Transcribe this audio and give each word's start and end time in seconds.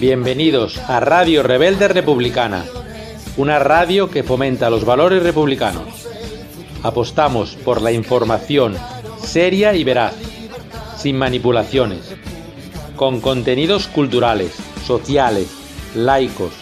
Bienvenidos 0.00 0.78
a 0.78 1.00
Radio 1.00 1.42
Rebelde 1.42 1.88
Republicana, 1.88 2.64
una 3.36 3.58
radio 3.58 4.08
que 4.08 4.22
fomenta 4.22 4.70
los 4.70 4.84
valores 4.84 5.24
republicanos. 5.24 6.06
Apostamos 6.84 7.56
por 7.56 7.82
la 7.82 7.90
información 7.90 8.76
seria 9.20 9.74
y 9.74 9.82
veraz, 9.82 10.14
sin 10.96 11.18
manipulaciones, 11.18 12.14
con 12.94 13.20
contenidos 13.20 13.88
culturales, 13.88 14.52
sociales, 14.86 15.48
laicos, 15.96 16.52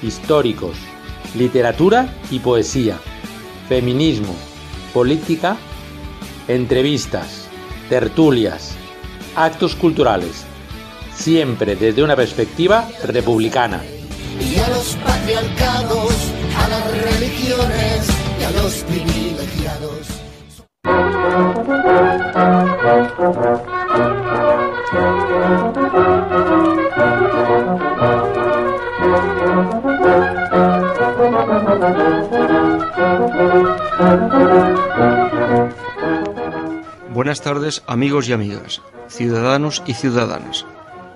históricos, 0.00 0.76
literatura 1.36 2.14
y 2.30 2.38
poesía, 2.38 2.96
feminismo, 3.68 4.36
política, 4.92 5.56
entrevistas, 6.46 7.48
tertulias, 7.88 8.76
actos 9.34 9.74
culturales, 9.74 10.46
siempre 11.16 11.76
desde 11.76 12.02
una 12.02 12.16
perspectiva 12.16 12.88
republicana. 13.04 13.82
Y 14.40 14.58
a 14.58 14.68
los 14.68 14.96
patriarcados, 14.96 16.12
a 16.56 16.68
las 16.68 17.02
religiones 17.02 18.08
y 18.40 18.44
a 18.44 18.50
los 18.50 18.74
privilegiados. 18.84 20.24
Buenas 37.12 37.40
tardes 37.40 37.82
amigos 37.86 38.28
y 38.28 38.32
amigas, 38.32 38.82
ciudadanos 39.08 39.82
y 39.86 39.94
ciudadanas. 39.94 40.66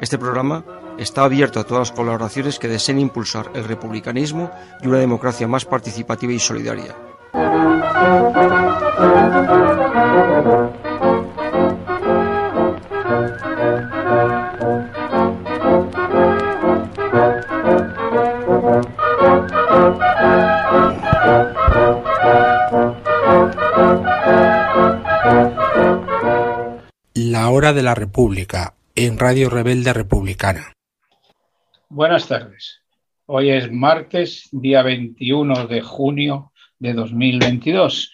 Este 0.00 0.18
programa 0.18 0.62
está 0.98 1.24
abierto 1.24 1.58
a 1.58 1.64
todas 1.64 1.88
las 1.88 1.96
colaboraciones 1.96 2.58
que 2.58 2.68
deseen 2.68 2.98
impulsar 2.98 3.50
el 3.54 3.64
republicanismo 3.64 4.50
y 4.82 4.88
una 4.88 4.98
democracia 4.98 5.48
más 5.48 5.64
participativa 5.64 6.32
y 6.32 6.38
solidaria. 6.38 6.94
La 27.14 27.48
hora 27.48 27.72
de 27.72 27.82
la 27.82 27.94
República 27.94 28.74
en 28.96 29.18
Radio 29.18 29.50
Rebelde 29.50 29.92
Republicana. 29.92 30.72
Buenas 31.90 32.26
tardes. 32.26 32.80
Hoy 33.26 33.50
es 33.50 33.70
martes, 33.70 34.48
día 34.50 34.82
21 34.82 35.66
de 35.66 35.82
junio 35.82 36.52
de 36.78 36.94
2022 36.94 38.10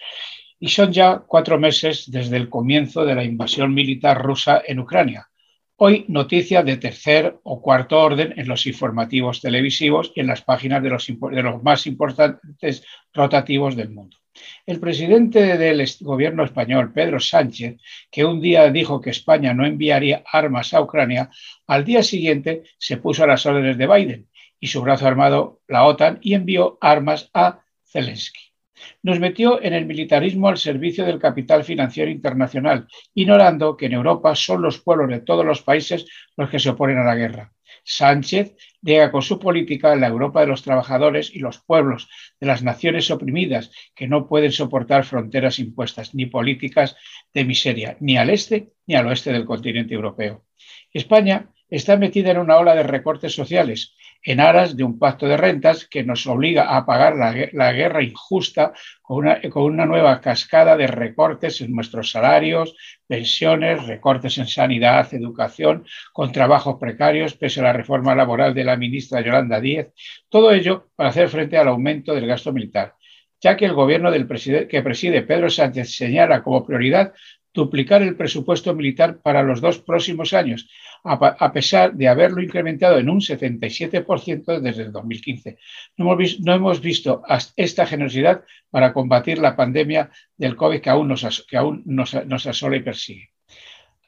y 0.59 0.67
son 0.67 0.91
ya 0.91 1.23
cuatro 1.25 1.57
meses 1.57 2.11
desde 2.11 2.35
el 2.35 2.49
comienzo 2.49 3.05
de 3.05 3.15
la 3.15 3.23
invasión 3.23 3.73
militar 3.73 4.21
rusa 4.21 4.61
en 4.65 4.79
Ucrania. 4.79 5.29
Hoy 5.77 6.05
noticia 6.09 6.63
de 6.63 6.77
tercer 6.77 7.39
o 7.43 7.61
cuarto 7.61 7.99
orden 7.99 8.33
en 8.37 8.47
los 8.47 8.67
informativos 8.67 9.39
televisivos 9.39 10.11
y 10.15 10.19
en 10.19 10.27
las 10.27 10.41
páginas 10.41 10.83
de 10.83 10.89
los, 10.89 11.07
de 11.07 11.43
los 11.43 11.63
más 11.63 11.87
importantes 11.87 12.83
rotativos 13.13 13.77
del 13.77 13.89
mundo. 13.89 14.17
El 14.65 14.79
presidente 14.79 15.57
del 15.57 15.85
gobierno 16.01 16.43
español, 16.43 16.91
Pedro 16.93 17.19
Sánchez, 17.19 17.77
que 18.09 18.25
un 18.25 18.41
día 18.41 18.71
dijo 18.71 19.01
que 19.01 19.09
España 19.09 19.53
no 19.53 19.65
enviaría 19.65 20.23
armas 20.31 20.73
a 20.73 20.81
Ucrania, 20.81 21.29
al 21.67 21.85
día 21.85 22.01
siguiente 22.01 22.63
se 22.77 22.97
puso 22.97 23.23
a 23.23 23.27
las 23.27 23.45
órdenes 23.45 23.77
de 23.77 23.87
Biden 23.87 24.29
y 24.59 24.67
su 24.67 24.81
brazo 24.81 25.07
armado, 25.07 25.61
la 25.67 25.83
OTAN, 25.85 26.19
y 26.21 26.33
envió 26.33 26.77
armas 26.81 27.29
a 27.33 27.59
Zelensky. 27.85 28.53
Nos 29.01 29.19
metió 29.19 29.61
en 29.61 29.73
el 29.73 29.85
militarismo 29.85 30.47
al 30.47 30.57
servicio 30.57 31.05
del 31.05 31.19
capital 31.19 31.63
financiero 31.63 32.09
internacional, 32.09 32.87
ignorando 33.13 33.77
que 33.77 33.85
en 33.87 33.93
Europa 33.93 34.35
son 34.35 34.61
los 34.61 34.79
pueblos 34.79 35.09
de 35.09 35.19
todos 35.19 35.45
los 35.45 35.61
países 35.61 36.05
los 36.37 36.49
que 36.49 36.59
se 36.59 36.69
oponen 36.69 36.97
a 36.97 37.03
la 37.03 37.15
guerra. 37.15 37.53
Sánchez 37.83 38.55
llega 38.81 39.11
con 39.11 39.21
su 39.21 39.39
política 39.39 39.95
la 39.95 40.07
Europa 40.07 40.41
de 40.41 40.47
los 40.47 40.63
trabajadores 40.63 41.33
y 41.33 41.39
los 41.39 41.59
pueblos 41.59 42.09
de 42.39 42.47
las 42.47 42.63
naciones 42.63 43.11
oprimidas 43.11 43.71
que 43.95 44.07
no 44.07 44.27
pueden 44.27 44.51
soportar 44.51 45.05
fronteras 45.05 45.59
impuestas 45.59 46.15
ni 46.15 46.25
políticas 46.25 46.95
de 47.33 47.45
miseria, 47.45 47.97
ni 47.99 48.17
al 48.17 48.29
este 48.29 48.73
ni 48.87 48.95
al 48.95 49.07
oeste 49.07 49.31
del 49.31 49.45
continente 49.45 49.93
europeo. 49.93 50.45
España 50.91 51.49
está 51.69 51.97
metida 51.97 52.31
en 52.31 52.37
una 52.37 52.57
ola 52.57 52.75
de 52.75 52.83
recortes 52.83 53.33
sociales 53.33 53.95
en 54.23 54.39
aras 54.39 54.77
de 54.77 54.83
un 54.83 54.97
pacto 54.97 55.27
de 55.27 55.37
rentas 55.37 55.85
que 55.87 56.03
nos 56.03 56.25
obliga 56.27 56.75
a 56.75 56.85
pagar 56.85 57.15
la, 57.15 57.71
guerra 57.73 58.01
injusta 58.01 58.73
con 59.01 59.17
una, 59.17 59.41
con 59.49 59.63
una, 59.63 59.85
nueva 59.85 60.21
cascada 60.21 60.77
de 60.77 60.87
recortes 60.87 61.61
en 61.61 61.73
nuestros 61.73 62.11
salarios, 62.11 62.75
pensiones, 63.05 63.85
recortes 63.85 64.37
en 64.37 64.47
sanidad, 64.47 65.13
educación, 65.13 65.85
con 66.13 66.31
trabajos 66.31 66.77
precarios, 66.79 67.35
pese 67.35 67.59
a 67.59 67.63
la 67.63 67.73
reforma 67.73 68.15
laboral 68.15 68.53
de 68.53 68.63
la 68.63 68.77
ministra 68.77 69.21
Yolanda 69.21 69.59
Díez. 69.59 69.91
Todo 70.29 70.51
ello 70.51 70.89
para 70.95 71.09
hacer 71.09 71.27
frente 71.29 71.57
al 71.57 71.67
aumento 71.67 72.15
del 72.15 72.27
gasto 72.27 72.53
militar 72.53 72.95
ya 73.43 73.57
que 73.57 73.65
el 73.65 73.73
gobierno 73.73 74.09
del 74.09 74.25
que 74.69 74.81
preside 74.81 75.21
Pedro 75.21 75.49
Sánchez 75.49 75.93
señala 75.97 76.41
como 76.41 76.65
prioridad 76.65 77.11
duplicar 77.53 78.01
el 78.01 78.15
presupuesto 78.15 78.73
militar 78.73 79.19
para 79.21 79.43
los 79.43 79.61
dos 79.61 79.79
próximos 79.79 80.33
años, 80.33 80.69
a, 81.03 81.51
pesar 81.51 81.93
de 81.93 82.07
haberlo 82.07 82.41
incrementado 82.41 82.97
en 82.97 83.09
un 83.09 83.19
77% 83.19 84.59
desde 84.59 84.83
el 84.83 84.91
2015. 84.91 85.57
No 85.97 86.05
hemos, 86.05 86.17
visto, 86.17 86.41
no 86.45 86.53
hemos, 86.53 86.81
visto, 86.81 87.23
esta 87.55 87.85
generosidad 87.85 88.43
para 88.69 88.93
combatir 88.93 89.37
la 89.39 89.55
pandemia 89.55 90.09
del 90.37 90.55
COVID 90.55 90.79
que 90.79 90.89
aún 90.89 91.07
nos, 91.09 92.47
asola 92.47 92.75
y 92.77 92.81
persigue. 92.81 93.29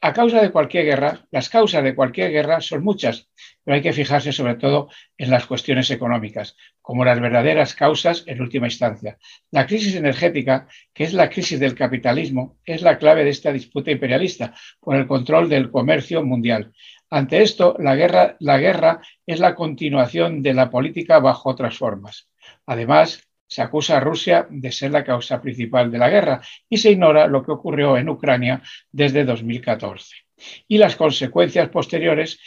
A 0.00 0.12
causa 0.12 0.40
de 0.40 0.50
cualquier 0.50 0.84
guerra, 0.84 1.26
las 1.30 1.48
causas 1.48 1.82
de 1.84 1.94
cualquier 1.94 2.30
guerra 2.30 2.60
son 2.60 2.82
muchas, 2.82 3.28
pero 3.66 3.74
hay 3.74 3.82
que 3.82 3.92
fijarse 3.92 4.30
sobre 4.30 4.54
todo 4.54 4.88
en 5.18 5.28
las 5.28 5.44
cuestiones 5.44 5.90
económicas, 5.90 6.56
como 6.80 7.04
las 7.04 7.18
verdaderas 7.18 7.74
causas 7.74 8.22
en 8.28 8.40
última 8.40 8.68
instancia. 8.68 9.18
La 9.50 9.66
crisis 9.66 9.96
energética, 9.96 10.68
que 10.94 11.02
es 11.02 11.12
la 11.12 11.28
crisis 11.28 11.58
del 11.58 11.74
capitalismo, 11.74 12.58
es 12.64 12.82
la 12.82 12.96
clave 12.96 13.24
de 13.24 13.30
esta 13.30 13.50
disputa 13.50 13.90
imperialista 13.90 14.54
por 14.78 14.94
el 14.94 15.08
control 15.08 15.48
del 15.48 15.72
comercio 15.72 16.24
mundial. 16.24 16.72
Ante 17.10 17.42
esto, 17.42 17.74
la 17.80 17.96
guerra, 17.96 18.36
la 18.38 18.58
guerra 18.58 19.00
es 19.26 19.40
la 19.40 19.56
continuación 19.56 20.44
de 20.44 20.54
la 20.54 20.70
política 20.70 21.18
bajo 21.18 21.50
otras 21.50 21.76
formas. 21.76 22.28
Además, 22.66 23.26
se 23.48 23.62
acusa 23.62 23.96
a 23.96 24.00
Rusia 24.00 24.46
de 24.48 24.70
ser 24.70 24.92
la 24.92 25.02
causa 25.02 25.42
principal 25.42 25.90
de 25.90 25.98
la 25.98 26.08
guerra 26.08 26.40
y 26.68 26.76
se 26.76 26.92
ignora 26.92 27.26
lo 27.26 27.42
que 27.42 27.50
ocurrió 27.50 27.96
en 27.96 28.10
Ucrania 28.10 28.62
desde 28.92 29.24
2014 29.24 30.25
y 30.68 30.78
las 30.78 30.96
consecuencias 30.96 31.68
posteriores, 31.68 32.40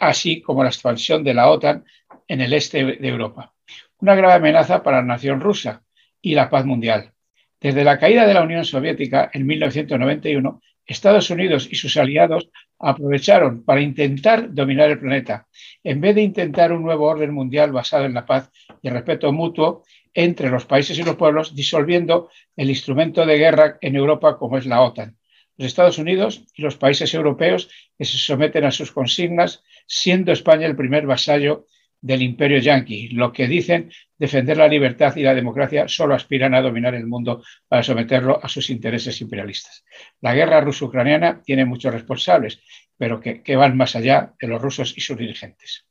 así 0.00 0.40
como 0.40 0.62
la 0.62 0.70
expansión 0.70 1.24
de 1.24 1.34
la 1.34 1.50
OTAN 1.50 1.84
en 2.28 2.40
el 2.40 2.52
este 2.52 2.84
de 2.84 3.08
Europa. 3.08 3.52
Una 3.98 4.14
grave 4.14 4.34
amenaza 4.34 4.82
para 4.82 4.98
la 4.98 5.06
nación 5.06 5.40
rusa 5.40 5.82
y 6.20 6.34
la 6.34 6.48
paz 6.48 6.64
mundial. 6.64 7.12
Desde 7.60 7.84
la 7.84 7.98
caída 7.98 8.26
de 8.26 8.34
la 8.34 8.42
Unión 8.42 8.64
Soviética 8.64 9.30
en 9.32 9.46
1991, 9.46 10.60
Estados 10.86 11.30
Unidos 11.30 11.68
y 11.70 11.76
sus 11.76 11.96
aliados 11.96 12.50
aprovecharon 12.78 13.64
para 13.64 13.80
intentar 13.80 14.52
dominar 14.52 14.90
el 14.90 14.98
planeta, 14.98 15.46
en 15.82 16.00
vez 16.00 16.14
de 16.14 16.22
intentar 16.22 16.72
un 16.72 16.82
nuevo 16.82 17.06
orden 17.06 17.32
mundial 17.32 17.72
basado 17.72 18.04
en 18.04 18.14
la 18.14 18.26
paz 18.26 18.50
y 18.82 18.88
el 18.88 18.94
respeto 18.94 19.32
mutuo 19.32 19.84
entre 20.12 20.50
los 20.50 20.66
países 20.66 20.98
y 20.98 21.02
los 21.02 21.16
pueblos, 21.16 21.54
disolviendo 21.54 22.28
el 22.56 22.68
instrumento 22.68 23.24
de 23.24 23.38
guerra 23.38 23.78
en 23.80 23.96
Europa 23.96 24.36
como 24.36 24.58
es 24.58 24.66
la 24.66 24.82
OTAN. 24.82 25.16
Los 25.56 25.66
Estados 25.66 25.98
Unidos 25.98 26.44
y 26.54 26.62
los 26.62 26.76
países 26.76 27.14
europeos 27.14 27.70
que 27.96 28.04
se 28.04 28.18
someten 28.18 28.64
a 28.64 28.70
sus 28.70 28.92
consignas, 28.92 29.62
siendo 29.86 30.32
España 30.32 30.66
el 30.66 30.76
primer 30.76 31.06
vasallo 31.06 31.66
del 32.00 32.20
imperio 32.20 32.58
yanqui. 32.58 33.08
Lo 33.08 33.32
que 33.32 33.46
dicen 33.46 33.90
defender 34.18 34.58
la 34.58 34.68
libertad 34.68 35.16
y 35.16 35.22
la 35.22 35.34
democracia 35.34 35.88
solo 35.88 36.14
aspiran 36.14 36.54
a 36.54 36.60
dominar 36.60 36.94
el 36.94 37.06
mundo 37.06 37.42
para 37.66 37.82
someterlo 37.82 38.38
a 38.42 38.48
sus 38.48 38.68
intereses 38.68 39.20
imperialistas. 39.22 39.84
La 40.20 40.34
guerra 40.34 40.60
ruso-ucraniana 40.60 41.40
tiene 41.42 41.64
muchos 41.64 41.94
responsables, 41.94 42.60
pero 42.98 43.20
que, 43.20 43.42
que 43.42 43.56
van 43.56 43.76
más 43.76 43.96
allá 43.96 44.34
de 44.38 44.48
los 44.48 44.60
rusos 44.60 44.92
y 44.96 45.00
sus 45.00 45.16
dirigentes. 45.16 45.86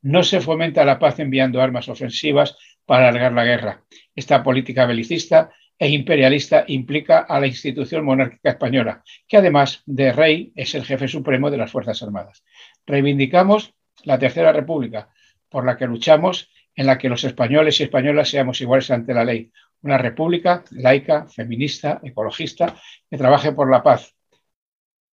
No 0.00 0.24
se 0.24 0.40
fomenta 0.40 0.84
la 0.84 0.98
paz 0.98 1.20
enviando 1.20 1.62
armas 1.62 1.88
ofensivas 1.88 2.56
para 2.84 3.08
alargar 3.08 3.32
la 3.32 3.44
guerra. 3.44 3.84
Esta 4.16 4.42
política 4.42 4.84
belicista 4.86 5.52
e 5.82 5.88
imperialista 5.88 6.64
implica 6.68 7.26
a 7.28 7.40
la 7.40 7.48
institución 7.48 8.04
monárquica 8.04 8.50
española, 8.50 9.02
que 9.26 9.38
además 9.38 9.82
de 9.84 10.12
rey 10.12 10.52
es 10.54 10.76
el 10.76 10.84
jefe 10.84 11.08
supremo 11.08 11.50
de 11.50 11.56
las 11.56 11.72
Fuerzas 11.72 12.00
Armadas. 12.04 12.44
Reivindicamos 12.86 13.74
la 14.04 14.16
Tercera 14.16 14.52
República, 14.52 15.08
por 15.48 15.66
la 15.66 15.76
que 15.76 15.88
luchamos 15.88 16.52
en 16.76 16.86
la 16.86 16.98
que 16.98 17.08
los 17.08 17.24
españoles 17.24 17.80
y 17.80 17.82
españolas 17.82 18.28
seamos 18.28 18.60
iguales 18.60 18.92
ante 18.92 19.12
la 19.12 19.24
ley. 19.24 19.50
Una 19.80 19.98
república 19.98 20.62
laica, 20.70 21.26
feminista, 21.26 22.00
ecologista, 22.04 22.76
que 23.10 23.18
trabaje 23.18 23.50
por 23.50 23.68
la 23.68 23.82
paz, 23.82 24.14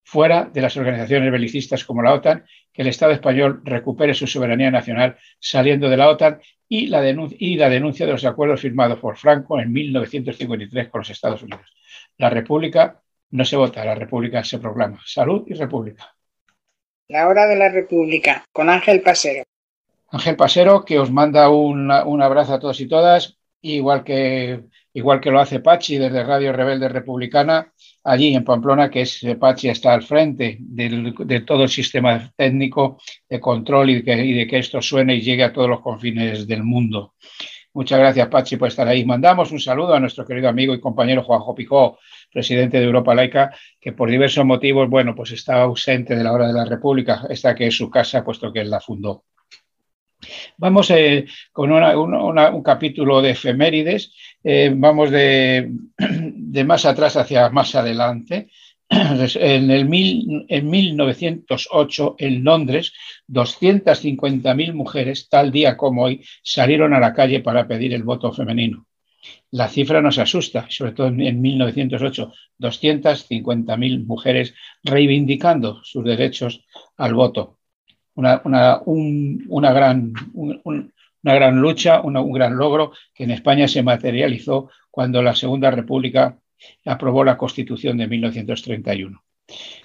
fuera 0.10 0.50
de 0.52 0.60
las 0.60 0.76
organizaciones 0.76 1.32
belicistas 1.32 1.86
como 1.86 2.02
la 2.02 2.14
OTAN, 2.14 2.44
que 2.74 2.82
el 2.82 2.88
Estado 2.88 3.12
español 3.12 3.62
recupere 3.64 4.16
su 4.16 4.26
soberanía 4.26 4.72
nacional 4.72 5.18
saliendo 5.40 5.88
de 5.88 5.98
la 5.98 6.10
OTAN 6.10 6.42
y 6.68 6.88
la, 6.88 7.08
y 7.08 7.58
la 7.58 7.70
denuncia 7.70 8.08
de 8.08 8.14
los 8.14 8.26
acuerdos 8.26 8.62
firmados 8.62 8.98
por 8.98 9.18
Franco 9.18 9.60
en 9.60 9.72
1953 9.72 10.90
con 10.90 11.02
los 11.02 11.12
Estados 11.12 11.44
Unidos. 11.44 11.76
La 12.18 12.32
República 12.32 13.00
no 13.30 13.46
se 13.46 13.56
vota, 13.56 13.86
la 13.86 13.94
República 13.94 14.44
se 14.44 14.58
proclama. 14.58 15.00
Salud 15.06 15.44
y 15.46 15.54
República. 15.54 16.16
La 17.08 17.28
hora 17.28 17.46
de 17.46 17.56
la 17.56 17.70
República, 17.70 18.44
con 18.52 18.68
Ángel 18.68 19.02
Pasero. 19.02 19.44
Ángel 20.10 20.36
Pasero, 20.36 20.86
que 20.86 20.98
os 20.98 21.12
manda 21.12 21.52
un, 21.52 21.92
un 21.92 22.22
abrazo 22.24 22.56
a 22.56 22.60
todos 22.60 22.82
y 22.82 22.88
todas, 22.88 23.38
igual 23.62 24.04
que, 24.04 24.64
igual 24.94 25.20
que 25.20 25.32
lo 25.32 25.40
hace 25.40 25.60
Pachi 25.60 25.98
desde 25.98 26.24
Radio 26.24 26.52
Rebelde 26.54 26.90
Republicana, 26.90 27.72
allí 28.04 28.34
en 28.34 28.44
Pamplona, 28.44 28.90
que 28.90 29.02
es 29.02 29.22
Pachi 29.40 29.70
está 29.70 29.94
al 29.94 30.04
frente 30.04 30.58
de 30.60 31.42
todo 31.42 31.64
el 31.64 31.70
sistema 31.70 32.32
técnico 32.36 33.00
de 33.30 33.40
control 33.40 33.90
y 33.92 34.02
de, 34.02 34.48
que, 34.48 34.58
esto 34.58 34.82
suene 34.82 35.16
y 35.16 35.22
llegue 35.22 35.44
a 35.44 35.54
todos 35.54 35.70
los 35.70 35.82
confines 35.82 36.48
del 36.48 36.64
mundo. 36.64 37.14
Muchas 37.74 38.00
gracias, 38.00 38.28
Pachi, 38.28 38.58
por 38.58 38.68
estar 38.68 38.88
ahí. 38.88 39.06
Mandamos 39.06 39.52
un 39.52 39.60
saludo 39.60 39.94
a 39.94 40.00
nuestro 40.00 40.26
querido 40.26 40.50
amigo 40.50 40.74
y 40.74 40.80
compañero 40.80 41.24
Juanjo 41.24 41.54
Picó, 41.54 42.00
presidente 42.32 42.80
de 42.80 42.86
Europa 42.86 43.14
Laica, 43.14 43.54
que 43.80 43.94
por 43.94 44.10
diversos 44.10 44.44
motivos, 44.44 44.90
bueno, 44.90 45.14
pues 45.14 45.32
está 45.32 45.62
ausente 45.62 46.16
de 46.16 46.24
la 46.24 46.34
hora 46.34 46.48
de 46.48 46.54
la 46.54 46.66
República, 46.66 47.28
esta 47.30 47.54
que 47.54 47.68
es 47.68 47.78
su 47.78 47.90
casa, 47.90 48.24
puesto 48.24 48.52
que 48.52 48.62
él 48.62 48.72
la 48.72 48.80
fundó. 48.80 49.24
Vamos 50.58 50.92
eh, 50.92 51.26
con 51.52 51.72
un 51.72 52.64
capítulo 52.64 53.22
de 53.22 53.32
efemérides, 53.32 54.14
eh, 54.44 54.74
vamos 54.76 55.12
de, 55.12 55.72
más 56.66 56.86
atrás 56.86 57.18
hacia 57.18 57.50
más 57.50 57.76
adelante. 57.76 58.50
En, 58.92 59.70
el 59.70 59.88
mil, 59.88 60.46
en 60.50 60.68
1908, 60.68 62.16
en 62.18 62.44
Londres, 62.44 62.92
250.000 63.28 64.74
mujeres, 64.74 65.30
tal 65.30 65.52
día 65.52 65.78
como 65.78 66.06
hoy, 66.06 66.26
salieron 66.42 66.96
a 66.96 67.00
la 67.00 67.14
calle 67.14 67.42
para 67.42 67.68
pedir 67.68 67.94
el 67.94 68.02
voto 68.02 68.34
femenino. 68.34 68.88
La 69.52 69.68
cifra 69.68 70.02
nos 70.02 70.18
asusta, 70.18 70.66
sobre 70.70 70.94
todo 70.94 71.08
en 71.08 71.40
1908, 71.40 72.34
250.000 72.60 74.06
mujeres 74.06 74.56
reivindicando 74.84 75.84
sus 75.84 76.04
derechos 76.04 76.66
al 76.98 77.14
voto. 77.14 77.60
Una, 78.16 78.42
una, 78.44 78.82
un, 78.86 79.46
una 79.50 79.72
gran, 79.72 80.14
una 81.24 81.33
gran 81.36 81.60
lucha, 81.60 82.01
un 82.01 82.31
gran 82.31 82.56
logro 82.57 82.94
que 83.13 83.24
en 83.24 83.31
España 83.31 83.68
se 83.68 83.83
materializó 83.83 84.69
cuando 84.92 85.21
la 85.21 85.36
Segunda 85.36 85.71
República 85.71 86.38
aprobó 86.86 87.24
la 87.24 87.38
Constitución 87.38 87.98
de 87.98 88.07
1931. 88.07 89.24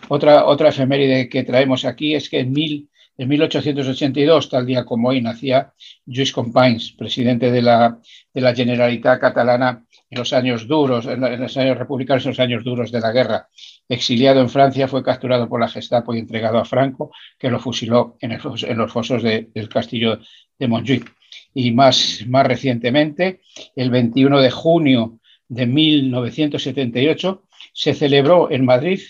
Otra, 0.08 0.44
otra 0.46 0.68
efeméride 0.68 1.28
que 1.28 1.44
traemos 1.44 1.84
aquí 1.84 2.14
es 2.14 2.28
que 2.28 2.40
en, 2.40 2.52
mil, 2.52 2.90
en 3.16 3.28
1882, 3.28 4.50
tal 4.50 4.66
día 4.66 4.84
como 4.84 5.08
hoy, 5.08 5.22
nacía 5.22 5.72
Lluís 6.04 6.32
Companys, 6.32 6.92
presidente 6.92 7.50
de 7.50 7.62
la, 7.62 7.98
de 8.32 8.40
la 8.40 8.54
Generalitat 8.54 9.20
catalana 9.20 9.84
en 10.10 10.18
los 10.18 10.32
años 10.32 10.68
duros, 10.68 11.06
en 11.06 11.20
los 11.20 11.56
años 11.56 11.78
republicanos, 11.78 12.24
en 12.24 12.30
los 12.30 12.40
años 12.40 12.64
duros 12.64 12.92
de 12.92 13.00
la 13.00 13.12
guerra. 13.12 13.48
Exiliado 13.88 14.40
en 14.40 14.50
Francia, 14.50 14.88
fue 14.88 15.02
capturado 15.02 15.48
por 15.48 15.60
la 15.60 15.68
Gestapo 15.68 16.14
y 16.14 16.18
entregado 16.18 16.58
a 16.58 16.64
Franco, 16.64 17.10
que 17.38 17.50
lo 17.50 17.58
fusiló 17.58 18.16
en, 18.20 18.38
los 18.76 18.92
fosos 18.92 19.22
de, 19.22 19.50
del 19.54 19.68
castillo 19.68 20.20
de 20.58 20.68
Montjuic. 20.68 21.14
Y 21.54 21.70
más, 21.70 22.24
más 22.26 22.46
recientemente, 22.46 23.40
el 23.76 23.90
21 23.90 24.40
de 24.40 24.50
junio 24.50 25.20
de 25.48 25.66
1978, 25.66 27.44
se 27.72 27.94
celebró 27.94 28.50
en 28.50 28.64
Madrid 28.64 29.00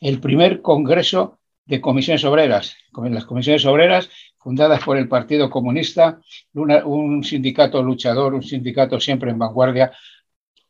el 0.00 0.20
primer 0.20 0.62
Congreso 0.62 1.38
de 1.66 1.80
Comisiones 1.80 2.24
Obreras. 2.24 2.76
Las 3.10 3.24
Comisiones 3.24 3.64
Obreras, 3.66 4.08
fundadas 4.38 4.82
por 4.82 4.96
el 4.96 5.08
Partido 5.08 5.50
Comunista, 5.50 6.20
un 6.54 7.22
sindicato 7.24 7.82
luchador, 7.82 8.34
un 8.34 8.42
sindicato 8.42 8.98
siempre 8.98 9.30
en 9.30 9.38
vanguardia, 9.38 9.92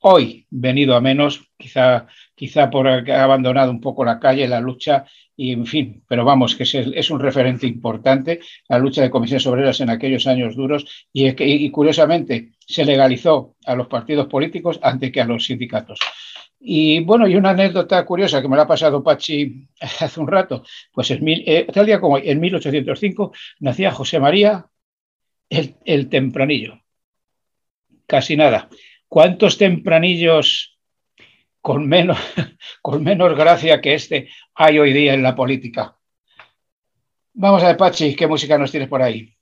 hoy 0.00 0.46
venido 0.50 0.96
a 0.96 1.00
menos, 1.00 1.50
quizá, 1.56 2.06
quizá 2.34 2.70
por 2.70 2.88
haber 2.88 3.12
abandonado 3.12 3.70
un 3.70 3.80
poco 3.80 4.04
la 4.04 4.18
calle, 4.18 4.48
la 4.48 4.60
lucha, 4.60 5.04
y 5.42 5.52
en 5.52 5.64
fin, 5.64 6.04
pero 6.06 6.22
vamos, 6.22 6.54
que 6.54 6.64
es, 6.64 7.10
un 7.10 7.18
referente 7.18 7.66
importante, 7.66 8.40
la 8.68 8.78
lucha 8.78 9.00
de 9.00 9.08
comisiones 9.08 9.46
obreras 9.46 9.80
en 9.80 9.88
aquellos 9.88 10.26
años 10.26 10.54
duros, 10.54 10.84
y, 11.14 11.28
y 11.42 11.70
curiosamente 11.70 12.52
se 12.58 12.84
legalizó 12.84 13.56
a 13.64 13.74
los 13.74 13.86
partidos 13.86 14.26
políticos 14.26 14.78
antes 14.82 15.10
que 15.10 15.22
a 15.22 15.24
los 15.24 15.46
sindicatos. 15.46 15.98
Y 16.60 17.00
bueno, 17.04 17.26
y 17.26 17.36
una 17.36 17.50
anécdota 17.50 18.04
curiosa 18.04 18.42
que 18.42 18.48
me 18.48 18.56
la 18.56 18.64
ha 18.64 18.66
pasado 18.66 19.02
Pachi 19.02 19.66
hace 19.80 20.20
un 20.20 20.28
rato, 20.28 20.62
pues 20.92 21.10
en 21.10 21.26
eh, 21.26 21.66
tal 21.72 21.86
día 21.86 22.02
como 22.02 22.18
en 22.18 22.38
1805 22.38 23.32
nacía 23.60 23.92
José 23.92 24.20
María 24.20 24.66
el, 25.48 25.74
el 25.86 26.10
Tempranillo. 26.10 26.82
Casi 28.06 28.36
nada. 28.36 28.68
¿Cuántos 29.08 29.56
tempranillos 29.56 30.69
con 31.60 31.86
menos, 31.88 32.18
con 32.82 33.02
menos 33.02 33.36
gracia 33.36 33.80
que 33.80 33.94
este 33.94 34.28
hay 34.54 34.78
hoy 34.78 34.92
día 34.92 35.14
en 35.14 35.22
la 35.22 35.34
política? 35.34 35.96
Vamos 37.34 37.62
a 37.62 37.68
ver, 37.68 37.76
Pachi, 37.76 38.14
¿qué 38.14 38.26
música 38.26 38.58
nos 38.58 38.70
tienes 38.70 38.88
por 38.88 39.02
ahí? 39.02 39.34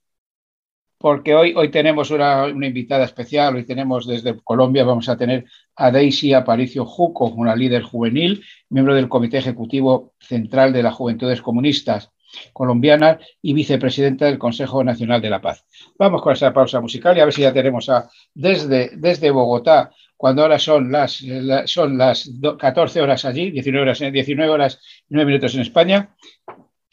Porque 0.98 1.34
hoy, 1.34 1.54
hoy 1.56 1.70
tenemos 1.70 2.10
una, 2.10 2.44
una, 2.44 2.66
invitada 2.66 3.04
especial, 3.04 3.54
hoy 3.54 3.64
tenemos 3.64 4.06
desde 4.06 4.36
Colombia, 4.42 4.84
vamos 4.84 5.08
a 5.08 5.16
tener 5.16 5.44
a 5.76 5.90
Daisy 5.92 6.34
Aparicio 6.34 6.84
Juco, 6.84 7.26
una 7.26 7.54
líder 7.54 7.82
juvenil, 7.82 8.44
miembro 8.68 8.94
del 8.94 9.08
Comité 9.08 9.38
Ejecutivo 9.38 10.14
Central 10.18 10.72
de 10.72 10.82
las 10.82 10.94
Juventudes 10.94 11.40
Comunistas 11.40 12.10
colombiana 12.52 13.18
y 13.42 13.52
vicepresidenta 13.52 14.26
del 14.26 14.38
Consejo 14.38 14.84
Nacional 14.84 15.20
de 15.20 15.30
la 15.30 15.40
Paz. 15.40 15.64
Vamos 15.98 16.22
con 16.22 16.32
esa 16.32 16.52
pausa 16.52 16.80
musical 16.80 17.16
y 17.16 17.20
a 17.20 17.24
ver 17.24 17.34
si 17.34 17.42
ya 17.42 17.52
tenemos 17.52 17.88
a, 17.88 18.08
desde, 18.34 18.90
desde 18.96 19.30
Bogotá, 19.30 19.90
cuando 20.18 20.42
ahora 20.42 20.58
son 20.58 20.92
las, 20.92 21.24
son 21.66 21.96
las 21.96 22.30
14 22.58 23.00
horas 23.00 23.24
allí, 23.24 23.52
19 23.52 23.82
horas, 23.82 24.00
19 24.00 24.52
horas 24.52 24.80
y 25.08 25.14
9 25.14 25.26
minutos 25.26 25.54
en 25.54 25.60
España. 25.62 26.14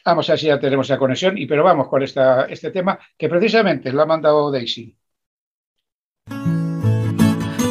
Vamos 0.05 0.29
a 0.29 0.33
ver 0.33 0.39
si 0.39 0.45
ya 0.45 0.59
tenemos 0.59 0.87
la 0.87 0.99
conexión, 0.99 1.37
y, 1.37 1.47
pero 1.47 1.63
vamos 1.63 1.89
con 1.89 2.03
esta, 2.03 2.45
este 2.45 2.69
tema 2.69 2.99
que 3.17 3.27
precisamente 3.27 3.91
lo 3.91 4.03
ha 4.03 4.05
mandado 4.05 4.51
Daisy. 4.51 4.95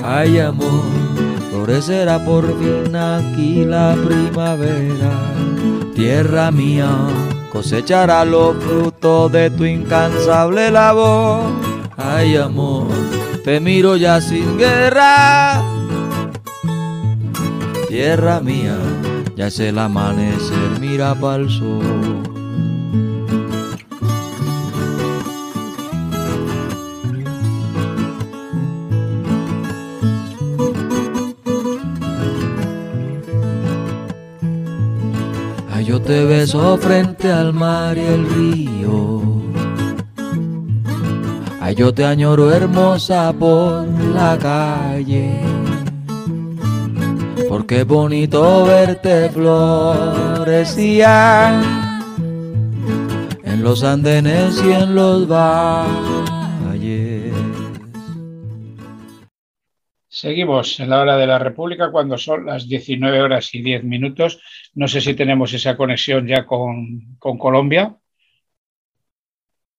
Ay, 0.02 0.38
amor, 0.40 0.82
florecerá 1.50 2.18
por 2.24 2.44
fin 2.58 2.94
aquí 2.96 3.64
la 3.64 3.96
primavera, 4.04 5.32
tierra 5.94 6.50
mía 6.50 6.90
cosechará 7.54 8.24
los 8.24 8.56
frutos 8.56 9.30
de 9.30 9.48
tu 9.48 9.64
incansable 9.64 10.72
labor. 10.72 11.44
Ay 11.96 12.34
amor, 12.34 12.88
te 13.44 13.60
miro 13.60 13.96
ya 13.96 14.20
sin 14.20 14.56
guerra. 14.56 15.62
Tierra 17.88 18.40
mía, 18.40 18.78
ya 19.36 19.48
es 19.48 19.60
el 19.60 19.78
amanecer, 19.78 20.80
mira 20.80 21.14
pa'l 21.14 21.48
sol. 21.50 22.22
yo 35.84 36.00
te 36.00 36.24
beso 36.24 36.78
frente 36.78 37.30
al 37.30 37.52
mar 37.52 37.98
y 37.98 38.00
el 38.00 38.26
río. 38.30 39.43
Ay, 41.66 41.76
yo 41.76 41.94
te 41.94 42.04
añoro 42.04 42.52
hermosa 42.52 43.32
por 43.32 43.88
la 44.12 44.38
calle. 44.38 45.30
Porque 47.48 47.84
bonito 47.84 48.66
verte 48.66 49.30
florecía 49.30 51.08
en 53.44 53.62
los 53.62 53.82
andenes 53.82 54.62
y 54.62 54.72
en 54.72 54.94
los 54.94 55.26
valles. 55.26 57.32
Seguimos 60.06 60.78
en 60.80 60.90
la 60.90 61.00
hora 61.00 61.16
de 61.16 61.26
la 61.26 61.38
República 61.38 61.90
cuando 61.90 62.18
son 62.18 62.44
las 62.44 62.68
19 62.68 63.22
horas 63.22 63.54
y 63.54 63.62
10 63.62 63.84
minutos. 63.84 64.38
No 64.74 64.86
sé 64.86 65.00
si 65.00 65.14
tenemos 65.14 65.54
esa 65.54 65.78
conexión 65.78 66.26
ya 66.26 66.44
con, 66.44 67.16
con 67.18 67.38
Colombia. 67.38 67.96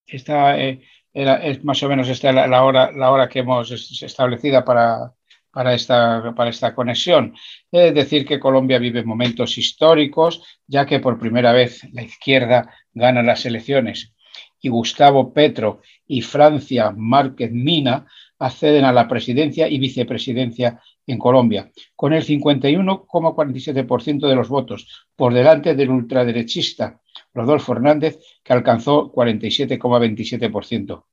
Está, 0.08 0.60
eh, 0.60 0.82
es 1.16 1.64
más 1.64 1.82
o 1.82 1.90
menos 1.90 2.10
esta 2.10 2.32
la, 2.32 2.64
hora, 2.64 2.92
la 2.92 3.10
hora 3.10 3.30
que 3.30 3.40
hemos 3.40 3.72
establecida 3.72 4.66
para, 4.66 5.14
para 5.50 5.74
esta, 5.74 6.34
para 6.36 6.50
esta 6.50 6.76
conexión. 6.76 7.34
Es 7.72 7.94
decir, 7.94 8.26
que 8.26 8.40
Colombia 8.40 8.78
vive 8.78 9.04
momentos 9.04 9.58
históricos, 9.58 10.44
ya 10.68 10.86
que 10.86 11.00
por 11.00 11.18
primera 11.18 11.54
vez 11.54 11.88
la 11.94 12.04
izquierda 12.04 12.70
gana 12.94 13.24
las 13.24 13.46
elecciones 13.46 14.14
y 14.62 14.70
Gustavo 14.70 15.32
Petro 15.32 15.82
y 16.06 16.22
Francia 16.22 16.92
Márquez 16.96 17.52
Mina 17.52 18.06
acceden 18.38 18.84
a 18.84 18.92
la 18.92 19.08
presidencia 19.08 19.70
y 19.70 19.80
vicepresidencia 19.80 20.82
en 21.08 21.18
Colombia, 21.18 21.72
con 21.96 22.12
el 22.14 22.26
51,47% 22.26 24.28
de 24.28 24.36
los 24.36 24.50
votos, 24.50 25.08
por 25.16 25.34
delante 25.34 25.76
del 25.76 25.92
ultraderechista 25.92 27.00
Rodolfo 27.36 27.74
Hernández, 27.74 28.18
que 28.44 28.54
alcanzó 28.54 29.12
47,27%. 29.12 31.06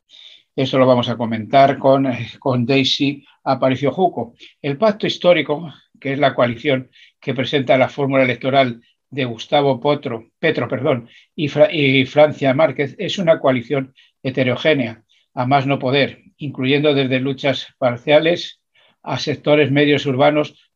Eso 0.54 0.78
lo 0.78 0.86
vamos 0.86 1.08
a 1.08 1.16
comentar 1.16 1.78
con, 1.78 2.06
con 2.38 2.64
Daisy 2.64 3.26
Aparicio 3.44 3.90
Juco. 3.90 4.34
El 4.60 4.78
pacto 4.78 5.06
histórico, 5.06 5.72
que 5.98 6.12
es 6.12 6.18
la 6.18 6.34
coalición 6.34 6.90
que 7.20 7.34
presenta 7.34 7.76
la 7.76 7.88
fórmula 7.88 8.22
electoral 8.22 8.80
de 9.12 9.24
Gustavo 9.26 9.78
Potro, 9.78 10.30
Petro 10.38 10.68
perdón, 10.68 11.08
y, 11.34 11.48
Francia 11.48 12.54
Márquez, 12.54 12.96
es 12.98 13.18
una 13.18 13.38
coalición 13.40 13.94
heterogénea, 14.22 15.04
a 15.34 15.46
más 15.46 15.66
no 15.66 15.78
poder, 15.78 16.22
incluyendo 16.38 16.94
desde 16.94 17.20
luchas 17.20 17.68
parciales 17.78 18.60
a 19.02 19.18
sectores 19.18 19.70
medios 19.70 20.06
urbanos, 20.06 20.70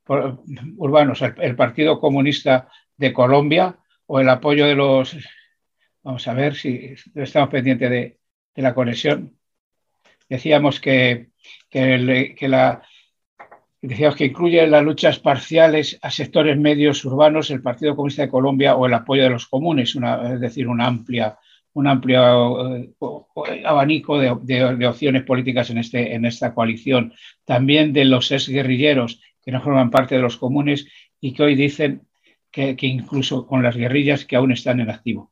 urbanos 0.76 1.22
el, 1.22 1.56
Partido 1.56 1.98
Comunista 1.98 2.68
de 2.96 3.12
Colombia 3.12 3.78
o 4.06 4.20
el 4.20 4.28
apoyo 4.28 4.66
de 4.66 4.74
los... 4.74 5.16
Vamos 6.02 6.26
a 6.28 6.34
ver 6.34 6.54
si 6.54 6.94
estamos 7.14 7.50
pendientes 7.50 7.90
de, 7.90 8.18
la 8.54 8.74
conexión. 8.74 9.36
Decíamos 10.28 10.80
que, 10.80 11.28
que, 11.68 12.36
la, 12.48 12.82
decíamos 13.82 14.16
que 14.16 14.26
incluye 14.26 14.66
las 14.66 14.84
luchas 14.84 15.18
parciales 15.18 15.98
a 16.00 16.10
sectores 16.10 16.56
medios 16.56 17.04
urbanos, 17.04 17.50
el 17.50 17.60
Partido 17.60 17.96
Comunista 17.96 18.22
de 18.22 18.30
Colombia 18.30 18.76
o 18.76 18.86
el 18.86 18.94
apoyo 18.94 19.24
de 19.24 19.30
los 19.30 19.46
comunes, 19.46 19.96
es 19.96 20.40
decir, 20.40 20.66
amplia, 20.78 21.38
un 21.74 21.86
amplio 21.86 22.76
eh, 22.76 23.62
abanico 23.66 24.18
de, 24.18 24.34
de, 24.42 24.76
de, 24.76 24.86
opciones 24.86 25.24
políticas 25.24 25.68
en, 25.70 25.78
este, 25.78 26.14
en 26.14 26.24
esta 26.24 26.54
coalición. 26.54 27.12
También 27.44 27.92
de 27.92 28.06
los 28.06 28.30
exguerrilleros 28.32 29.20
que 29.44 29.52
no 29.52 29.60
forman 29.60 29.90
parte 29.90 30.14
de 30.14 30.22
los 30.22 30.38
comunes 30.38 30.86
y 31.20 31.34
que 31.34 31.42
hoy 31.42 31.54
dicen 31.54 32.06
que, 32.56 32.86
incluso 32.86 33.46
con 33.46 33.62
las 33.62 33.76
guerrillas 33.76 34.24
que 34.24 34.34
aún 34.34 34.50
están 34.50 34.80
en 34.80 34.88
activo. 34.88 35.30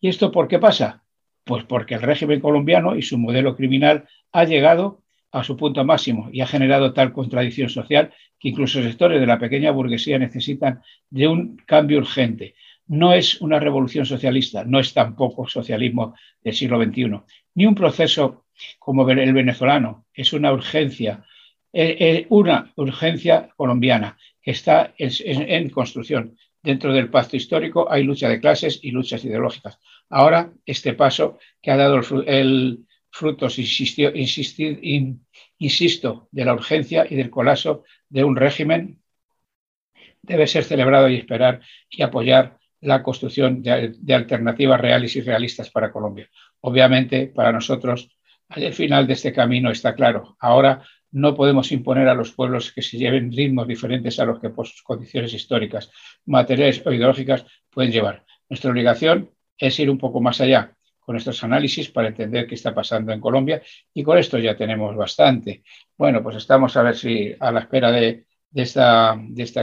¿Y 0.00 0.08
esto 0.08 0.32
por 0.32 0.48
qué 0.48 0.58
pasa? 0.58 1.04
Pues 1.44 1.62
porque 1.64 1.94
el 1.94 2.02
régimen 2.02 2.40
colombiano 2.40 2.96
y 2.96 3.02
su 3.02 3.16
modelo 3.16 3.54
criminal 3.54 4.08
ha 4.32 4.44
llegado 4.44 5.02
a 5.30 5.44
su 5.44 5.56
punto 5.56 5.84
máximo 5.84 6.28
y 6.32 6.40
ha 6.40 6.46
generado 6.48 6.92
tal 6.92 7.12
contradicción 7.12 7.68
social 7.68 8.12
que 8.40 8.48
incluso 8.48 8.82
sectores 8.82 9.20
de 9.20 9.26
la 9.26 9.38
pequeña 9.38 9.70
burguesía 9.70 10.18
necesitan 10.18 10.82
de 11.10 11.28
un 11.28 11.56
cambio 11.64 11.98
urgente. 11.98 12.56
No 12.88 13.12
es 13.14 13.40
una 13.40 13.60
revolución 13.60 14.04
socialista, 14.04 14.64
no 14.64 14.80
es 14.80 14.92
tampoco 14.92 15.46
socialismo 15.46 16.14
del 16.42 16.54
siglo 16.54 16.82
XXI, 16.82 17.20
ni 17.54 17.66
un 17.66 17.74
proceso 17.74 18.46
como 18.80 19.08
el 19.08 19.32
venezolano, 19.32 20.06
es 20.12 20.32
una 20.32 20.52
urgencia, 20.52 21.24
eh, 21.72 22.26
una 22.30 22.72
urgencia 22.76 23.48
colombiana 23.56 24.16
que 24.42 24.50
está 24.50 24.92
en 24.98 25.70
construcción. 25.70 26.36
Dentro 26.64 26.94
del 26.94 27.10
pacto 27.10 27.36
histórico 27.36 27.92
hay 27.92 28.04
lucha 28.04 28.26
de 28.26 28.40
clases 28.40 28.80
y 28.82 28.90
luchas 28.90 29.22
ideológicas. 29.22 29.78
Ahora, 30.08 30.50
este 30.64 30.94
paso 30.94 31.38
que 31.60 31.70
ha 31.70 31.76
dado 31.76 31.96
el, 31.96 32.24
el 32.26 32.86
insisto, 35.58 36.28
de 36.32 36.44
la 36.46 36.54
urgencia 36.54 37.06
y 37.08 37.16
del 37.16 37.28
colapso 37.28 37.84
de 38.08 38.24
un 38.24 38.34
régimen, 38.34 39.02
debe 40.22 40.46
ser 40.46 40.64
celebrado 40.64 41.10
y 41.10 41.16
esperar 41.16 41.60
y 41.90 42.02
apoyar 42.02 42.58
la 42.80 43.02
construcción 43.02 43.60
de, 43.60 43.92
de, 43.98 44.14
alternativas 44.14 44.80
reales 44.80 45.14
y 45.16 45.20
realistas 45.20 45.68
para 45.68 45.92
Colombia. 45.92 46.30
Obviamente, 46.60 47.26
para 47.26 47.52
nosotros, 47.52 48.08
al 48.48 48.72
final 48.72 49.06
de 49.06 49.12
este 49.12 49.34
camino 49.34 49.70
está 49.70 49.94
claro. 49.94 50.38
Ahora 50.40 50.82
no 51.14 51.36
podemos 51.36 51.70
imponer 51.70 52.08
a 52.08 52.14
los 52.14 52.32
pueblos 52.32 52.72
que 52.72 52.82
se 52.82 52.98
lleven 52.98 53.30
ritmos 53.32 53.68
diferentes 53.68 54.18
a 54.18 54.24
los 54.24 54.40
que 54.40 54.50
por 54.50 54.66
sus 54.66 54.82
condiciones 54.82 55.32
históricas, 55.32 55.90
materiales 56.26 56.82
o 56.84 56.92
ideológicas 56.92 57.46
pueden 57.70 57.92
llevar. 57.92 58.24
Nuestra 58.48 58.72
obligación 58.72 59.30
es 59.56 59.78
ir 59.78 59.90
un 59.90 59.98
poco 59.98 60.20
más 60.20 60.40
allá 60.40 60.74
con 60.98 61.16
estos 61.16 61.44
análisis 61.44 61.88
para 61.90 62.08
entender 62.08 62.48
qué 62.48 62.56
está 62.56 62.74
pasando 62.74 63.12
en 63.12 63.20
Colombia 63.20 63.62
y 63.92 64.02
con 64.02 64.18
esto 64.18 64.38
ya 64.38 64.56
tenemos 64.56 64.96
bastante. 64.96 65.62
Bueno, 65.96 66.20
pues 66.20 66.36
estamos 66.36 66.76
a 66.76 66.82
ver 66.82 66.96
si 66.96 67.32
a 67.38 67.52
la 67.52 67.60
espera 67.60 67.92
de, 67.92 68.24
esta, 68.52 69.16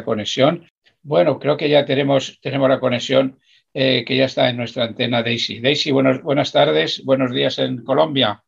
conexión. 0.06 0.66
Bueno, 1.02 1.38
creo 1.38 1.58
que 1.58 1.68
ya 1.68 1.84
tenemos, 1.84 2.40
la 2.44 2.80
conexión 2.80 3.40
eh, 3.74 4.06
que 4.06 4.16
ya 4.16 4.26
está 4.26 4.50
en 4.50 4.56
nuestra 4.56 4.86
antena 4.86 5.22
Daisy. 5.22 5.60
Daisy, 5.60 5.92
buenas 5.92 6.52
tardes, 6.54 7.04
buenos 7.04 7.34
días 7.34 7.60
en 7.60 7.84
Colombia. 7.84 8.42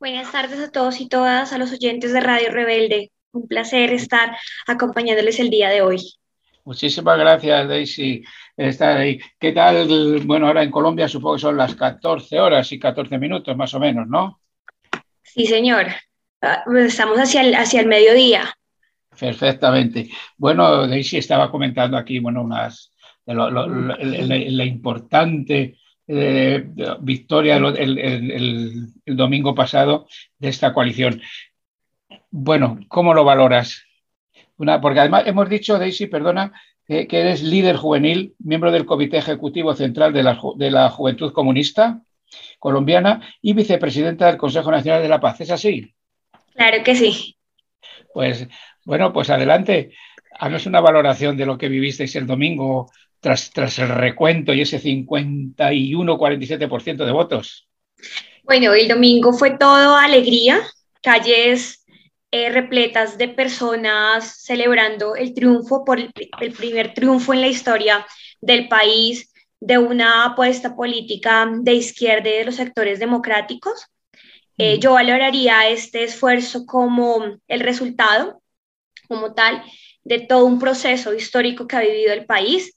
Buenas 0.00 0.32
tardes 0.32 0.58
a 0.60 0.72
todos 0.72 0.98
y 0.98 1.10
todas, 1.10 1.52
a 1.52 1.58
los 1.58 1.72
oyentes 1.72 2.14
de 2.14 2.22
Radio 2.22 2.50
Rebelde. 2.50 3.12
Un 3.32 3.46
placer 3.46 3.92
estar 3.92 4.34
acompañándoles 4.66 5.38
el 5.40 5.50
día 5.50 5.68
de 5.68 5.82
hoy. 5.82 5.98
Muchísimas 6.64 7.18
gracias, 7.18 7.68
Daisy, 7.68 8.24
estar 8.56 8.96
ahí. 8.96 9.20
¿Qué 9.38 9.52
tal? 9.52 10.20
Bueno, 10.24 10.46
ahora 10.46 10.62
en 10.62 10.70
Colombia 10.70 11.06
supongo 11.06 11.34
que 11.34 11.42
son 11.42 11.58
las 11.58 11.74
14 11.74 12.40
horas 12.40 12.72
y 12.72 12.78
14 12.78 13.18
minutos, 13.18 13.54
más 13.58 13.74
o 13.74 13.78
menos, 13.78 14.08
¿no? 14.08 14.40
Sí, 15.22 15.44
señor. 15.44 15.88
Estamos 16.78 17.18
hacia 17.18 17.42
el, 17.42 17.54
hacia 17.54 17.82
el 17.82 17.86
mediodía. 17.86 18.54
Perfectamente. 19.18 20.08
Bueno, 20.38 20.86
Daisy 20.86 21.18
estaba 21.18 21.50
comentando 21.50 21.98
aquí, 21.98 22.20
bueno, 22.20 22.42
unas, 22.42 22.90
lo, 23.26 23.50
lo, 23.50 23.66
lo, 23.66 23.96
la, 23.98 23.98
la, 23.98 24.64
importante 24.64 25.76
eh, 26.12 26.64
victoria 27.00 27.56
el, 27.56 27.98
el, 27.98 28.88
el 29.06 29.16
domingo 29.16 29.54
pasado 29.54 30.08
de 30.38 30.48
esta 30.48 30.72
coalición. 30.72 31.22
Bueno, 32.30 32.80
¿cómo 32.88 33.14
lo 33.14 33.22
valoras? 33.22 33.84
Una, 34.56 34.80
porque 34.80 35.00
además 35.00 35.24
hemos 35.26 35.48
dicho, 35.48 35.78
Daisy, 35.78 36.06
perdona, 36.06 36.52
que, 36.84 37.06
que, 37.06 37.20
eres 37.20 37.42
líder 37.42 37.76
juvenil, 37.76 38.34
miembro 38.40 38.72
del 38.72 38.86
Comité 38.86 39.18
Ejecutivo 39.18 39.72
Central 39.74 40.12
de 40.12 40.24
la, 40.24 40.40
de 40.56 40.70
la 40.72 40.90
Juventud 40.90 41.32
Comunista 41.32 42.02
colombiana 42.58 43.20
y 43.40 43.52
vicepresidenta 43.52 44.26
del 44.26 44.36
Consejo 44.36 44.70
Nacional 44.72 45.02
de 45.02 45.08
la 45.08 45.20
Paz. 45.20 45.40
¿Es 45.40 45.50
así? 45.50 45.94
Claro 46.54 46.82
que 46.82 46.94
sí. 46.96 47.36
Pues 48.12 48.48
bueno, 48.84 49.12
pues 49.12 49.30
adelante. 49.30 49.92
Haznos 50.38 50.66
una 50.66 50.80
valoración 50.80 51.36
de 51.36 51.46
lo 51.46 51.56
que 51.58 51.68
vivisteis 51.68 52.16
el 52.16 52.26
domingo 52.26 52.90
tras, 53.20 53.50
tras 53.50 53.78
el 53.78 53.90
recuento 53.90 54.52
y 54.52 54.62
ese 54.62 54.82
51-47% 54.82 57.04
de 57.04 57.12
votos. 57.12 57.68
Bueno, 58.44 58.72
el 58.72 58.88
domingo 58.88 59.32
fue 59.32 59.56
todo 59.58 59.94
alegría, 59.96 60.60
calles 61.02 61.84
eh, 62.32 62.50
repletas 62.50 63.18
de 63.18 63.28
personas 63.28 64.42
celebrando 64.42 65.16
el 65.16 65.34
triunfo, 65.34 65.84
por 65.84 66.00
el, 66.00 66.10
el, 66.40 66.52
primer 66.52 66.94
triunfo 66.94 67.34
en 67.34 67.42
la 67.42 67.48
historia 67.48 68.06
del 68.40 68.68
país 68.68 69.30
de 69.60 69.78
una 69.78 70.24
apuesta 70.24 70.74
política 70.74 71.48
de 71.60 71.74
izquierda 71.74 72.30
y 72.30 72.38
de 72.38 72.44
los 72.44 72.56
sectores 72.56 72.98
democráticos. 72.98 73.86
Eh, 74.56 74.78
yo 74.78 74.92
valoraría 74.92 75.68
este 75.68 76.04
esfuerzo 76.04 76.66
como 76.66 77.38
el 77.48 77.60
resultado, 77.60 78.42
como 79.08 79.34
tal, 79.34 79.62
de 80.04 80.20
todo 80.20 80.44
un 80.44 80.58
proceso 80.58 81.14
histórico 81.14 81.66
que 81.66 81.76
ha 81.76 81.80
vivido 81.80 82.12
el 82.12 82.26
país, 82.26 82.76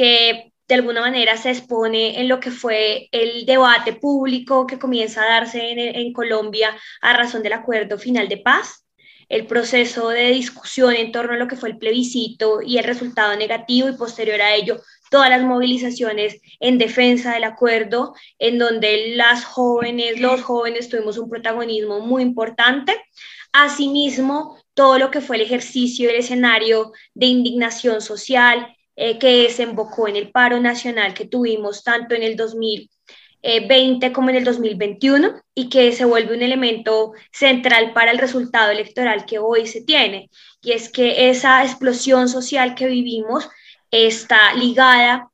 que 0.00 0.50
de 0.66 0.74
alguna 0.76 1.02
manera 1.02 1.36
se 1.36 1.50
expone 1.50 2.18
en 2.22 2.26
lo 2.26 2.40
que 2.40 2.50
fue 2.50 3.10
el 3.12 3.44
debate 3.44 3.92
público 3.92 4.66
que 4.66 4.78
comienza 4.78 5.22
a 5.22 5.26
darse 5.26 5.60
en, 5.72 6.12
Colombia 6.14 6.74
a 7.02 7.12
razón 7.12 7.42
del 7.42 7.52
acuerdo 7.52 7.98
final 7.98 8.26
de 8.26 8.38
paz, 8.38 8.86
el 9.28 9.46
proceso 9.46 10.08
de 10.08 10.30
discusión 10.30 10.94
en 10.94 11.12
torno 11.12 11.34
a 11.34 11.36
lo 11.36 11.46
que 11.46 11.56
fue 11.56 11.68
el 11.68 11.76
plebiscito 11.76 12.62
y 12.62 12.78
el 12.78 12.84
resultado 12.84 13.36
negativo 13.36 13.90
y 13.90 13.96
posterior 13.96 14.40
a 14.40 14.54
ello 14.54 14.80
todas 15.10 15.28
las 15.28 15.42
movilizaciones 15.42 16.40
en 16.60 16.78
defensa 16.78 17.34
del 17.34 17.44
acuerdo, 17.44 18.14
en 18.38 18.56
donde 18.58 19.16
las 19.16 19.44
jóvenes, 19.44 20.18
los 20.18 20.40
jóvenes 20.40 20.88
tuvimos 20.88 21.18
un 21.18 21.28
protagonismo 21.28 22.00
muy 22.00 22.22
importante. 22.22 22.96
Asimismo, 23.52 24.56
todo 24.72 24.98
lo 24.98 25.10
que 25.10 25.20
fue 25.20 25.36
el 25.36 25.42
ejercicio, 25.42 26.08
el 26.08 26.16
escenario 26.16 26.92
de 27.12 27.26
indignación 27.26 28.00
social 28.00 28.66
eh, 29.02 29.18
que 29.18 29.44
desembocó 29.44 30.08
en 30.08 30.16
el 30.16 30.30
paro 30.30 30.60
nacional 30.60 31.14
que 31.14 31.24
tuvimos 31.24 31.82
tanto 31.82 32.14
en 32.14 32.22
el 32.22 32.36
2000 32.36 32.90
eh, 33.40 33.66
20 33.66 34.12
como 34.12 34.28
en 34.28 34.36
el 34.36 34.44
2021 34.44 35.40
y 35.54 35.70
que 35.70 35.92
se 35.92 36.04
vuelve 36.04 36.34
un 36.36 36.42
elemento 36.42 37.12
central 37.32 37.94
para 37.94 38.10
el 38.10 38.18
resultado 38.18 38.70
electoral 38.70 39.24
que 39.24 39.38
hoy 39.38 39.66
se 39.66 39.82
tiene. 39.82 40.28
Y 40.60 40.72
es 40.72 40.92
que 40.92 41.30
esa 41.30 41.64
explosión 41.64 42.28
social 42.28 42.74
que 42.74 42.88
vivimos 42.88 43.48
está 43.90 44.52
ligada 44.52 45.29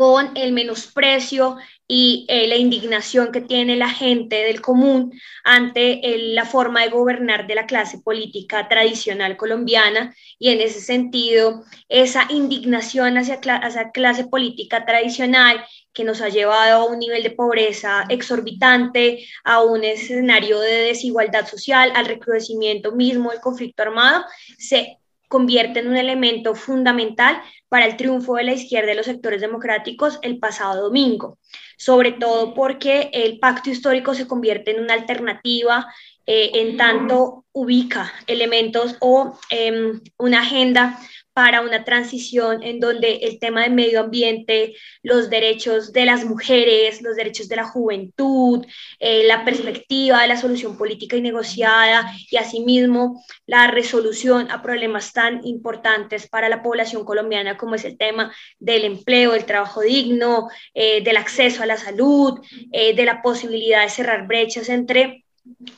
con 0.00 0.30
el 0.34 0.52
menosprecio 0.52 1.58
y 1.86 2.24
eh, 2.30 2.48
la 2.48 2.56
indignación 2.56 3.32
que 3.32 3.42
tiene 3.42 3.76
la 3.76 3.90
gente 3.90 4.36
del 4.36 4.62
común 4.62 5.12
ante 5.44 6.00
la 6.32 6.46
forma 6.46 6.80
de 6.80 6.88
gobernar 6.88 7.46
de 7.46 7.54
la 7.54 7.66
clase 7.66 7.98
política 7.98 8.66
tradicional 8.66 9.36
colombiana. 9.36 10.14
Y 10.38 10.48
en 10.48 10.62
ese 10.62 10.80
sentido 10.80 11.64
esa 11.90 12.24
indignación 12.30 13.18
hacia, 13.18 13.40
hacia 13.56 13.90
clase 13.90 14.24
política 14.26 14.86
tradicional 14.86 15.62
que 15.92 16.04
nos 16.04 16.22
ha 16.22 16.30
llevado 16.30 16.80
a 16.80 16.90
un 16.90 16.98
nivel 16.98 17.22
de 17.22 17.32
pobreza 17.32 18.06
exorbitante, 18.08 19.26
a 19.44 19.60
un 19.60 19.84
escenario 19.84 20.60
de 20.60 20.84
desigualdad 20.84 21.46
social, 21.46 21.92
al 21.94 22.06
recrudecimiento 22.06 22.92
mismo 22.92 23.32
del 23.32 23.40
conflicto 23.42 23.82
armado, 23.82 24.24
se 24.56 24.96
convierte 25.30 25.78
en 25.78 25.86
un 25.86 25.96
elemento 25.96 26.56
fundamental 26.56 27.40
para 27.68 27.86
el 27.86 27.96
triunfo 27.96 28.34
de 28.34 28.42
la 28.42 28.52
izquierda 28.52 28.92
y 28.92 28.96
los 28.96 29.06
sectores 29.06 29.40
democráticos 29.40 30.18
el 30.22 30.40
pasado 30.40 30.82
domingo, 30.82 31.38
sobre 31.78 32.10
todo 32.10 32.52
porque 32.52 33.10
el 33.12 33.38
pacto 33.38 33.70
histórico 33.70 34.12
se 34.12 34.26
convierte 34.26 34.72
en 34.72 34.82
una 34.82 34.94
alternativa 34.94 35.86
eh, 36.26 36.50
en 36.54 36.76
tanto 36.76 37.44
ubica 37.52 38.12
elementos 38.26 38.96
o 38.98 39.38
em, 39.50 40.00
una 40.18 40.40
agenda 40.40 40.98
para 41.32 41.60
una 41.60 41.84
transición 41.84 42.62
en 42.62 42.80
donde 42.80 43.16
el 43.22 43.38
tema 43.38 43.62
del 43.62 43.72
medio 43.72 44.00
ambiente, 44.00 44.74
los 45.02 45.30
derechos 45.30 45.92
de 45.92 46.04
las 46.04 46.24
mujeres, 46.24 47.02
los 47.02 47.16
derechos 47.16 47.48
de 47.48 47.56
la 47.56 47.64
juventud, 47.64 48.66
eh, 48.98 49.24
la 49.24 49.44
perspectiva 49.44 50.22
de 50.22 50.28
la 50.28 50.36
solución 50.36 50.76
política 50.76 51.16
y 51.16 51.22
negociada 51.22 52.12
y 52.30 52.36
asimismo 52.36 53.24
la 53.46 53.68
resolución 53.68 54.50
a 54.50 54.62
problemas 54.62 55.12
tan 55.12 55.46
importantes 55.46 56.28
para 56.28 56.48
la 56.48 56.62
población 56.62 57.04
colombiana 57.04 57.56
como 57.56 57.74
es 57.74 57.84
el 57.84 57.96
tema 57.96 58.34
del 58.58 58.84
empleo, 58.84 59.32
del 59.32 59.44
trabajo 59.44 59.82
digno, 59.82 60.48
eh, 60.74 61.02
del 61.02 61.16
acceso 61.16 61.62
a 61.62 61.66
la 61.66 61.76
salud, 61.76 62.40
eh, 62.72 62.94
de 62.94 63.04
la 63.04 63.22
posibilidad 63.22 63.82
de 63.82 63.90
cerrar 63.90 64.26
brechas 64.26 64.68
entre 64.68 65.19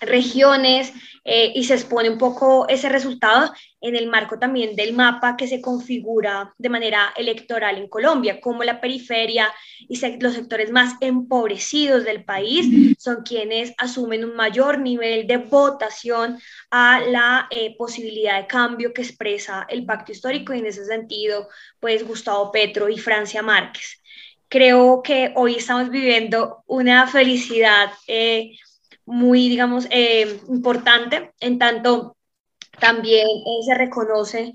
regiones 0.00 0.92
eh, 1.24 1.52
y 1.54 1.64
se 1.64 1.74
expone 1.74 2.10
un 2.10 2.18
poco 2.18 2.66
ese 2.68 2.88
resultado 2.88 3.52
en 3.80 3.94
el 3.94 4.08
marco 4.08 4.38
también 4.38 4.74
del 4.74 4.92
mapa 4.92 5.36
que 5.36 5.46
se 5.46 5.60
configura 5.60 6.52
de 6.58 6.68
manera 6.68 7.12
electoral 7.16 7.78
en 7.78 7.88
Colombia, 7.88 8.40
como 8.40 8.64
la 8.64 8.80
periferia 8.80 9.48
y 9.88 10.00
los 10.20 10.34
sectores 10.34 10.70
más 10.70 10.94
empobrecidos 11.00 12.04
del 12.04 12.24
país 12.24 12.96
son 12.98 13.22
quienes 13.22 13.72
asumen 13.78 14.24
un 14.24 14.34
mayor 14.34 14.80
nivel 14.80 15.26
de 15.26 15.36
votación 15.36 16.38
a 16.70 17.00
la 17.00 17.46
eh, 17.50 17.76
posibilidad 17.76 18.40
de 18.40 18.46
cambio 18.46 18.92
que 18.92 19.02
expresa 19.02 19.66
el 19.68 19.84
pacto 19.84 20.12
histórico 20.12 20.54
y 20.54 20.58
en 20.58 20.66
ese 20.66 20.84
sentido, 20.84 21.48
pues 21.78 22.06
Gustavo 22.06 22.50
Petro 22.50 22.88
y 22.88 22.98
Francia 22.98 23.42
Márquez. 23.42 24.02
Creo 24.48 25.02
que 25.02 25.32
hoy 25.34 25.56
estamos 25.56 25.88
viviendo 25.88 26.62
una 26.66 27.06
felicidad. 27.06 27.90
Eh, 28.06 28.52
muy, 29.12 29.48
digamos, 29.50 29.86
eh, 29.90 30.40
importante, 30.48 31.32
en 31.38 31.58
tanto 31.58 32.16
también 32.80 33.26
eh, 33.28 33.64
se 33.66 33.74
reconoce 33.74 34.54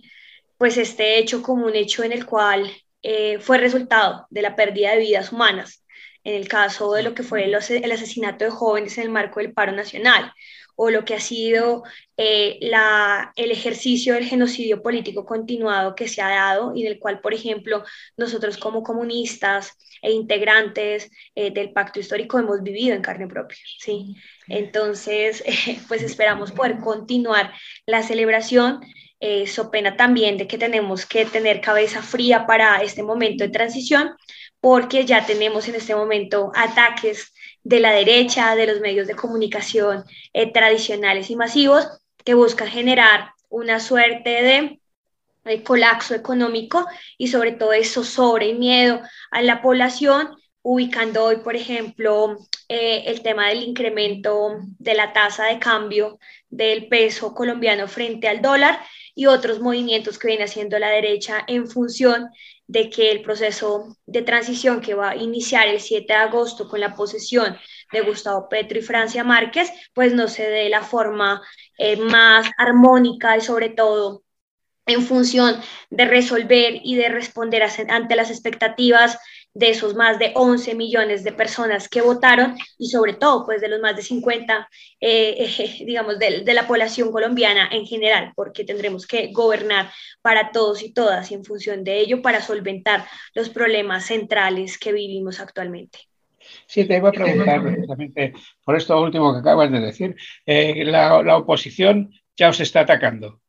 pues 0.58 0.78
este 0.78 1.20
hecho 1.20 1.44
como 1.44 1.68
un 1.68 1.76
hecho 1.76 2.04
en 2.04 2.12
el 2.12 2.26
cual 2.26 2.72
eh, 3.04 3.38
fue 3.40 3.60
resultado 3.60 4.26
de 4.32 4.42
la 4.42 4.56
pérdida 4.56 4.92
de 4.92 4.98
vidas 4.98 5.32
humanas, 5.32 5.86
en 6.24 6.34
el 6.36 6.48
caso 6.48 6.92
de 6.94 7.04
lo 7.04 7.14
que 7.14 7.22
fue 7.22 7.46
el, 7.46 7.54
el 7.54 7.92
asesinato 7.92 8.46
de 8.46 8.50
jóvenes 8.52 8.98
en 8.98 9.04
el 9.04 9.10
marco 9.12 9.40
del 9.40 9.54
paro 9.54 9.74
nacional, 9.74 10.34
o 10.78 10.90
lo 10.90 11.04
que 11.04 11.16
ha 11.16 11.20
sido 11.20 11.84
la, 12.18 13.34
el 13.36 13.52
ejercicio 13.52 14.14
del 14.14 14.26
genocidio 14.26 14.82
político 14.82 15.26
continuado 15.26 15.96
que 15.96 16.08
se 16.08 16.22
ha 16.22 16.30
dado 16.30 16.74
y 16.76 16.84
del 16.84 17.00
cual, 17.00 17.20
por 17.20 17.34
ejemplo, 17.34 17.84
nosotros 18.16 18.58
como 18.58 18.84
comunistas 18.84 19.74
e 20.02 20.12
integrantes 20.12 21.12
del 21.36 21.74
pacto 21.74 22.00
histórico 22.00 22.40
hemos 22.40 22.64
vivido 22.64 22.96
en 22.96 23.02
carne 23.02 23.28
propia. 23.28 23.58
¿sí? 23.80 24.16
Entonces, 24.48 25.44
pues 25.88 26.02
esperamos 26.04 26.52
poder 26.52 26.78
continuar 26.80 27.54
la 27.86 28.04
celebración. 28.04 28.80
Eh, 29.20 29.48
so 29.48 29.72
pena 29.72 29.98
también 29.98 30.38
de 30.38 30.46
que 30.48 30.60
tenemos 30.60 31.08
que 31.08 31.26
tener 31.26 31.60
cabeza 31.60 32.04
fría 32.04 32.46
para 32.46 32.84
este 32.84 33.02
momento 33.02 33.44
de 33.44 33.50
transición, 33.50 34.12
porque 34.60 35.06
ya 35.06 35.26
tenemos 35.26 35.68
en 35.68 35.76
este 35.76 35.96
momento 35.96 36.52
ataques 36.56 37.34
de 37.68 37.82
la 37.82 37.92
derecha, 37.92 38.56
de 38.56 38.66
los 38.66 38.80
medios 38.80 39.08
de 39.08 39.16
comunicación 39.16 40.06
eh, 40.32 40.54
tradicionales 40.54 41.30
y 41.30 41.36
masivos, 41.36 41.86
que 42.24 42.34
buscan 42.34 42.70
generar 42.70 43.32
una 43.50 43.82
suerte 43.82 44.30
de, 44.30 44.80
colapso 45.64 46.14
económico 46.14 46.86
y 47.18 47.28
sobre 47.28 47.54
todo 47.54 47.72
eso 47.72 48.04
sobre 48.04 48.48
y 48.48 48.54
miedo 48.54 49.02
a 49.32 49.42
la 49.42 49.62
población 49.62 50.36
ubicando 50.62 51.24
hoy, 51.24 51.38
por 51.38 51.56
ejemplo, 51.56 52.38
eh, 52.68 53.04
el 53.06 53.22
tema 53.22 53.48
del 53.48 53.64
incremento 53.64 54.60
de 54.78 54.94
la 54.94 55.14
tasa 55.14 55.46
de 55.46 55.60
cambio 55.60 56.20
del 56.50 56.88
peso 56.90 57.34
colombiano 57.34 57.88
frente 57.88 58.28
al 58.28 58.42
dólar 58.42 58.80
y 59.16 59.26
otros 59.26 59.60
movimientos 59.60 60.20
que 60.20 60.28
viene 60.28 60.44
haciendo 60.44 60.80
la 60.80 60.90
derecha 60.90 61.44
en 61.48 61.68
función 61.68 62.30
de 62.68 62.90
que 62.90 63.12
el 63.12 63.22
proceso 63.22 63.96
de 64.06 64.22
transición 64.22 64.82
que 64.82 64.94
va 64.94 65.12
a 65.12 65.16
iniciar 65.16 65.68
el 65.68 65.80
7 65.80 66.14
de 66.14 66.20
agosto 66.20 66.68
con 66.68 66.80
la 66.80 66.96
posesión 66.96 67.58
de 67.92 68.02
Gustavo 68.02 68.50
Petro 68.50 68.80
y 68.80 68.82
Francia 68.82 69.24
Márquez, 69.24 69.72
pues 69.94 70.14
no 70.14 70.28
se 70.28 70.50
dé 70.50 70.70
la 70.70 70.82
forma 70.82 71.42
eh, 71.78 71.96
más 71.98 72.50
armónica 72.58 73.38
y 73.38 73.42
sobre 73.42 73.70
todo 73.70 74.24
en 74.86 75.02
función 75.04 75.62
de 75.90 76.06
resolver 76.06 76.80
y 76.84 76.96
de 76.96 77.10
responder 77.10 77.64
ante 77.90 78.16
las 78.16 78.32
expectativas 78.32 79.18
de 79.58 79.72
esos 79.72 79.96
más 79.96 80.20
de 80.20 80.34
11 80.36 80.76
millones 80.76 81.24
de 81.24 81.32
personas 81.32 81.90
que 81.90 82.02
votaron 82.02 82.56
y 82.78 82.90
sobre 82.90 83.14
todo 83.14 83.44
pues 83.44 83.60
de 83.60 83.68
los 83.68 83.82
más 83.82 83.96
de 83.96 84.04
50, 84.04 84.70
eh, 85.02 85.50
digamos, 85.86 86.20
de, 86.20 86.42
de, 86.44 86.54
la 86.54 86.68
población 86.68 87.12
colombiana 87.12 87.68
en 87.72 87.86
general, 87.86 88.34
porque 88.36 88.64
tendremos 88.64 89.08
que 89.08 89.32
gobernar 89.34 89.90
para 90.22 90.52
todos 90.52 90.84
y 90.84 90.94
todas 90.94 91.32
y 91.32 91.34
en 91.34 91.44
función 91.44 91.84
de 91.84 92.00
ello 92.00 92.22
para 92.22 92.40
solventar 92.40 93.06
los 93.34 93.50
problemas 93.50 94.06
centrales 94.06 94.78
que 94.78 94.94
vivimos 94.94 95.40
actualmente. 95.40 96.00
Sí, 96.68 96.86
te 96.86 96.98
iba 96.98 97.10
a 97.10 97.12
preguntar 97.12 97.62
precisamente 97.64 98.34
por 98.64 98.78
esto 98.78 99.02
último 99.02 99.34
que 99.34 99.40
acabas 99.40 99.72
de 99.72 99.80
decir. 99.80 100.16
Eh, 100.46 100.86
la, 100.86 101.24
la 101.24 101.38
oposición 101.38 102.12
ya 102.36 102.50
os 102.50 102.60
está 102.60 102.82
atacando 102.82 103.42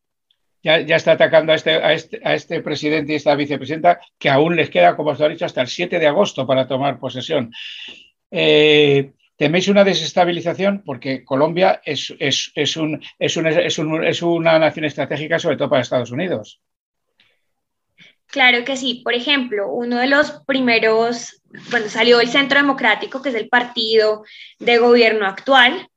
ya, 0.63 0.81
ya 0.81 0.97
está 0.97 1.13
atacando 1.13 1.53
a 1.53 1.57
este, 1.57 1.71
a, 1.71 1.93
este, 1.93 2.21
a 2.25 2.35
este 2.35 2.61
presidente 2.63 3.13
y 3.13 3.17
esta 3.17 3.35
vicepresidenta, 3.35 4.01
que 4.19 4.31
aún 4.31 4.57
les 4.57 4.71
queda, 4.71 4.97
como 4.97 5.11
os 5.11 5.19
lo 5.19 5.27
he 5.27 5.31
dicho, 5.31 5.45
hasta 5.45 5.61
el 5.61 5.69
7 5.69 5.99
de 5.99 6.07
agosto 6.07 6.47
para 6.47 6.67
tomar 6.67 6.99
posesión. 6.99 7.53
Eh, 8.31 9.13
¿Teméis 9.37 9.69
una 9.69 9.85
desestabilización? 9.85 10.83
Porque 10.85 11.25
Colombia 11.25 11.81
es, 11.85 12.13
es, 12.19 12.51
es, 12.57 12.77
un, 12.77 13.01
es, 13.21 13.37
un, 13.37 13.47
es, 13.47 13.79
un, 13.79 14.05
es 14.05 14.21
una 14.21 14.59
nación 14.59 14.85
estratégica, 14.85 15.39
sobre 15.39 15.57
todo 15.57 15.71
para 15.71 15.83
Estados 15.83 16.11
Unidos. 16.11 16.61
Claro 18.27 18.65
que 18.65 18.77
sí. 18.77 19.01
Por 19.05 19.15
ejemplo, 19.15 19.73
uno 19.73 19.99
de 19.99 20.09
los 20.09 20.43
primeros, 20.45 21.41
cuando 21.71 21.89
salió 21.89 22.21
el 22.21 22.29
Centro 22.29 22.59
Democrático, 22.59 23.23
que 23.23 23.29
es 23.29 23.35
el 23.37 23.49
partido 23.49 24.25
de 24.59 24.79
gobierno 24.79 25.25
actual, 25.25 25.89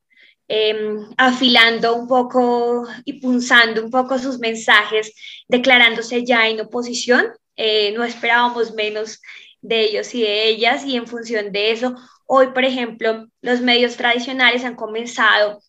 Em, 0.54 1.08
afilando 1.18 1.96
un 1.96 2.10
poco 2.10 2.86
y 3.06 3.22
punzando 3.22 3.82
un 3.86 3.90
poco 3.90 4.20
sus 4.20 4.38
mensajes, 4.38 5.14
declarándose 5.48 6.26
ya 6.26 6.50
en 6.50 6.60
oposición. 6.60 7.32
Eh, 7.56 7.94
no 7.94 8.04
esperábamos 8.04 8.74
menos 8.74 9.22
de 9.62 9.80
ellos 9.80 10.14
y 10.14 10.24
de 10.24 10.50
ellas 10.50 10.84
y 10.86 10.98
en 10.98 11.08
función 11.08 11.54
de 11.54 11.72
eso, 11.72 11.96
hoy, 12.26 12.48
por 12.48 12.66
ejemplo, 12.66 13.28
los 13.42 13.62
medios 13.62 13.96
tradicionales 13.96 14.66
han 14.66 14.76
comenzado 14.76 15.62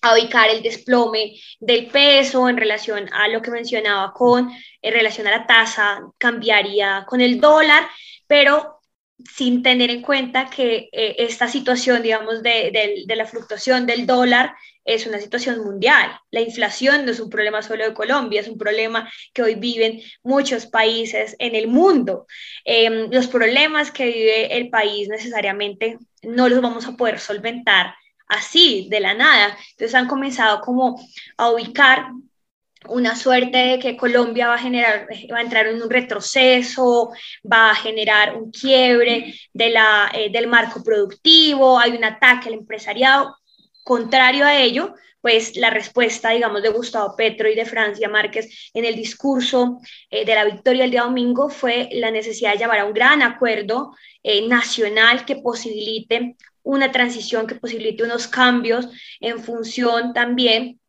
a 0.00 0.14
ubicar 0.14 0.48
el 0.48 0.62
desplome 0.62 1.38
del 1.60 1.88
peso 1.88 2.48
en 2.48 2.56
relación 2.56 3.12
a 3.12 3.28
lo 3.28 3.42
que 3.42 3.50
mencionaba 3.50 4.14
con 4.14 4.50
en 4.80 4.94
relación 4.94 5.26
a 5.26 5.32
la 5.32 5.46
tasa 5.46 6.00
cambiaría 6.16 7.04
con 7.06 7.20
el 7.20 7.42
dólar, 7.42 7.86
pero 8.26 8.73
sin 9.22 9.62
tener 9.62 9.90
en 9.90 10.02
cuenta 10.02 10.50
que 10.50 10.88
eh, 10.92 11.16
esta 11.18 11.48
situación, 11.48 12.02
digamos, 12.02 12.42
de, 12.42 13.04
de, 13.06 13.16
la 13.16 13.26
fluctuación 13.26 13.86
del 13.86 14.06
dólar 14.06 14.54
es 14.84 15.06
una 15.06 15.20
situación 15.20 15.60
mundial. 15.64 16.18
La 16.30 16.40
inflación 16.40 17.04
no 17.04 17.12
es 17.12 17.20
un 17.20 17.30
problema 17.30 17.62
solo 17.62 17.84
de 17.84 17.94
Colombia, 17.94 18.40
es 18.40 18.48
un 18.48 18.58
problema 18.58 19.10
que 19.32 19.42
hoy 19.42 19.54
viven 19.54 20.00
muchos 20.22 20.66
países 20.66 21.36
en 21.38 21.54
el 21.54 21.68
mundo. 21.68 22.26
Em, 22.64 23.08
los 23.10 23.28
problemas 23.28 23.90
que 23.90 24.06
vive 24.06 24.56
el 24.56 24.68
país 24.68 25.08
necesariamente 25.08 25.98
no 26.22 26.48
los 26.48 26.60
vamos 26.60 26.86
a 26.86 26.96
poder 26.96 27.18
solventar 27.20 27.94
así, 28.28 28.88
de 28.90 29.00
la 29.00 29.14
nada. 29.14 29.56
Entonces 29.70 29.94
han 29.94 30.08
comenzado 30.08 30.60
como 30.60 31.00
a 31.36 31.50
ubicar 31.50 32.08
una 32.88 33.16
suerte 33.16 33.58
de 33.58 33.78
que 33.78 33.96
Colombia 33.96 34.48
va 34.48 34.54
a 34.54 34.58
generar, 34.58 35.06
va 35.32 35.38
a 35.38 35.42
entrar 35.42 35.66
en 35.66 35.82
un 35.82 35.90
retroceso, 35.90 37.12
va 37.50 37.70
a 37.70 37.74
generar 37.74 38.36
un 38.36 38.50
quiebre 38.50 39.34
de 39.52 39.70
la, 39.70 40.10
eh, 40.14 40.30
del 40.30 40.46
marco 40.46 40.82
productivo, 40.82 41.78
hay 41.78 41.92
un 41.92 42.04
ataque 42.04 42.48
al 42.48 42.54
empresariado. 42.54 43.36
contrario 43.84 44.46
a 44.46 44.56
ello, 44.56 44.94
pues 45.20 45.56
la 45.56 45.70
respuesta, 45.70 46.30
digamos, 46.30 46.62
de 46.62 46.68
Gustavo 46.68 47.14
Petro 47.16 47.48
y 47.48 47.54
de 47.54 47.64
Francia 47.64 48.08
Márquez 48.08 48.70
en 48.74 48.84
el 48.84 48.94
discurso 48.94 49.80
eh, 50.10 50.24
de 50.24 50.34
la 50.34 50.44
victoria 50.44 50.84
el 50.84 50.90
día 50.90 51.02
domingo 51.02 51.48
fue 51.48 51.88
la 51.92 52.10
necesidad 52.10 52.52
de 52.52 52.58
llevar 52.58 52.80
a 52.80 52.84
un 52.84 52.92
gran 52.92 53.22
acuerdo 53.22 53.94
eh, 54.22 54.46
nacional 54.48 55.24
que 55.24 55.36
posibilite 55.36 56.36
una 56.62 56.92
transición, 56.92 57.46
que 57.46 57.54
posibilite 57.54 58.04
unos 58.04 58.26
cambios 58.26 58.88
en 59.20 59.38
función 59.38 60.12
también 60.12 60.80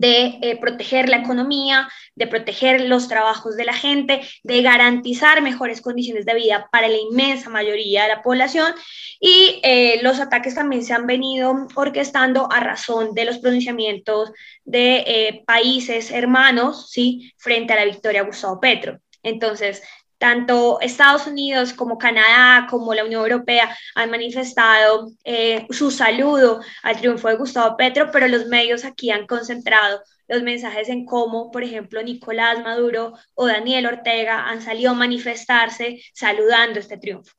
de 0.00 0.38
eh, 0.42 0.58
proteger 0.60 1.08
la 1.08 1.18
economía, 1.18 1.88
de 2.14 2.26
proteger 2.26 2.82
los 2.82 3.08
trabajos 3.08 3.56
de 3.56 3.64
la 3.64 3.74
gente, 3.74 4.20
de 4.42 4.62
garantizar 4.62 5.42
mejores 5.42 5.80
condiciones 5.80 6.26
de 6.26 6.34
vida 6.34 6.68
para 6.70 6.88
la 6.88 6.96
inmensa 6.96 7.50
mayoría 7.50 8.02
de 8.04 8.08
la 8.08 8.22
población 8.22 8.74
y 9.20 9.60
eh, 9.62 10.00
los 10.02 10.20
ataques 10.20 10.54
también 10.54 10.84
se 10.84 10.94
han 10.94 11.06
venido 11.06 11.66
orquestando 11.74 12.48
a 12.50 12.60
razón 12.60 13.14
de 13.14 13.24
los 13.24 13.38
pronunciamientos 13.38 14.32
de 14.64 15.04
eh, 15.06 15.42
países 15.46 16.10
hermanos, 16.10 16.90
¿sí? 16.90 17.32
Frente 17.36 17.72
a 17.72 17.76
la 17.76 17.84
victoria 17.84 18.22
de 18.22 18.26
Gustavo 18.26 18.60
Petro. 18.60 19.00
Entonces, 19.22 19.82
tanto 20.18 20.80
Estados 20.80 21.26
Unidos 21.26 21.72
como 21.72 21.98
Canadá, 21.98 22.66
como 22.70 22.94
la 22.94 23.04
Unión 23.04 23.22
Europea 23.22 23.76
han 23.94 24.10
manifestado 24.10 25.10
eh, 25.24 25.66
su 25.70 25.90
saludo 25.90 26.60
al 26.82 26.96
triunfo 26.96 27.28
de 27.28 27.36
Gustavo 27.36 27.76
Petro, 27.76 28.10
pero 28.12 28.28
los 28.28 28.46
medios 28.46 28.84
aquí 28.84 29.10
han 29.10 29.26
concentrado 29.26 30.00
los 30.28 30.42
mensajes 30.42 30.88
en 30.88 31.04
cómo, 31.04 31.50
por 31.50 31.62
ejemplo, 31.62 32.02
Nicolás 32.02 32.62
Maduro 32.62 33.12
o 33.34 33.46
Daniel 33.46 33.86
Ortega 33.86 34.48
han 34.48 34.62
salido 34.62 34.92
a 34.92 34.94
manifestarse 34.94 36.00
saludando 36.14 36.80
este 36.80 36.96
triunfo 36.96 37.34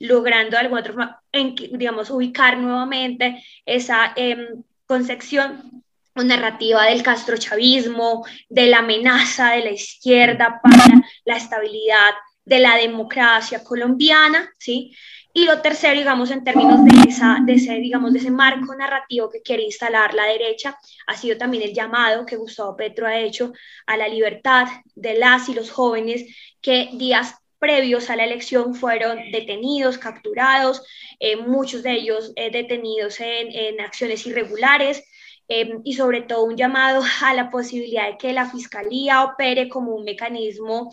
logrando 0.00 0.52
de 0.52 0.58
alguna 0.58 0.80
otra 0.80 0.92
forma, 0.92 1.22
digamos, 1.32 2.10
ubicar 2.10 2.58
nuevamente 2.58 3.42
esa 3.64 4.12
em, 4.16 4.64
concepción 4.86 5.83
narrativa 6.22 6.84
del 6.84 7.02
castrochavismo, 7.02 8.24
de 8.48 8.66
la 8.66 8.78
amenaza 8.78 9.52
de 9.52 9.64
la 9.64 9.70
izquierda 9.72 10.60
para 10.62 11.02
la 11.24 11.36
estabilidad 11.36 12.12
de 12.44 12.58
la 12.58 12.76
democracia 12.76 13.64
colombiana, 13.64 14.52
¿sí? 14.58 14.94
Y 15.36 15.46
lo 15.46 15.60
tercero, 15.60 15.98
digamos, 15.98 16.30
en 16.30 16.44
términos 16.44 16.84
de, 16.84 17.52
ese, 17.52 17.72
digamos, 17.80 18.12
de 18.12 18.20
ese 18.20 18.30
marco 18.30 18.72
narrativo 18.76 19.28
que 19.28 19.42
quiere 19.42 19.64
instalar 19.64 20.14
la 20.14 20.26
derecha, 20.26 20.78
ha 21.08 21.16
sido 21.16 21.36
también 21.36 21.64
el 21.64 21.74
llamado 21.74 22.24
que 22.24 22.36
Gustavo 22.36 22.76
Petro 22.76 23.08
ha 23.08 23.18
hecho 23.18 23.52
a 23.86 23.96
la 23.96 24.06
libertad 24.06 24.68
de 24.94 25.18
las 25.18 25.48
y 25.48 25.54
los 25.54 25.72
jóvenes 25.72 26.24
que 26.60 26.90
días 26.92 27.34
previos 27.58 28.10
a 28.10 28.16
la 28.16 28.24
elección 28.24 28.76
fueron 28.76 29.32
detenidos, 29.32 29.98
capturados, 29.98 30.82
eh, 31.18 31.34
muchos 31.36 31.82
de 31.82 31.92
ellos 31.92 32.32
eh, 32.36 32.50
detenidos 32.50 33.18
en, 33.20 33.50
en, 33.50 33.80
acciones 33.80 34.26
irregulares. 34.26 35.02
Eh, 35.48 35.78
y 35.84 35.94
sobre 35.94 36.22
todo 36.22 36.44
un 36.44 36.56
llamado 36.56 37.02
a 37.22 37.34
la 37.34 37.50
posibilidad 37.50 38.06
de 38.08 38.16
que 38.18 38.32
la 38.32 38.50
Fiscalía 38.50 39.24
opere 39.24 39.68
como 39.68 39.94
un 39.94 40.04
mecanismo 40.04 40.92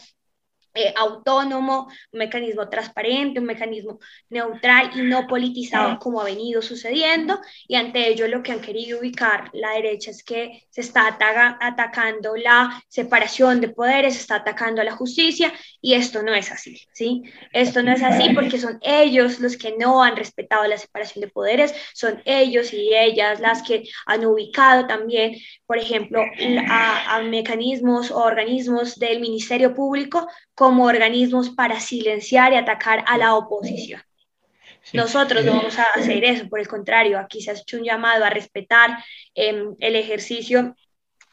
eh, 0.73 0.93
autónomo, 0.95 1.89
un 2.11 2.19
mecanismo 2.19 2.69
transparente, 2.69 3.39
un 3.39 3.45
mecanismo 3.45 3.99
neutral 4.29 4.91
y 4.95 5.01
no 5.01 5.27
politizado 5.27 5.99
como 5.99 6.21
ha 6.21 6.25
venido 6.25 6.61
sucediendo. 6.61 7.41
Y 7.67 7.75
ante 7.75 8.07
ello 8.07 8.27
lo 8.27 8.41
que 8.41 8.53
han 8.53 8.61
querido 8.61 8.99
ubicar 8.99 9.49
la 9.53 9.71
derecha 9.71 10.11
es 10.11 10.23
que 10.23 10.67
se 10.69 10.81
está 10.81 11.17
atacando 11.59 12.35
la 12.37 12.81
separación 12.87 13.59
de 13.59 13.69
poderes, 13.69 14.15
se 14.15 14.21
está 14.21 14.35
atacando 14.35 14.81
a 14.81 14.85
la 14.85 14.95
justicia 14.95 15.51
y 15.81 15.93
esto 15.93 16.23
no 16.23 16.33
es 16.33 16.51
así, 16.51 16.81
¿sí? 16.93 17.23
Esto 17.51 17.83
no 17.83 17.91
es 17.91 18.01
así 18.03 18.29
porque 18.33 18.57
son 18.57 18.79
ellos 18.81 19.39
los 19.39 19.57
que 19.57 19.75
no 19.77 20.03
han 20.03 20.15
respetado 20.15 20.65
la 20.67 20.77
separación 20.77 21.21
de 21.21 21.27
poderes, 21.31 21.73
son 21.93 22.21
ellos 22.25 22.73
y 22.73 22.95
ellas 22.95 23.39
las 23.39 23.61
que 23.61 23.83
han 24.05 24.25
ubicado 24.25 24.87
también, 24.87 25.35
por 25.65 25.77
ejemplo, 25.77 26.23
a, 26.69 27.15
a 27.15 27.21
mecanismos 27.23 28.11
o 28.11 28.19
organismos 28.19 28.97
del 28.97 29.19
Ministerio 29.19 29.73
Público 29.73 30.27
como 30.61 30.85
organismos 30.85 31.49
para 31.49 31.79
silenciar 31.79 32.53
y 32.53 32.55
atacar 32.55 33.03
a 33.07 33.17
la 33.17 33.33
oposición. 33.33 33.99
Nosotros 34.93 35.43
no 35.43 35.53
vamos 35.53 35.79
a 35.79 35.85
hacer 35.85 36.23
eso, 36.23 36.47
por 36.49 36.59
el 36.59 36.67
contrario, 36.67 37.17
aquí 37.17 37.41
se 37.41 37.49
ha 37.49 37.55
hecho 37.55 37.77
un 37.77 37.83
llamado 37.83 38.23
a 38.23 38.29
respetar 38.29 39.03
em, 39.33 39.75
el 39.79 39.95
ejercicio 39.95 40.75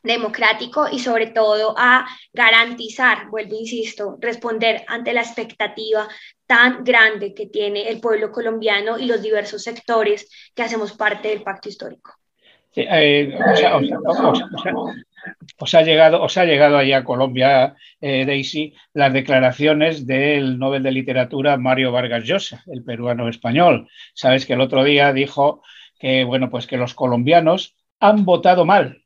democrático 0.02 0.86
y 0.90 0.98
sobre 1.00 1.26
todo 1.26 1.74
a 1.76 2.06
garantizar, 2.32 3.28
vuelvo, 3.28 3.54
insisto, 3.54 4.16
responder 4.18 4.82
ante 4.88 5.12
la 5.12 5.20
expectativa 5.20 6.08
tan 6.46 6.82
grande 6.82 7.34
que 7.34 7.48
tiene 7.48 7.86
el 7.86 8.00
pueblo 8.00 8.32
colombiano 8.32 8.98
y 8.98 9.04
los 9.04 9.20
diversos 9.20 9.62
sectores 9.62 10.26
que 10.54 10.62
hacemos 10.62 10.94
parte 10.94 11.28
del 11.28 11.42
pacto 11.42 11.68
histórico. 11.68 12.14
Os 15.58 15.74
ha 15.74 15.82
llegado, 15.82 16.22
os 16.22 16.36
ha 16.36 16.44
llegado 16.44 16.76
allá 16.78 16.98
a 16.98 17.04
Colombia, 17.04 17.76
eh, 18.00 18.24
Daisy, 18.26 18.74
las 18.92 19.12
declaraciones 19.12 20.06
del 20.06 20.58
Nobel 20.58 20.82
de 20.82 20.92
Literatura 20.92 21.56
Mario 21.56 21.92
Vargas 21.92 22.24
Llosa, 22.24 22.62
el 22.66 22.84
peruano 22.84 23.28
español. 23.28 23.88
Sabes 24.14 24.46
que 24.46 24.54
el 24.54 24.60
otro 24.60 24.84
día 24.84 25.12
dijo 25.12 25.62
que, 25.98 26.24
bueno, 26.24 26.50
pues 26.50 26.66
que 26.66 26.76
los 26.76 26.94
colombianos 26.94 27.76
han 28.00 28.24
votado 28.24 28.64
mal, 28.64 29.04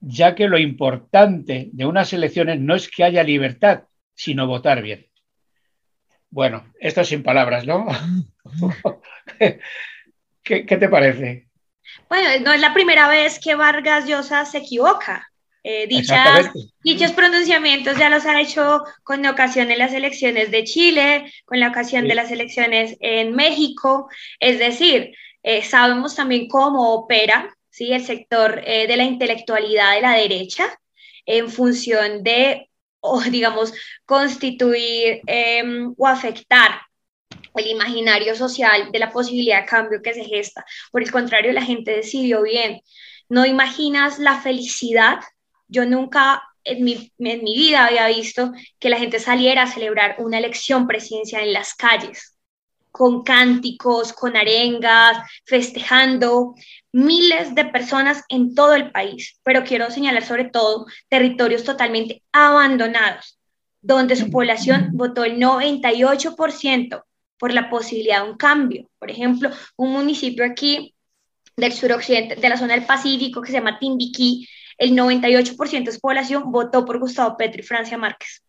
ya 0.00 0.34
que 0.34 0.48
lo 0.48 0.58
importante 0.58 1.70
de 1.72 1.86
unas 1.86 2.12
elecciones 2.12 2.60
no 2.60 2.74
es 2.74 2.90
que 2.90 3.04
haya 3.04 3.22
libertad, 3.22 3.84
sino 4.14 4.46
votar 4.46 4.82
bien. 4.82 5.06
Bueno, 6.30 6.64
esto 6.80 7.04
sin 7.04 7.22
palabras, 7.22 7.64
¿no? 7.64 7.86
¿Qué, 10.42 10.66
¿Qué, 10.66 10.76
te 10.76 10.88
parece? 10.88 11.43
Bueno, 12.08 12.28
no 12.44 12.52
es 12.52 12.60
la 12.60 12.74
primera 12.74 13.08
vez 13.08 13.38
que 13.38 13.54
Vargas 13.54 14.06
Llosa 14.06 14.44
se 14.44 14.58
equivoca. 14.58 15.28
Eh, 15.66 15.86
dichas, 15.86 16.50
dichos 16.82 17.12
pronunciamientos 17.12 17.96
ya 17.96 18.10
los 18.10 18.26
ha 18.26 18.38
hecho 18.38 18.84
con 19.02 19.24
ocasión 19.24 19.70
en 19.70 19.78
las 19.78 19.94
elecciones 19.94 20.50
de 20.50 20.64
Chile, 20.64 21.32
con 21.46 21.58
la 21.58 21.68
ocasión 21.68 22.02
sí. 22.02 22.08
de 22.08 22.14
las 22.14 22.30
elecciones 22.30 22.96
en 23.00 23.34
México. 23.34 24.10
Es 24.38 24.58
decir, 24.58 25.14
eh, 25.42 25.62
sabemos 25.62 26.14
también 26.16 26.48
cómo 26.48 26.92
opera 26.92 27.54
¿sí? 27.70 27.92
el 27.92 28.04
sector 28.04 28.62
eh, 28.66 28.86
de 28.86 28.96
la 28.96 29.04
intelectualidad 29.04 29.94
de 29.94 30.02
la 30.02 30.12
derecha 30.12 30.66
en 31.26 31.50
función 31.50 32.22
de, 32.22 32.68
o 33.00 33.22
digamos, 33.22 33.72
constituir 34.04 35.22
em, 35.26 35.94
o 35.96 36.06
afectar 36.06 36.80
el 37.54 37.68
imaginario 37.68 38.34
social 38.34 38.90
de 38.92 38.98
la 38.98 39.10
posibilidad 39.10 39.60
de 39.60 39.66
cambio 39.66 40.02
que 40.02 40.14
se 40.14 40.24
gesta. 40.24 40.64
Por 40.90 41.02
el 41.02 41.10
contrario, 41.10 41.52
la 41.52 41.62
gente 41.62 41.92
decidió 41.92 42.42
bien. 42.42 42.80
No 43.28 43.46
imaginas 43.46 44.18
la 44.18 44.40
felicidad. 44.40 45.20
Yo 45.68 45.86
nunca 45.86 46.42
en 46.64 46.84
mi, 46.84 47.12
en 47.18 47.44
mi 47.44 47.54
vida 47.54 47.86
había 47.86 48.08
visto 48.08 48.52
que 48.78 48.88
la 48.88 48.98
gente 48.98 49.20
saliera 49.20 49.62
a 49.62 49.66
celebrar 49.70 50.16
una 50.18 50.38
elección 50.38 50.86
presidencial 50.86 51.42
en 51.42 51.52
las 51.52 51.74
calles, 51.74 52.36
con 52.90 53.22
cánticos, 53.22 54.12
con 54.12 54.36
arengas, 54.36 55.18
festejando, 55.44 56.54
miles 56.92 57.54
de 57.54 57.64
personas 57.66 58.22
en 58.28 58.54
todo 58.54 58.74
el 58.74 58.92
país, 58.92 59.38
pero 59.42 59.64
quiero 59.64 59.90
señalar 59.90 60.24
sobre 60.24 60.44
todo 60.44 60.86
territorios 61.08 61.64
totalmente 61.64 62.22
abandonados, 62.32 63.38
donde 63.82 64.16
su 64.16 64.30
población 64.30 64.90
votó 64.94 65.24
el 65.24 65.38
98% 65.38 67.02
por 67.44 67.52
la 67.52 67.68
posibilidad 67.68 68.24
de 68.24 68.30
un 68.30 68.38
cambio. 68.38 68.88
Por 68.98 69.10
ejemplo, 69.10 69.50
un 69.76 69.92
municipio 69.92 70.46
aquí 70.46 70.94
del 71.58 71.74
suroccidente, 71.74 72.36
de 72.36 72.48
la 72.48 72.56
zona 72.56 72.72
del 72.72 72.86
Pacífico, 72.86 73.42
que 73.42 73.48
se 73.48 73.58
llama 73.58 73.78
Timbiquí, 73.78 74.48
el 74.78 74.92
98% 74.92 75.84
de 75.84 75.92
su 75.92 76.00
población 76.00 76.50
votó 76.50 76.86
por 76.86 76.98
Gustavo 76.98 77.36
Petro 77.36 77.60
y 77.60 77.62
Francia 77.62 77.98
Márquez. 77.98 78.42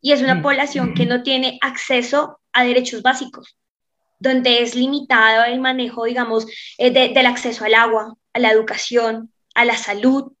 Y 0.00 0.12
es 0.12 0.22
una 0.22 0.36
mm. 0.36 0.42
población 0.42 0.94
que 0.94 1.04
no 1.04 1.22
tiene 1.22 1.58
acceso 1.60 2.40
a 2.54 2.64
derechos 2.64 3.02
básicos, 3.02 3.58
donde 4.18 4.62
es 4.62 4.74
limitado 4.74 5.44
el 5.44 5.60
manejo, 5.60 6.06
digamos, 6.06 6.46
eh, 6.78 6.90
de, 6.90 7.10
del 7.10 7.26
acceso 7.26 7.66
al 7.66 7.74
agua, 7.74 8.14
a 8.32 8.38
la 8.38 8.52
educación, 8.52 9.34
a 9.54 9.66
la 9.66 9.76
salud. 9.76 10.32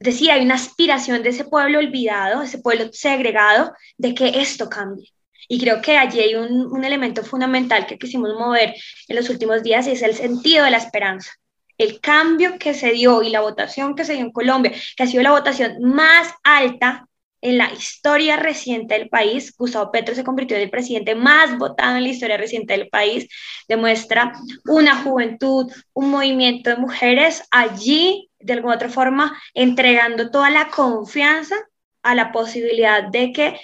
Es 0.00 0.06
decir, 0.06 0.30
hay 0.30 0.42
una 0.46 0.54
aspiración 0.54 1.22
de 1.22 1.28
ese 1.28 1.44
pueblo 1.44 1.78
olvidado, 1.78 2.40
ese 2.40 2.56
pueblo 2.56 2.88
segregado, 2.90 3.74
de 3.98 4.14
que 4.14 4.40
esto 4.40 4.70
cambie. 4.70 5.12
Y 5.48 5.60
creo 5.60 5.80
que 5.82 5.96
allí 5.96 6.20
hay 6.20 6.34
un, 6.34 6.66
un, 6.72 6.84
elemento 6.84 7.22
fundamental 7.24 7.86
que 7.86 7.98
quisimos 7.98 8.34
mover 8.38 8.74
en 9.08 9.16
los 9.16 9.28
últimos 9.30 9.62
días 9.62 9.86
y 9.86 9.92
es 9.92 10.02
el 10.02 10.14
sentido 10.14 10.64
de 10.64 10.70
la 10.70 10.78
esperanza. 10.78 11.32
El 11.78 12.00
cambio 12.00 12.58
que 12.58 12.74
se 12.74 12.92
dio 12.92 13.22
y 13.22 13.30
la 13.30 13.40
votación 13.40 13.94
que 13.94 14.04
se 14.04 14.14
dio 14.14 14.22
en 14.22 14.32
Colombia, 14.32 14.72
que 14.96 15.02
ha 15.02 15.06
sido 15.06 15.22
la 15.22 15.32
votación 15.32 15.78
más 15.80 16.32
alta 16.44 17.06
en 17.42 17.58
la 17.58 17.72
historia 17.72 18.36
reciente 18.36 18.94
del 18.94 19.08
país, 19.08 19.54
Gustavo 19.58 19.90
Petro 19.90 20.14
se 20.14 20.22
convirtió 20.22 20.56
en 20.56 20.62
el 20.62 20.70
presidente 20.70 21.16
más 21.16 21.58
votado 21.58 21.96
en 21.96 22.04
la 22.04 22.08
historia 22.08 22.36
reciente 22.36 22.72
del 22.76 22.88
país, 22.88 23.28
demuestra 23.68 24.32
una 24.64 25.02
juventud, 25.02 25.70
un 25.92 26.10
movimiento 26.10 26.70
de 26.70 26.76
mujeres 26.76 27.42
allí, 27.50 28.30
de 28.38 28.52
alguna 28.52 28.76
otra 28.76 28.88
forma, 28.88 29.36
entregando 29.54 30.30
toda 30.30 30.50
la 30.50 30.68
confianza 30.68 31.56
a 32.02 32.14
la 32.14 32.30
posibilidad 32.30 33.08
de 33.10 33.32
que 33.32 33.60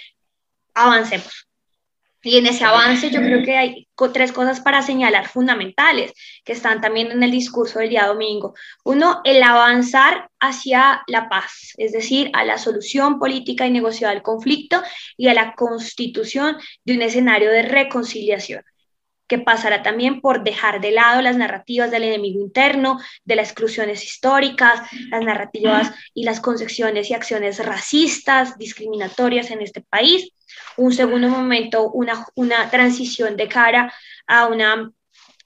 avancemos 0.73 1.48
Y 2.21 2.37
en 2.37 2.47
ese 2.47 2.65
avance 2.65 3.09
yo 3.11 3.21
creo 3.21 3.43
que 3.43 3.55
hay 3.55 3.87
tres 4.13 4.31
cosas 4.33 4.59
para 4.59 4.81
señalar 4.81 5.27
fundamentales 5.27 6.13
que 6.43 6.51
están 6.51 6.81
también 6.81 7.11
en 7.11 7.23
el 7.23 7.31
discurso 7.31 7.79
del 7.79 7.89
día 7.89 8.07
domingo. 8.07 8.55
Uno, 8.83 9.21
el 9.23 9.41
avanzar 9.41 10.29
hacia 10.39 11.03
la 11.07 11.29
paz, 11.29 11.73
es 11.77 11.93
decir, 11.93 12.29
a 12.33 12.43
la 12.43 12.57
solución 12.57 13.19
política 13.19 13.65
y 13.65 13.71
negociada 13.71 14.13
del 14.13 14.23
conflicto 14.23 14.81
y 15.15 15.27
a 15.29 15.33
la 15.33 15.53
constitución 15.55 16.57
de 16.83 16.95
un 16.95 17.01
escenario 17.01 17.51
de 17.51 17.61
reconciliación 17.61 18.63
que 19.29 19.37
pasará 19.37 19.83
también 19.83 20.21
por 20.21 20.43
dejar 20.43 20.81
de 20.81 20.91
lado 20.91 21.21
las 21.21 21.37
narrativas 21.37 21.91
del 21.91 22.03
enemigo 22.03 22.41
interno, 22.41 22.99
de 23.23 23.35
las 23.35 23.49
exclusiones 23.49 24.03
históricas, 24.03 24.81
las 25.11 25.23
narrativas 25.23 25.91
y 26.15 26.23
las 26.23 26.41
concepciones 26.41 27.09
y 27.09 27.13
acciones 27.13 27.63
racistas, 27.63 28.57
discriminatorias 28.57 29.51
en 29.51 29.61
este 29.61 29.81
país. 29.81 30.31
Un 30.77 30.93
segundo 30.93 31.29
momento, 31.29 31.91
una, 31.91 32.25
una 32.35 32.69
transición 32.69 33.35
de 33.37 33.47
cara 33.47 33.93
a 34.27 34.47
una 34.47 34.91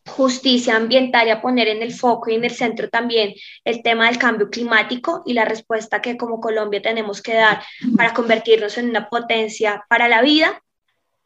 justicia 0.06 0.76
ambiental 0.76 1.28
y 1.28 1.32
a 1.32 1.42
poner 1.42 1.68
en 1.70 1.82
el 1.82 1.94
foco 1.94 2.30
y 2.30 2.36
en 2.36 2.44
el 2.44 2.52
centro 2.52 2.90
también 2.90 3.34
el 3.64 3.82
tema 3.82 4.08
del 4.08 4.18
cambio 4.18 4.50
climático 4.50 5.24
y 5.26 5.34
la 5.34 5.46
respuesta 5.46 6.02
que 6.02 6.18
como 6.18 6.42
Colombia 6.42 6.82
tenemos 6.82 7.22
que 7.22 7.36
dar 7.36 7.64
para 7.96 8.14
convertirnos 8.14 8.78
en 8.78 8.90
una 8.90 9.10
potencia 9.10 9.86
para 9.90 10.08
la 10.08 10.22
vida. 10.22 10.62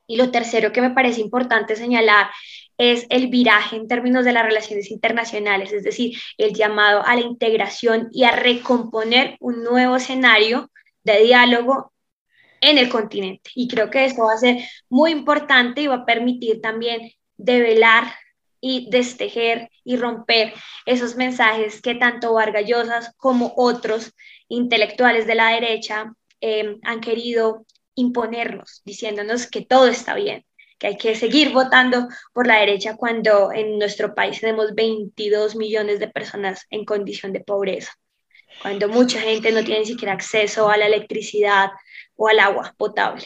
Y 0.06 0.16
lo 0.16 0.32
tercero 0.32 0.72
que 0.72 0.82
me 0.82 0.92
parece 0.92 1.20
importante 1.20 1.76
señalar 1.76 2.30
es 2.78 3.08
el 3.10 3.28
viraje 3.28 3.76
en 3.76 3.88
términos 3.88 4.24
de 4.24 4.32
las 4.32 4.46
relaciones 4.46 4.92
internacionales, 4.92 5.74
es 5.74 5.84
decir, 5.84 6.18
el 6.38 6.54
llamado 6.54 7.06
a 7.06 7.16
la 7.16 7.22
integración 7.22 8.10
y 8.14 8.24
a 8.24 8.32
recomponer 8.32 9.36
un 9.40 9.64
nuevo 9.64 9.96
escenario 9.96 10.72
de 11.04 11.24
diálogo 11.24 11.92
en 12.62 12.78
el 12.78 12.90
continente. 12.90 13.52
Y 13.56 13.68
creo 13.68 13.90
que 13.90 14.06
esto 14.06 14.24
va 14.24 14.34
a 14.34 14.38
ser 14.38 14.58
muy 14.90 15.12
importante 15.12 15.82
y 15.82 15.88
va 15.88 15.96
a 15.96 16.06
permitir 16.06 16.62
también 16.62 17.12
develar 17.38 18.14
y 18.60 18.90
destejer 18.90 19.70
y 19.84 19.98
romper 19.98 20.54
esos 20.86 21.16
mensajes 21.16 21.82
que 21.82 21.96
tanto 21.96 22.34
Vargas 22.34 22.66
Llosa 22.68 23.14
como 23.18 23.54
otros 23.56 24.14
intelectuales 24.48 25.28
de 25.28 25.36
la 25.36 25.50
derecha 25.50 26.14
eh, 26.42 26.78
han 26.84 27.02
querido 27.02 27.66
imponernos, 27.96 28.82
diciéndonos 28.86 29.48
que 29.48 29.62
todo 29.62 29.88
está 29.88 30.16
bien, 30.16 30.46
que 30.78 30.88
hay 30.88 30.98
que 30.98 31.16
seguir 31.16 31.52
votando 31.52 32.08
por 32.34 32.48
la 32.48 32.60
derecha 32.60 32.96
cuando 32.96 33.52
en 33.52 33.80
nuestro 33.80 34.14
país 34.14 34.40
tenemos 34.40 34.76
22 34.76 35.56
millones 35.56 36.00
de 36.00 36.08
personas 36.08 36.66
en 36.70 36.86
condición 36.86 37.34
de 37.34 37.40
pobreza, 37.40 37.94
cuando 38.62 38.88
mucha 38.88 39.20
gente 39.20 39.52
no 39.52 39.64
tiene 39.64 39.82
ni 39.82 39.88
siquiera 39.88 40.14
acceso 40.14 40.70
a 40.70 40.78
la 40.78 40.86
electricidad 40.86 41.70
o 42.18 42.28
al 42.28 42.40
agua 42.40 42.74
potable. 42.78 43.24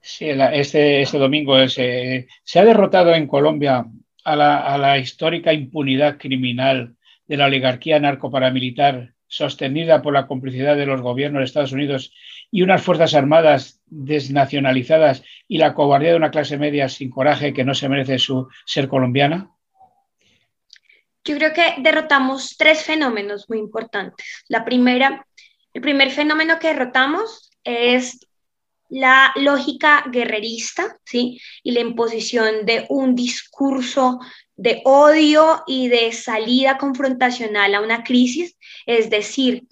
Sí, 0.00 0.28
este, 0.28 1.02
este 1.02 1.18
domingo 1.18 1.68
se 1.68 2.26
ha 2.54 2.64
derrotado 2.64 3.14
en 3.14 3.26
Colombia 3.26 3.86
a 4.24 4.36
la, 4.36 4.58
a 4.60 4.78
la 4.78 4.98
histórica 4.98 5.52
impunidad 5.52 6.18
criminal 6.18 6.96
de 7.26 7.36
la 7.36 7.46
oligarquía 7.46 7.98
narcoparamilitar 8.00 9.14
sostenida 9.26 10.02
por 10.02 10.12
la 10.12 10.26
complicidad 10.26 10.76
de 10.76 10.86
los 10.86 11.00
gobiernos 11.00 11.40
de 11.40 11.44
Estados 11.44 11.72
Unidos 11.72 12.12
y 12.50 12.62
unas 12.62 12.82
Fuerzas 12.82 13.14
Armadas 13.14 13.80
desnacionalizadas 13.86 15.24
y 15.48 15.58
la 15.58 15.74
cobardía 15.74 16.10
de 16.10 16.16
una 16.16 16.30
clase 16.30 16.56
media 16.56 16.88
sin 16.88 17.10
coraje 17.10 17.52
que 17.52 17.64
no 17.64 17.74
se 17.74 17.88
merece 17.88 18.18
su, 18.18 18.48
ser 18.64 18.86
colombiana? 18.88 19.50
Yo 21.24 21.36
creo 21.36 21.52
que 21.52 21.74
derrotamos 21.78 22.56
tres 22.56 22.84
fenómenos 22.84 23.48
muy 23.48 23.58
importantes. 23.58 24.44
La 24.48 24.64
primera, 24.64 25.26
el 25.72 25.82
primer 25.82 26.10
fenómeno 26.10 26.58
que 26.60 26.68
derrotamos 26.68 27.50
es 27.64 28.18
la 28.88 29.32
lógica 29.36 30.04
guerrerista, 30.10 30.96
¿sí? 31.04 31.40
Y 31.62 31.72
la 31.72 31.80
imposición 31.80 32.64
de 32.64 32.86
un 32.88 33.14
discurso 33.14 34.20
de 34.56 34.82
odio 34.84 35.64
y 35.66 35.88
de 35.88 36.12
salida 36.12 36.78
confrontacional 36.78 37.74
a 37.74 37.80
una 37.80 38.04
crisis, 38.04 38.56
es 38.86 39.10
decir, 39.10 39.64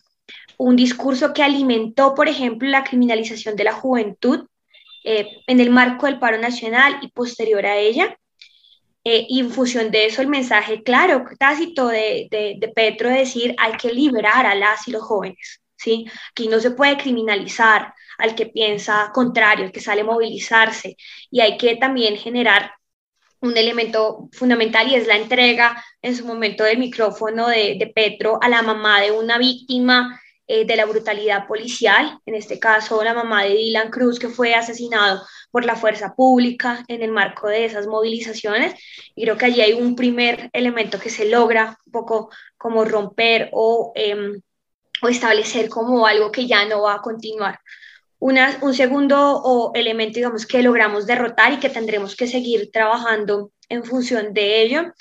un 0.57 0.77
discurso 0.77 1.33
que 1.33 1.43
alimentó, 1.43 2.15
por 2.15 2.29
ejemplo, 2.29 2.69
la 2.69 2.85
criminalización 2.85 3.57
de 3.57 3.65
la 3.65 3.73
juventud 3.73 4.47
eh, 5.05 5.27
en 5.47 5.61
el 5.61 5.71
marco 5.71 6.07
del 6.07 6.19
paro 6.19 6.39
nacional 6.39 6.99
y 7.03 7.09
posterior 7.09 7.65
a 7.67 7.77
ella. 7.77 8.17
Eh, 9.05 9.27
y 9.29 9.41
en 9.41 9.51
función 9.51 9.91
de 9.91 10.07
eso, 10.07 10.23
el 10.23 10.29
mensaje 10.29 10.83
claro, 10.85 11.25
tácito 11.39 11.89
de, 11.89 12.29
de, 12.31 12.55
de 12.59 12.69
Petro 12.69 13.09
de 13.09 13.19
decir 13.19 13.55
hay 13.59 13.73
que 13.73 13.93
liberar 13.93 14.47
a 14.47 14.55
las 14.55 14.87
y 14.87 14.93
los 14.93 15.03
jóvenes. 15.03 15.62
¿Sí? 15.83 16.07
Aquí 16.31 16.49
no 16.49 16.61
se 16.61 16.73
puede 16.73 16.97
criminalizar 16.97 17.95
al 18.19 18.35
que 18.35 18.47
piensa 18.47 19.11
contrario, 19.13 19.65
al 19.65 19.73
que 19.73 19.81
sale 19.81 20.03
a 20.03 20.05
movilizarse. 20.05 20.97
Y 21.31 21.41
hay 21.41 21.57
que 21.57 21.77
también 21.77 22.17
generar 22.17 22.73
un 23.41 23.57
elemento 23.57 24.29
fundamental 24.33 24.89
y 24.89 24.95
es 24.95 25.07
la 25.07 25.17
entrega 25.17 25.85
en 26.01 26.15
su 26.17 26.25
momento 26.25 26.65
del 26.65 26.79
micrófono 26.79 27.49
de, 27.49 27.93
Petro 27.95 28.39
a 28.41 28.49
la 28.49 28.63
mamá 28.63 29.01
de 29.01 29.11
una 29.11 29.37
víctima 29.37 30.21
eh, 30.47 30.65
de 30.65 30.77
la 30.77 30.87
brutalidad 30.87 31.47
policial, 31.49 32.21
en 32.25 32.37
este 32.37 32.59
caso 32.61 33.03
la 33.03 33.15
mamá 33.15 33.43
de 33.45 33.55
Dylan 33.57 33.91
Cruz, 33.91 34.19
que 34.21 34.29
fue 34.29 34.55
asesinado 34.55 35.23
por 35.51 35.65
la 35.65 35.77
fuerza 35.77 36.15
pública 36.15 36.85
en 36.89 37.03
el 37.03 37.11
marco 37.11 37.49
de 37.49 37.65
esas 37.65 37.87
movilizaciones. 37.87 38.75
Y 39.15 39.25
creo 39.25 39.37
que 39.37 39.47
allí 39.47 39.61
hay 39.61 39.73
un 39.73 39.97
primer 39.97 40.49
elemento 40.53 41.01
que 41.01 41.11
se 41.11 41.29
logra 41.29 41.79
un 41.87 41.93
poco 41.93 42.31
como 42.57 42.85
romper 42.85 43.51
o, 43.53 43.93
em, 43.97 44.41
o 45.03 45.09
establecer 45.09 45.69
como 45.69 46.07
algo 46.07 46.31
que 46.31 46.47
ya 46.47 46.65
no 46.65 46.83
va 46.83 46.95
a 46.95 47.03
continuar. 47.03 47.59
Una, 48.19 48.57
un 48.63 48.73
segundo 48.73 49.19
o 49.43 49.73
elemento, 49.75 50.15
digamos, 50.15 50.47
que 50.47 50.63
logramos 50.63 51.07
derrotar 51.07 51.53
y 51.53 51.59
que 51.59 51.69
tendremos 51.69 52.15
que 52.15 52.29
seguir 52.29 52.71
trabajando 52.73 53.51
en 53.69 53.85
función 53.85 54.33
de 54.33 54.63
ello, 54.63 54.93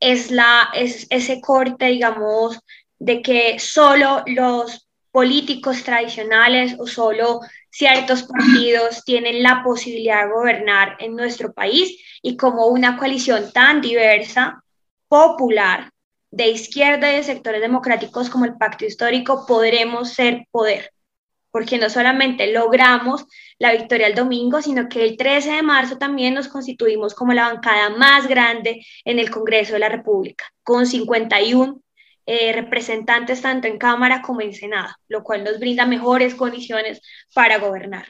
es, 0.00 0.30
la, 0.30 0.70
es 0.74 1.06
ese 1.10 1.40
corte, 1.40 1.86
digamos, 1.86 2.58
de 2.98 3.20
que 3.20 3.58
solo 3.58 4.22
los 4.26 4.88
políticos 5.10 5.84
tradicionales 5.84 6.74
o 6.78 6.86
solo 6.86 7.40
ciertos 7.70 8.22
partidos 8.22 9.04
tienen 9.04 9.42
la 9.42 9.62
posibilidad 9.62 10.24
de 10.24 10.32
gobernar 10.32 10.96
en 10.98 11.14
nuestro 11.14 11.52
país 11.52 12.00
y 12.22 12.36
como 12.36 12.68
una 12.68 12.96
coalición 12.96 13.52
tan 13.52 13.82
diversa, 13.82 14.64
popular, 15.08 15.91
de 16.32 16.48
izquierda 16.48 17.12
y 17.12 17.16
de 17.16 17.22
sectores 17.22 17.60
democráticos 17.60 18.28
como 18.30 18.46
el 18.46 18.56
pacto 18.56 18.84
histórico, 18.84 19.46
podremos 19.46 20.14
ser 20.14 20.46
poder. 20.50 20.90
Porque 21.50 21.78
no 21.78 21.90
solamente 21.90 22.50
logramos 22.50 23.26
la 23.58 23.72
victoria 23.72 24.06
el 24.06 24.14
domingo, 24.14 24.62
sino 24.62 24.88
que 24.88 25.04
el 25.04 25.18
13 25.18 25.52
de 25.52 25.62
marzo 25.62 25.98
también 25.98 26.34
nos 26.34 26.48
constituimos 26.48 27.14
como 27.14 27.34
la 27.34 27.52
bancada 27.52 27.90
más 27.90 28.26
grande 28.26 28.84
en 29.04 29.18
el 29.18 29.30
Congreso 29.30 29.74
de 29.74 29.80
la 29.80 29.90
República, 29.90 30.46
con 30.62 30.86
51 30.86 31.80
eh, 32.24 32.52
representantes 32.52 33.42
tanto 33.42 33.68
en 33.68 33.78
Cámara 33.78 34.22
como 34.22 34.40
en 34.40 34.54
Senado, 34.54 34.94
lo 35.08 35.22
cual 35.22 35.44
nos 35.44 35.58
brinda 35.58 35.84
mejores 35.86 36.34
condiciones 36.34 37.02
para 37.34 37.58
gobernar. 37.58 38.06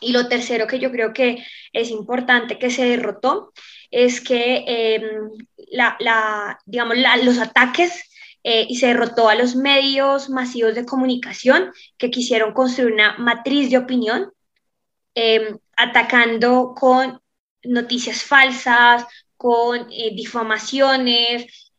Y 0.00 0.12
lo 0.12 0.28
tercero 0.28 0.66
que 0.66 0.78
yo 0.78 0.90
creo 0.90 1.12
que 1.12 1.44
es 1.72 1.90
importante 1.90 2.58
que 2.58 2.70
se 2.70 2.84
derrotó 2.84 3.52
es 3.90 4.20
que 4.20 4.64
em, 4.66 5.30
la, 5.70 6.58
digamos, 6.66 6.96
los 7.22 7.38
ataques 7.38 8.10
eh, 8.42 8.66
y 8.68 8.76
se 8.76 8.88
derrotó 8.88 9.28
a 9.28 9.34
los 9.34 9.54
medios 9.56 10.30
masivos 10.30 10.74
de 10.74 10.86
comunicación 10.86 11.72
que 11.98 12.10
quisieron 12.10 12.54
construir 12.54 12.92
una 12.92 13.18
matriz 13.18 13.70
de 13.70 13.78
opinión, 13.78 14.32
em, 15.14 15.58
atacando 15.76 16.74
con 16.74 17.20
noticias 17.64 18.22
falsas, 18.22 19.04
con 19.36 19.88
eh, 19.90 20.12
difamaciones, 20.14 21.72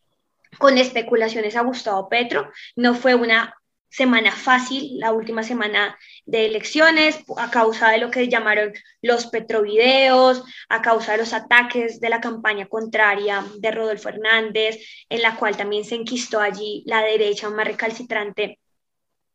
con 0.58 0.78
especulaciones 0.78 1.56
a 1.56 1.62
Gustavo 1.62 2.08
Petro. 2.08 2.50
No 2.76 2.94
fue 2.94 3.14
una 3.14 3.54
semana 3.88 4.32
fácil, 4.32 4.98
la 4.98 5.12
última 5.12 5.42
semana 5.42 5.98
de 6.24 6.46
elecciones, 6.46 7.18
a 7.36 7.50
causa 7.50 7.90
de 7.90 7.98
lo 7.98 8.10
que 8.10 8.28
llamaron 8.28 8.72
los 9.00 9.26
petrovideos, 9.26 10.44
a 10.68 10.82
causa 10.82 11.12
de 11.12 11.18
los 11.18 11.32
ataques 11.32 12.00
de 12.00 12.08
la 12.08 12.20
campaña 12.20 12.66
contraria 12.66 13.44
de 13.58 13.70
Rodolfo 13.70 14.08
Hernández, 14.08 14.78
en 15.08 15.22
la 15.22 15.36
cual 15.36 15.56
también 15.56 15.84
se 15.84 15.96
enquistó 15.96 16.40
allí 16.40 16.84
la 16.86 17.02
derecha 17.02 17.50
más 17.50 17.66
recalcitrante 17.66 18.58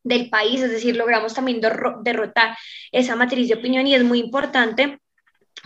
del 0.04 0.30
país, 0.30 0.62
es 0.62 0.72
decir, 0.72 0.96
logramos 0.96 1.34
también 1.34 1.60
derrotar 1.60 2.58
esa 2.92 3.16
matriz 3.16 3.50
de 3.50 3.56
opinión 3.56 3.86
y 3.86 3.96
es 3.96 4.04
muy 4.04 4.20
importante 4.20 5.00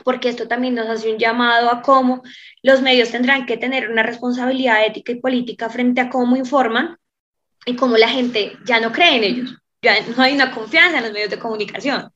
porque 0.03 0.29
esto 0.29 0.47
también 0.47 0.75
nos 0.75 0.87
hace 0.87 1.11
un 1.11 1.19
llamado 1.19 1.69
a 1.69 1.81
cómo 1.81 2.23
los 2.63 2.81
medios 2.81 3.11
tendrán 3.11 3.45
que 3.45 3.57
tener 3.57 3.89
una 3.89 4.03
responsabilidad 4.03 4.85
ética 4.85 5.11
y 5.11 5.19
política 5.19 5.69
frente 5.69 6.01
a 6.01 6.09
cómo 6.09 6.35
informan 6.35 6.97
y 7.65 7.75
cómo 7.75 7.97
la 7.97 8.09
gente 8.09 8.53
ya 8.65 8.79
no 8.79 8.91
cree 8.91 9.17
en 9.17 9.23
ellos, 9.23 9.57
no 10.15 10.23
hay 10.23 10.33
una 10.33 10.51
confianza 10.51 10.97
en 10.97 11.03
los 11.05 11.13
medios 11.13 11.29
de 11.29 11.39
comunicación. 11.39 12.11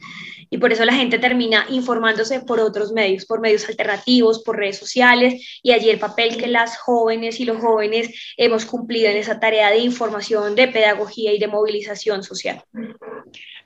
Y 0.52 0.60
por 0.60 0.72
eso 0.72 0.86
la 0.86 0.94
gente 0.94 1.18
termina 1.18 1.66
informándose 1.70 2.40
por 2.42 2.60
otros 2.60 2.92
medios, 2.92 3.26
por 3.26 3.42
medios 3.42 3.68
alternativos, 3.68 4.44
por 4.44 4.58
redes 4.58 4.78
sociales, 4.78 5.60
y 5.64 5.72
allí 5.72 5.90
el 5.90 5.98
papel 5.98 6.38
que 6.38 6.48
las 6.48 6.78
jóvenes 6.78 7.40
y 7.40 7.46
los 7.46 7.58
jóvenes 7.58 8.36
hemos 8.38 8.66
cumplido 8.66 9.10
en 9.10 9.18
esa 9.18 9.40
tarea 9.40 9.72
de 9.72 9.80
información, 9.80 10.54
de 10.54 10.68
pedagogía 10.68 11.34
y 11.34 11.40
de 11.40 11.48
movilización 11.48 12.22
social. 12.22 12.62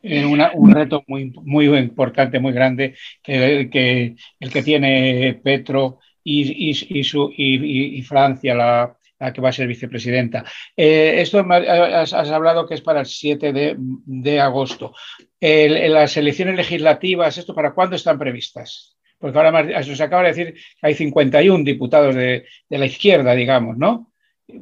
un 0.02 0.72
reto 0.72 1.04
muy, 1.08 1.34
muy 1.44 1.66
importante, 1.78 2.40
muy 2.40 2.54
grande, 2.54 2.96
que, 3.22 4.16
el 4.40 4.52
que 4.52 4.64
tiene 4.64 5.40
Petro 5.44 6.00
y, 6.24 6.70
y, 6.70 7.04
su, 7.04 7.34
y 7.36 8.02
Francia, 8.04 8.56
la, 8.56 8.99
que 9.34 9.42
va 9.42 9.50
a 9.50 9.54
ser 9.54 9.68
vicepresidenta. 9.68 10.46
Eh, 10.76 11.16
esto 11.22 11.46
has, 11.50 12.14
hablado 12.14 12.68
que 12.68 12.76
es 12.76 12.82
para 12.82 13.02
el 13.02 13.06
7 13.06 13.52
de, 13.54 13.76
de 13.78 14.40
agosto. 14.40 14.94
las 15.40 16.18
elecciones 16.18 16.56
legislativas, 16.56 17.38
¿esto 17.38 17.54
para 17.54 17.74
cuándo 17.74 17.96
están 17.96 18.18
previstas? 18.18 18.98
Porque 19.18 19.38
ahora 19.38 19.84
se 19.84 20.04
acaba 20.04 20.24
de 20.24 20.30
decir 20.30 20.54
que 20.54 20.88
hay 20.88 20.96
51 20.96 21.64
diputados 21.64 22.16
de, 22.16 22.46
de 22.70 22.78
la 22.78 22.86
izquierda, 22.86 23.34
digamos, 23.34 23.78
¿no? 23.78 24.14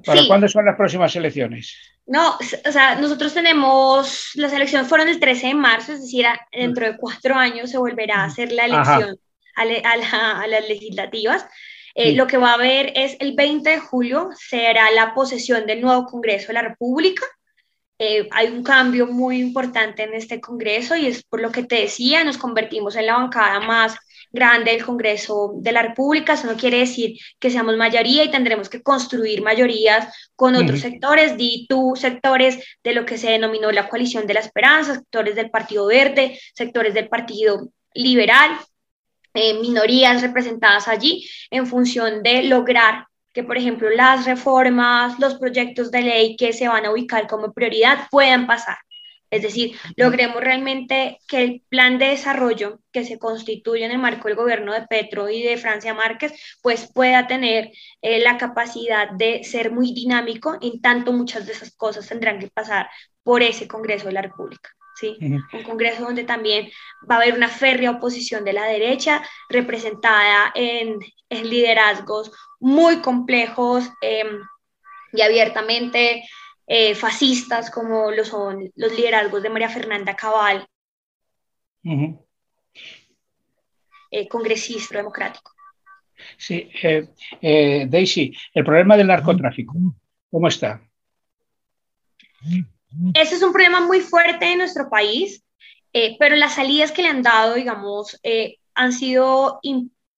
¿Para 0.05 0.25
cuándo 0.27 0.47
son 0.47 0.65
las 0.65 0.75
próximas 0.75 1.15
elecciones? 1.15 1.77
No, 2.05 2.37
o 2.37 2.71
sea, 2.71 2.95
nosotros 2.95 3.33
tenemos, 3.33 4.31
las 4.35 4.53
elecciones 4.53 4.87
fueron 4.87 5.09
el 5.09 5.19
13 5.19 5.47
de 5.47 5.53
marzo, 5.53 5.93
es 5.93 6.01
decir, 6.01 6.25
dentro 6.51 6.85
de 6.85 6.97
cuatro 6.97 7.35
años 7.35 7.69
se 7.69 7.77
volverá 7.77 8.21
a 8.21 8.25
hacer 8.25 8.51
la 8.51 8.65
elección 8.65 9.19
a, 9.55 10.41
a, 10.41 10.47
las 10.47 10.67
legislativas. 10.67 11.45
Eh, 11.99 12.13
lo 12.13 12.27
que 12.27 12.37
va 12.37 12.51
a 12.51 12.53
haber 12.53 12.93
es 12.95 13.17
el 13.19 13.33
20 13.33 13.67
de 13.67 13.79
julio, 13.79 14.29
será 14.37 14.91
la 14.91 15.15
posesión 15.15 15.65
del 15.65 15.81
nuevo 15.81 16.05
Congreso 16.05 16.49
de 16.49 16.53
la 16.53 16.61
República. 16.61 17.25
Eh, 17.97 18.29
hay 18.29 18.49
un 18.49 18.61
cambio 18.61 19.07
muy 19.07 19.39
importante 19.39 20.03
en 20.03 20.13
este 20.13 20.39
Congreso 20.39 20.95
y 20.95 21.07
es 21.07 21.23
por 21.23 21.41
lo 21.41 21.51
que 21.51 21.63
te 21.63 21.81
decía, 21.81 22.23
nos 22.23 22.37
convertimos 22.37 22.95
en 22.95 23.07
la 23.07 23.17
bancada 23.17 23.59
más 23.61 23.95
grande 24.31 24.73
del 24.73 24.85
Congreso 24.85 25.53
de 25.55 25.71
la 25.71 25.81
República. 25.81 26.33
Eso 26.33 26.45
no 26.45 26.55
quiere 26.55 26.77
decir 26.77 27.17
que 27.39 27.49
seamos 27.49 27.75
mayoría 27.77 28.23
y 28.23 28.29
tendremos 28.29 28.69
que 28.69 28.83
construir 28.83 29.41
mayorías 29.41 30.13
con 30.35 30.55
otros 30.55 30.81
sectores, 30.81 31.35
di 31.35 31.65
tú, 31.67 31.95
sectores 31.95 32.63
de 32.83 32.93
lo 32.93 33.07
que 33.07 33.17
se 33.17 33.31
denominó 33.31 33.71
la 33.71 33.89
coalición 33.89 34.27
de 34.27 34.35
la 34.35 34.41
esperanza, 34.41 34.93
sectores 34.93 35.33
del 35.33 35.49
Partido 35.49 35.87
Verde, 35.87 36.39
sectores 36.53 36.93
del 36.93 37.09
Partido 37.09 37.69
Liberal, 37.95 38.51
eh, 39.37 39.59
minorías 39.59 40.21
representadas 40.21 40.87
allí 40.87 41.27
en 41.51 41.67
función 41.67 42.23
de 42.23 42.43
lograr 42.43 43.07
que, 43.33 43.43
por 43.43 43.57
ejemplo, 43.57 43.89
las 43.89 44.25
reformas, 44.25 45.19
los 45.19 45.35
proyectos 45.35 45.91
de 45.91 46.01
ley 46.01 46.35
que 46.35 46.53
se 46.53 46.67
van 46.67 46.85
a 46.85 46.91
ubicar 46.91 47.27
como 47.27 47.53
prioridad 47.53 48.07
puedan 48.09 48.47
pasar. 48.47 48.77
Es 49.29 49.41
decir, 49.41 49.77
logremos 49.97 50.41
realmente 50.41 51.19
que 51.27 51.43
el 51.43 51.61
plan 51.69 51.97
de 51.99 52.07
desarrollo 52.07 52.79
que 52.91 53.03
se 53.03 53.19
constituye 53.19 53.83
en 53.83 53.91
el 53.91 53.99
marco 53.99 54.27
del 54.27 54.37
gobierno 54.37 54.73
de 54.73 54.87
Petro 54.87 55.29
y 55.29 55.43
de 55.43 55.57
Francia 55.57 55.93
Márquez, 55.93 56.33
pues 56.61 56.89
pueda 56.93 57.27
tener 57.27 57.71
eh, 58.01 58.21
la 58.21 58.37
capacidad 58.37 59.11
de 59.11 59.43
ser 59.43 59.71
muy 59.71 59.93
dinámico, 59.93 60.57
en 60.61 60.81
tanto 60.81 61.11
muchas 61.11 61.45
de 61.45 61.51
esas 61.51 61.75
cosas 61.75 62.07
tendrán 62.07 62.39
que 62.39 62.47
pasar 62.47 62.89
por 63.21 63.43
ese 63.43 63.67
Congreso 63.67 64.07
de 64.07 64.13
la 64.13 64.21
República. 64.21 64.76
¿Sí? 64.97 65.17
Un 65.21 65.63
Congreso 65.63 66.03
donde 66.03 66.23
también 66.23 66.69
va 67.09 67.15
a 67.15 67.17
haber 67.19 67.35
una 67.35 67.49
férrea 67.49 67.91
oposición 67.91 68.43
de 68.43 68.53
la 68.53 68.65
derecha 68.65 69.21
representada 69.49 70.51
en, 70.55 70.99
liderazgos 71.29 72.31
muy 72.59 73.01
complejos 73.01 73.89
em, 74.01 74.39
y 75.11 75.21
abiertamente 75.21 76.23
eh, 76.65 76.95
fascistas 76.95 77.69
como 77.69 78.11
lo 78.11 78.23
son 78.23 78.71
los 78.75 78.93
liderazgos 78.93 79.43
de 79.43 79.49
María 79.49 79.69
Fernanda 79.69 80.15
Cabal, 80.15 80.65
eh, 84.11 84.27
congresista 84.27 84.97
democrático. 84.97 85.51
Sí, 86.37 86.69
eh, 87.41 87.85
Daisy, 87.87 88.35
el 88.53 88.63
problema 88.63 88.97
del 88.97 89.07
narcotráfico, 89.07 89.73
¿cómo 90.31 90.47
está? 90.47 90.81
Ese 93.13 93.35
es 93.35 93.43
un 93.43 93.51
problema 93.51 93.79
muy 93.81 94.01
fuerte 94.01 94.51
en 94.51 94.59
nuestro 94.59 94.89
país, 94.89 95.43
eh, 95.93 96.15
pero 96.19 96.35
las 96.35 96.55
salidas 96.55 96.91
que 96.91 97.01
le 97.01 97.09
han 97.09 97.21
dado, 97.21 97.55
digamos, 97.55 98.19
eh, 98.23 98.57
han 98.75 98.93
sido 98.93 99.59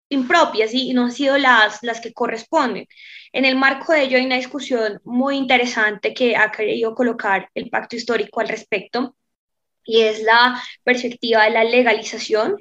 impropias 0.09 0.73
y 0.73 0.93
no 0.93 1.05
han 1.05 1.11
sido 1.11 1.37
las, 1.37 1.81
las 1.83 2.01
que 2.01 2.13
corresponden. 2.13 2.87
En 3.31 3.45
el 3.45 3.55
marco 3.55 3.93
de 3.93 4.03
ello 4.03 4.17
hay 4.17 4.25
una 4.25 4.35
discusión 4.35 4.99
muy 5.03 5.37
interesante 5.37 6.13
que 6.13 6.35
ha 6.35 6.51
querido 6.51 6.95
colocar 6.95 7.49
el 7.53 7.69
pacto 7.69 7.95
histórico 7.95 8.39
al 8.39 8.49
respecto 8.49 9.15
y 9.83 10.01
es 10.01 10.21
la 10.23 10.61
perspectiva 10.83 11.45
de 11.45 11.51
la 11.51 11.63
legalización 11.63 12.57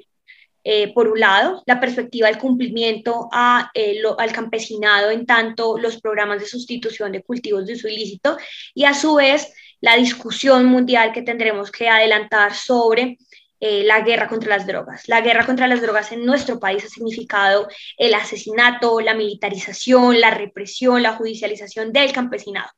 eh, 0.63 0.93
por 0.93 1.07
un 1.07 1.19
lado, 1.19 1.63
la 1.65 1.79
perspectiva 1.79 2.27
del 2.27 2.37
cumplimiento 2.37 3.29
a, 3.31 3.71
al 4.17 4.31
campesinado 4.33 5.09
en 5.09 5.25
tanto 5.25 5.77
los 5.79 6.01
programas 6.01 6.41
de 6.41 6.47
sustitución 6.47 7.13
de 7.13 7.23
cultivos 7.23 7.65
de 7.65 7.73
uso 7.73 7.87
ilícito 7.87 8.37
y 8.73 8.83
a 8.83 8.93
su 8.93 9.15
vez 9.15 9.53
la 9.81 9.95
discusión 9.95 10.65
mundial 10.65 11.11
que 11.11 11.21
tendremos 11.21 11.71
que 11.71 11.89
adelantar 11.89 12.53
sobre 12.53 13.17
eh, 13.61 13.83
la 13.83 14.01
guerra 14.01 14.27
contra 14.27 14.55
las 14.55 14.65
drogas. 14.65 15.07
La 15.07 15.19
guerra 15.19 15.45
contra 15.45 15.67
las 15.67 15.81
drogas 15.81 16.11
en 16.13 16.25
nuestro 16.25 16.59
país 16.59 16.85
ha 16.85 16.87
significado 16.87 17.67
el 17.97 18.13
asesinato, 18.13 19.01
la 19.01 19.13
militarización, 19.13 20.21
la 20.21 20.31
represión, 20.31 21.03
la 21.03 21.13
judicialización 21.13 21.91
del 21.91 22.13
campesinado, 22.13 22.69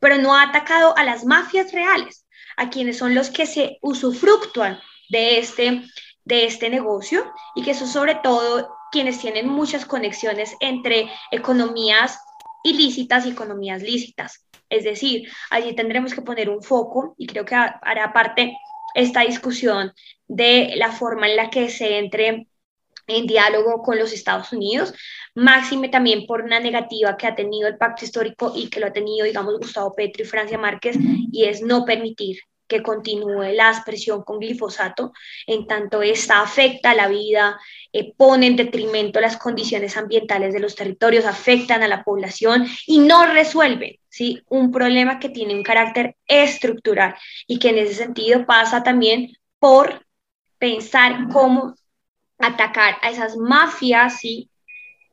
pero 0.00 0.16
no 0.16 0.34
ha 0.34 0.44
atacado 0.44 0.96
a 0.96 1.04
las 1.04 1.26
mafias 1.26 1.72
reales, 1.72 2.26
a 2.56 2.70
quienes 2.70 2.96
son 2.98 3.14
los 3.14 3.30
que 3.30 3.46
se 3.46 3.78
usufructúan 3.82 4.80
de 5.10 5.38
este, 5.38 5.82
de 6.24 6.46
este 6.46 6.70
negocio 6.70 7.30
y 7.54 7.62
que 7.62 7.74
son 7.74 7.88
sobre 7.88 8.14
todo 8.16 8.74
quienes 8.90 9.18
tienen 9.18 9.48
muchas 9.48 9.84
conexiones 9.84 10.54
entre 10.60 11.10
economías 11.30 12.18
ilícitas 12.64 13.26
y 13.26 13.30
economías 13.30 13.82
lícitas. 13.82 14.41
Es 14.72 14.84
decir, 14.84 15.28
allí 15.50 15.74
tendremos 15.74 16.14
que 16.14 16.22
poner 16.22 16.48
un 16.48 16.62
foco 16.62 17.14
y 17.18 17.26
creo 17.26 17.44
que 17.44 17.54
hará 17.54 18.12
parte 18.12 18.56
esta 18.94 19.20
discusión 19.20 19.92
de 20.26 20.72
la 20.76 20.90
forma 20.90 21.28
en 21.28 21.36
la 21.36 21.50
que 21.50 21.68
se 21.68 21.98
entre 21.98 22.48
en 23.06 23.26
diálogo 23.26 23.82
con 23.82 23.98
los 23.98 24.12
Estados 24.12 24.52
Unidos, 24.52 24.94
máxime 25.34 25.88
también 25.88 26.24
por 26.24 26.42
una 26.42 26.60
negativa 26.60 27.16
que 27.16 27.26
ha 27.26 27.34
tenido 27.34 27.68
el 27.68 27.76
pacto 27.76 28.04
histórico 28.04 28.52
y 28.54 28.70
que 28.70 28.80
lo 28.80 28.86
ha 28.86 28.92
tenido, 28.92 29.26
digamos, 29.26 29.58
Gustavo 29.58 29.94
Petro 29.94 30.22
y 30.22 30.26
Francia 30.26 30.56
Márquez, 30.56 30.96
y 31.32 31.44
es 31.44 31.60
no 31.62 31.84
permitir 31.84 32.38
que 32.72 32.82
continúe 32.82 33.52
la 33.52 33.68
aspersión 33.68 34.22
con 34.22 34.38
glifosato, 34.38 35.12
en 35.46 35.66
tanto 35.66 36.00
esta 36.00 36.40
afecta 36.40 36.94
la 36.94 37.08
vida, 37.08 37.60
eh, 37.92 38.14
pone 38.16 38.46
en 38.46 38.56
detrimento 38.56 39.20
las 39.20 39.36
condiciones 39.36 39.98
ambientales 39.98 40.54
de 40.54 40.60
los 40.60 40.74
territorios, 40.74 41.26
afectan 41.26 41.82
a 41.82 41.88
la 41.88 42.02
población 42.02 42.66
y 42.86 43.00
no 43.00 43.26
resuelven 43.26 43.98
¿sí? 44.08 44.42
un 44.48 44.72
problema 44.72 45.18
que 45.18 45.28
tiene 45.28 45.54
un 45.54 45.62
carácter 45.62 46.16
estructural 46.26 47.14
y 47.46 47.58
que 47.58 47.68
en 47.68 47.78
ese 47.78 47.94
sentido 47.94 48.46
pasa 48.46 48.82
también 48.82 49.36
por 49.58 50.06
pensar 50.56 51.28
cómo 51.30 51.74
atacar 52.38 52.96
a 53.02 53.10
esas 53.10 53.36
mafias 53.36 54.18
¿sí? 54.20 54.48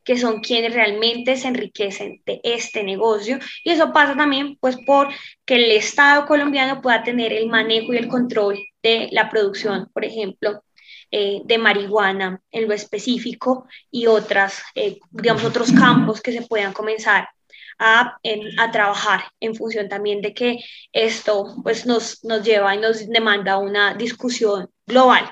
Que 0.10 0.18
son 0.18 0.40
quienes 0.40 0.74
realmente 0.74 1.38
se 1.38 1.50
enriquecen 1.50 2.24
de 2.26 2.42
este 2.44 2.84
negocio. 2.84 3.38
Y 3.64 3.70
eso 3.70 3.94
pasa 3.94 4.18
también 4.18 4.58
pues 4.60 4.76
por 4.84 5.10
que 5.46 5.58
el 5.58 5.70
Estado 5.70 6.26
colombiano 6.26 6.82
pueda 6.82 7.04
tener 7.04 7.32
el 7.32 7.48
manejo 7.48 7.94
y 7.94 7.98
el 7.98 8.08
control 8.08 8.58
de 8.82 9.10
la 9.12 9.30
producción, 9.30 9.88
por 9.94 10.04
ejemplo, 10.04 10.64
eh, 11.12 11.42
de 11.46 11.58
marihuana 11.60 12.42
en 12.50 12.68
lo 12.68 12.74
específico 12.74 13.68
y 13.92 14.08
otras, 14.08 14.64
eh, 14.74 14.98
digamos, 15.12 15.44
otros 15.44 15.72
campos 15.74 16.22
que 16.22 16.32
se 16.32 16.42
puedan 16.42 16.74
comenzar 16.74 17.30
a, 17.78 18.18
a, 18.58 18.72
trabajar 18.72 19.26
en 19.40 19.54
función 19.54 19.90
también 19.90 20.24
de 20.24 20.34
que 20.34 20.58
esto 20.92 21.56
pues 21.62 21.86
nos, 21.86 22.24
nos 22.24 22.44
lleva 22.44 22.74
y 22.74 22.80
nos 22.80 23.08
demanda 23.08 23.60
una 23.60 23.94
discusión 23.94 24.72
global, 24.88 25.32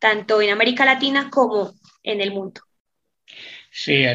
tanto 0.00 0.42
en 0.42 0.50
América 0.50 0.84
Latina 0.84 1.30
como 1.30 1.74
en 2.02 2.20
el 2.20 2.32
mundo. 2.32 2.65
Sí, 3.78 4.06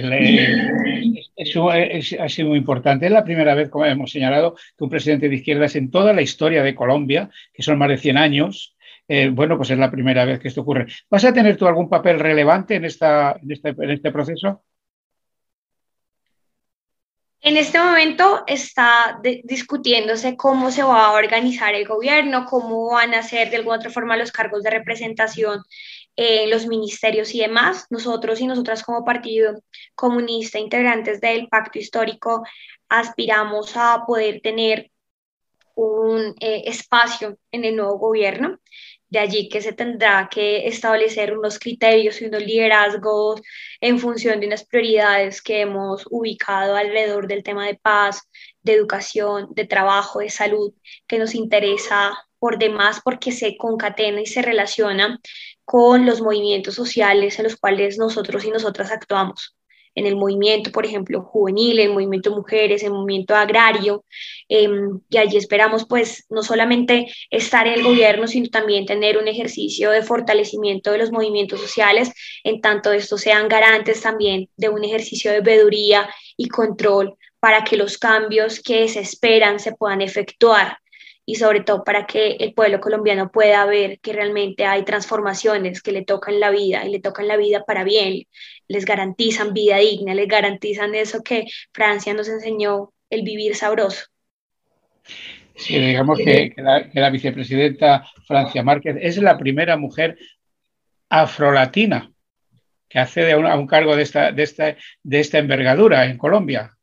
eso 1.36 1.71
es, 1.71 2.13
ha 2.19 2.28
sido 2.30 2.50
muy 2.50 2.58
importante. 2.58 3.06
Es 3.06 3.12
la 3.12 3.24
primera 3.24 3.54
vez, 3.54 3.69
como 3.69 3.86
hemos 3.86 4.12
señalado, 4.12 4.56
que 4.56 4.84
un 4.84 4.89
presidente 4.89 5.30
de 5.30 5.36
izquierdas 5.36 5.76
en 5.76 5.91
toda 5.91 6.13
la 6.13 6.24
historia 6.24 6.63
de 6.63 6.74
Colombia, 6.74 7.30
que 7.54 7.62
son 7.62 7.78
más 7.78 7.89
de 7.89 8.00
100 8.00 8.17
años, 8.17 8.76
eh, 9.08 9.30
bueno, 9.30 9.58
pues 9.58 9.69
es 9.69 9.78
la 9.78 9.91
primera 9.91 10.26
vez 10.26 10.39
que 10.39 10.47
esto 10.47 10.62
ocurre. 10.62 10.88
¿Vas 11.12 11.26
a 11.26 11.32
tener 11.32 11.58
tú 11.58 11.67
algún 11.67 11.89
papel 11.89 12.19
relevante 12.19 12.74
en, 12.74 12.86
esta, 12.86 13.38
en, 13.39 13.52
este, 13.52 13.69
en 13.69 13.91
este 13.91 14.12
proceso? 14.12 14.63
En 17.43 17.56
este 17.56 17.78
momento 17.78 18.43
está 18.47 19.19
discutiéndose 19.43 20.36
cómo 20.36 20.71
se 20.71 20.82
va 20.82 21.05
a 21.05 21.12
organizar 21.12 21.76
el 21.76 21.88
gobierno, 21.88 22.45
cómo 22.45 22.91
van 22.91 23.14
a 23.14 23.22
ser 23.22 23.51
de 23.51 23.57
alguna 23.57 23.78
otra 23.78 23.91
forma 23.91 24.18
los 24.18 24.32
cargos 24.32 24.64
de 24.64 24.72
representación 24.72 25.62
en 26.22 26.49
los 26.49 26.67
ministerios 26.67 27.34
y 27.34 27.39
demás. 27.39 27.88
Nosotros 27.89 28.39
y 28.39 28.47
nosotras 28.47 28.84
como 28.84 29.03
Partido 29.03 29.61
Comunista, 29.95 30.59
integrantes 30.59 31.19
del 31.19 31.47
Pacto 31.47 31.80
Histórico, 31.80 32.43
aspiramos 32.89 33.76
a 33.76 34.03
poder 34.05 34.41
tener 34.41 34.91
un 35.76 36.36
eh, 36.39 36.63
espacio 36.65 37.38
en 37.51 37.65
el 37.65 37.76
nuevo 37.76 37.97
gobierno. 37.97 38.59
De 39.09 39.19
allí 39.19 39.49
que 39.49 39.61
se 39.61 39.74
tendrá 39.74 40.30
que 40.32 40.67
establecer 40.67 41.38
unos 41.38 41.59
criterios 41.59 42.22
y 42.22 42.26
unos 42.26 42.43
liderazgos 42.43 43.41
en 43.82 43.99
función 43.99 44.39
de 44.39 44.47
unas 44.47 44.65
prioridades 44.65 45.41
que 45.41 45.61
hemos 45.61 46.05
ubicado 46.09 46.78
alrededor 46.78 47.28
del 47.28 47.43
tema 47.43 47.65
de 47.65 47.76
paz, 47.76 48.22
de 48.61 48.74
educación, 48.74 49.49
de 49.51 49.65
trabajo, 49.65 50.19
de 50.19 50.30
salud, 50.30 50.74
que 51.07 51.19
nos 51.19 51.36
interesa 51.36 52.13
por 52.39 52.57
demás 52.57 53.01
porque 53.03 53.32
se 53.32 53.57
concatena 53.57 54.22
y 54.22 54.26
se 54.26 54.41
relaciona 54.41 55.19
con 55.72 56.05
los 56.05 56.19
movimientos 56.19 56.76
sociales 56.76 57.39
en 57.39 57.45
los 57.45 57.55
cuales 57.55 57.97
nosotros 57.97 58.43
y 58.43 58.51
nosotras 58.51 58.91
actuamos. 58.91 59.55
En 59.95 60.05
el 60.05 60.17
movimiento, 60.17 60.69
por 60.69 60.86
ejemplo, 60.86 61.22
juvenil, 61.22 61.80
en 61.80 61.88
el 61.88 61.93
movimiento 61.93 62.32
mujeres, 62.32 62.82
en 62.82 62.88
el 62.88 62.95
movimiento 62.95 63.36
agrario, 63.36 64.03
em, 64.49 64.99
y 65.09 65.17
allí 65.17 65.38
esperamos 65.38 65.86
pues 65.88 66.26
no 66.28 66.43
solamente 66.43 67.07
estar 67.30 67.67
en 67.67 67.76
el 67.76 67.84
gobierno, 67.84 68.28
sino 68.28 68.49
también 68.49 68.86
tener 68.86 69.17
un 69.17 69.30
ejercicio 69.30 69.91
de 69.91 70.01
fortalecimiento 70.01 70.91
de 70.91 70.97
los 70.97 71.13
movimientos 71.13 71.61
sociales, 71.61 72.11
en 72.43 72.59
tanto 72.59 72.91
estos 72.91 73.22
sean 73.22 73.47
garantes 73.47 74.01
también 74.01 74.49
de 74.57 74.67
un 74.67 74.84
ejercicio 74.84 75.32
de 75.32 75.39
veeduría 75.39 76.09
y 76.36 76.49
control 76.49 77.15
para 77.39 77.63
que 77.63 77.78
los 77.78 77.97
cambios 77.97 78.59
que 78.59 78.89
se 78.89 78.99
esperan 78.99 79.57
se 79.57 79.72
puedan 79.72 80.01
efectuar 80.01 80.81
y 81.32 81.36
sobre 81.36 81.62
todo 81.62 81.86
para 81.86 82.06
que 82.06 82.32
el 82.42 82.54
pueblo 82.54 82.82
colombiano 82.82 83.32
pueda 83.32 83.66
ver 83.66 84.00
que 84.02 84.12
realmente 84.12 84.66
hay 84.66 84.84
transformaciones 84.84 85.82
que 85.82 85.94
le 85.94 86.04
tocan 86.04 86.42
la 86.42 86.50
vida 86.50 86.86
y 86.86 86.92
le 86.92 87.00
tocan 87.00 87.26
la 87.26 87.38
vida 87.38 87.64
para 87.64 87.86
bien, 87.86 88.24
les 88.68 88.84
garantizan 88.84 89.54
vida 89.54 89.78
digna, 89.78 90.14
les 90.14 90.28
garantizan 90.28 90.94
eso 90.94 91.24
que 91.24 91.46
Francia 91.72 92.14
nos 92.14 92.28
enseñó, 92.28 92.92
el 93.10 93.22
vivir 93.24 93.56
sabroso. 93.56 94.08
Sí, 95.56 95.80
digamos 95.80 96.18
que, 96.18 96.54
la, 96.58 97.10
vicepresidenta 97.10 98.06
Francia 98.28 98.62
Márquez 98.62 98.98
es 99.00 99.18
la 99.18 99.38
primera 99.38 99.78
mujer 99.78 100.18
afrolatina 101.08 102.12
que 102.90 103.00
accede 103.00 103.38
un, 103.38 103.46
a 103.46 103.56
un 103.56 103.68
cargo 103.68 103.96
de 103.96 104.04
esta, 104.04 104.34
de, 104.34 104.44
esta, 104.44 104.76
de 105.02 105.20
esta 105.22 105.38
envergadura 105.38 106.04
en 106.04 106.18
Colombia. 106.18 106.78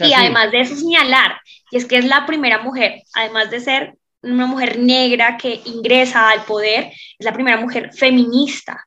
Y 0.00 0.12
además 0.12 0.50
de 0.50 0.60
eso 0.60 0.76
señalar, 0.76 1.40
y 1.70 1.76
es 1.76 1.86
que 1.86 1.98
es 1.98 2.04
la 2.04 2.26
primera 2.26 2.62
mujer, 2.62 3.02
además 3.14 3.50
de 3.50 3.60
ser 3.60 3.94
una 4.22 4.46
mujer 4.46 4.78
negra 4.78 5.36
que 5.36 5.60
ingresa 5.64 6.30
al 6.30 6.44
poder, 6.44 6.92
es 7.18 7.24
la 7.24 7.32
primera 7.32 7.56
mujer 7.56 7.90
feminista. 7.92 8.86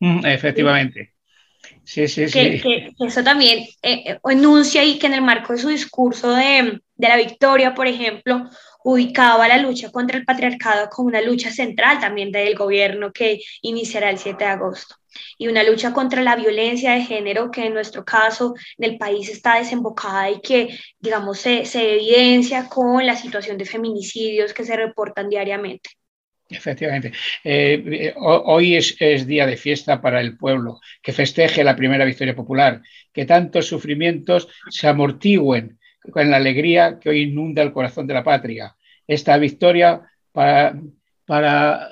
Mm, 0.00 0.26
efectivamente. 0.26 1.12
Sí, 1.84 2.08
sí, 2.08 2.28
sí. 2.28 2.60
Que, 2.60 2.92
eso 2.98 3.22
también 3.22 3.60
eh, 3.82 4.02
eh, 4.06 4.18
enuncia 4.24 4.82
y 4.82 4.98
que 4.98 5.06
en 5.06 5.14
el 5.14 5.22
marco 5.22 5.52
de 5.52 5.58
su 5.58 5.68
discurso 5.68 6.32
de, 6.32 6.80
de 6.94 7.08
la 7.08 7.16
victoria, 7.16 7.74
por 7.74 7.86
ejemplo, 7.86 8.48
ubicaba 8.82 9.48
la 9.48 9.58
lucha 9.58 9.90
contra 9.90 10.18
el 10.18 10.24
patriarcado 10.24 10.88
como 10.90 11.08
una 11.08 11.20
lucha 11.20 11.50
central 11.50 12.00
también 12.00 12.32
del 12.32 12.54
gobierno 12.54 13.12
que 13.12 13.40
iniciará 13.62 14.10
el 14.10 14.18
7 14.18 14.44
de 14.44 14.50
agosto 14.50 14.96
y 15.38 15.48
una 15.48 15.62
lucha 15.62 15.92
contra 15.92 16.22
la 16.22 16.36
violencia 16.36 16.92
de 16.92 17.04
género 17.04 17.50
que 17.50 17.66
en 17.66 17.74
nuestro 17.74 18.04
caso 18.04 18.54
en 18.78 18.92
el 18.92 18.98
país 18.98 19.28
está 19.28 19.58
desembocada 19.58 20.30
y 20.30 20.40
que, 20.40 20.78
digamos, 20.98 21.38
se, 21.38 21.64
se 21.64 21.94
evidencia 21.94 22.68
con 22.68 23.04
la 23.06 23.16
situación 23.16 23.58
de 23.58 23.64
feminicidios 23.64 24.52
que 24.52 24.64
se 24.64 24.76
reportan 24.76 25.28
diariamente. 25.28 25.90
Efectivamente. 26.48 27.12
Eh, 27.42 27.82
eh, 27.86 28.14
hoy 28.16 28.76
es, 28.76 28.96
es, 28.98 29.26
día 29.26 29.46
de 29.46 29.56
fiesta 29.56 30.00
para 30.00 30.20
el 30.20 30.36
pueblo, 30.36 30.78
que 31.02 31.12
festeje 31.12 31.64
la 31.64 31.76
primera 31.76 32.04
victoria 32.04 32.36
popular, 32.36 32.82
que 33.12 33.24
tantos 33.24 33.66
sufrimientos 33.66 34.48
se 34.68 34.86
amortigüen 34.86 35.78
con 36.10 36.30
la 36.30 36.36
alegría 36.36 36.98
que 37.00 37.08
hoy 37.08 37.22
inunda 37.22 37.62
el 37.62 37.72
corazón 37.72 38.06
de 38.06 38.14
la 38.14 38.24
patria. 38.24 38.76
Esta 39.06 39.36
victoria 39.38 40.02
para, 40.32 40.78
para, 41.24 41.88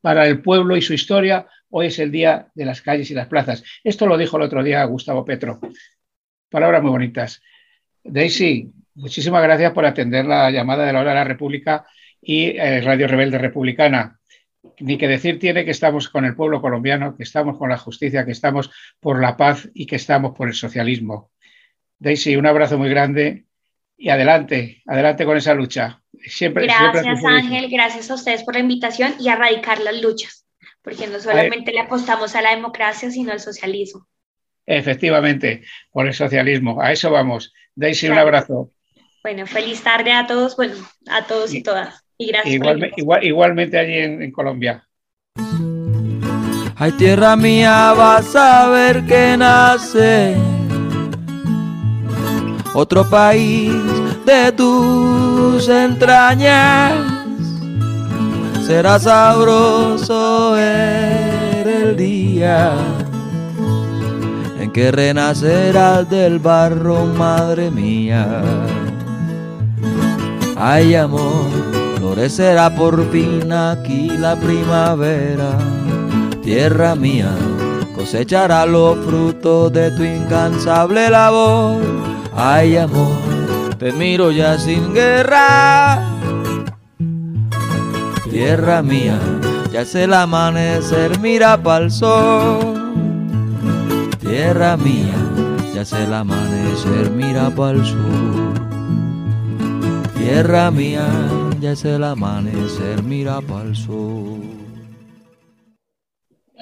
para 0.00 0.26
el 0.26 0.42
pueblo 0.42 0.76
y 0.76 0.82
su 0.82 0.92
historia 0.92 1.46
hoy 1.70 1.86
es 1.86 1.98
el 1.98 2.10
día 2.10 2.48
de 2.54 2.64
las 2.64 2.82
calles 2.82 3.10
y 3.10 3.14
las 3.14 3.28
plazas. 3.28 3.62
Esto 3.82 4.06
lo 4.06 4.16
dijo 4.16 4.36
el 4.36 4.44
otro 4.44 4.62
día 4.62 4.84
Gustavo 4.84 5.24
Petro. 5.24 5.60
Palabras 6.50 6.82
muy 6.82 6.90
bonitas. 6.90 7.42
Daisy, 8.02 8.72
muchísimas 8.94 9.42
gracias 9.42 9.72
por 9.72 9.84
atender 9.84 10.24
la 10.24 10.50
llamada 10.50 10.86
de 10.86 10.92
la 10.92 11.00
hora 11.00 11.10
de 11.10 11.16
la 11.16 11.24
República 11.24 11.86
y 12.20 12.56
eh, 12.56 12.80
Radio 12.80 13.08
Rebelde 13.08 13.38
Republicana. 13.38 14.18
Ni 14.80 14.98
que 14.98 15.08
decir 15.08 15.38
tiene 15.38 15.64
que 15.64 15.70
estamos 15.70 16.08
con 16.08 16.24
el 16.24 16.34
pueblo 16.34 16.60
colombiano, 16.60 17.16
que 17.16 17.22
estamos 17.22 17.56
con 17.58 17.70
la 17.70 17.78
justicia, 17.78 18.24
que 18.24 18.32
estamos 18.32 18.70
por 19.00 19.20
la 19.20 19.36
paz 19.36 19.68
y 19.74 19.86
que 19.86 19.96
estamos 19.96 20.36
por 20.36 20.48
el 20.48 20.54
socialismo. 20.54 21.30
Daisy, 21.98 22.36
un 22.36 22.46
abrazo 22.46 22.76
muy 22.76 22.90
grande 22.90 23.46
y 23.96 24.10
adelante, 24.10 24.82
adelante 24.86 25.24
con 25.24 25.36
esa 25.36 25.54
lucha. 25.54 26.02
Siempre, 26.26 26.66
gracias 26.66 27.24
Ángel, 27.24 27.70
gracias 27.70 28.10
a 28.10 28.14
ustedes 28.14 28.42
por 28.42 28.54
la 28.54 28.60
invitación 28.60 29.14
y 29.20 29.28
a 29.28 29.34
erradicar 29.34 29.80
las 29.80 30.00
luchas 30.02 30.45
porque 30.86 31.08
no 31.08 31.18
solamente 31.18 31.72
le 31.72 31.80
apostamos 31.80 32.36
a 32.36 32.42
la 32.42 32.54
democracia, 32.54 33.10
sino 33.10 33.32
al 33.32 33.40
socialismo. 33.40 34.06
Efectivamente, 34.64 35.64
por 35.90 36.06
el 36.06 36.14
socialismo. 36.14 36.80
A 36.80 36.92
eso 36.92 37.10
vamos. 37.10 37.52
Daisy, 37.74 38.08
un 38.08 38.18
abrazo. 38.18 38.70
Bueno, 39.20 39.48
feliz 39.48 39.82
tarde 39.82 40.12
a 40.12 40.28
todos, 40.28 40.54
bueno, 40.54 40.74
a 41.08 41.26
todos 41.26 41.52
y, 41.52 41.60
todas. 41.64 42.04
Y 42.16 42.28
gracias. 42.28 42.62
igualmente 43.22 43.76
allí 43.76 43.98
en, 43.98 44.30
Colombia. 44.30 44.86
Ay, 46.76 46.92
tierra 46.92 47.34
mía, 47.34 47.92
vas 47.96 48.36
a 48.36 48.68
ver 48.68 49.02
que 49.06 49.36
nace 49.36 50.36
otro 52.74 53.10
país 53.10 53.72
de 54.24 54.52
tus 54.52 55.68
entrañas 55.68 57.15
será 58.66 58.98
sabroso 58.98 60.58
el 60.58 61.96
día 61.96 62.72
en 64.58 64.72
que 64.72 64.90
renacerás 64.90 66.10
del 66.10 66.40
barro, 66.40 67.06
madre 67.06 67.70
mía. 67.70 68.42
Ay 70.56 70.96
amor, 70.96 71.46
florecerá 71.98 72.74
por 72.74 73.08
fin 73.12 73.52
aquí 73.52 74.08
la 74.18 74.34
primavera, 74.34 75.56
tierra 76.42 76.96
mía, 76.96 77.30
cosechará 77.94 78.66
los 78.66 78.98
frutos 79.06 79.72
de 79.72 79.92
tu 79.92 80.02
incansable 80.02 81.08
labor. 81.08 81.80
Ay 82.34 82.76
amor, 82.76 83.76
te 83.78 83.92
miro 83.92 84.32
ya 84.32 84.58
sin 84.58 84.92
guerra 84.92 86.15
tierra 88.36 88.82
mía, 88.82 89.18
ya 89.72 89.80
es 89.80 89.94
el 89.94 90.12
amanecer, 90.12 91.18
mira 91.20 91.56
pa'l 91.56 91.90
sol. 91.90 92.76
Tierra 94.20 94.76
mía, 94.76 95.16
ya 95.74 95.80
es 95.80 95.92
el 95.94 96.12
amanecer, 96.12 97.10
mira 97.12 97.48
pa'l 97.48 97.82
sur. 97.82 98.52
Tierra 100.18 100.70
mía, 100.70 101.08
ya 101.60 101.72
es 101.72 101.86
el 101.86 102.04
amanecer, 102.04 103.02
mira 103.02 103.40
pa'l 103.40 103.74
sur. 103.74 104.38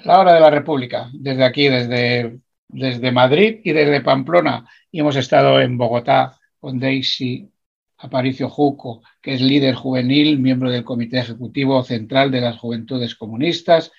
La 0.05 0.21
hora 0.21 0.35
de 0.35 0.41
la 0.41 0.51
República, 0.51 1.11
desde 1.13 1.43
aquí, 1.43 1.69
desde, 1.69 2.39
desde 2.69 3.11
Madrid 3.11 3.59
y 3.65 3.73
desde 3.73 4.01
Pamplona, 4.01 4.65
y 4.93 5.01
hemos 5.01 5.17
estado 5.17 5.61
en 5.61 5.77
Bogotá 5.77 6.39
con 6.61 6.79
Daisy 6.79 7.51
Aparicio 8.05 8.51
Juco, 8.51 9.03
que 9.23 9.35
es 9.35 9.41
líder 9.41 9.75
juvenil, 9.75 10.39
miembro 10.39 10.71
del 10.71 10.85
Comité 10.85 11.21
Ejecutivo 11.21 11.83
Central 11.83 12.31
de 12.31 12.43
las 12.43 12.59
Juventudes 12.59 13.15
Comunistas 13.15 13.93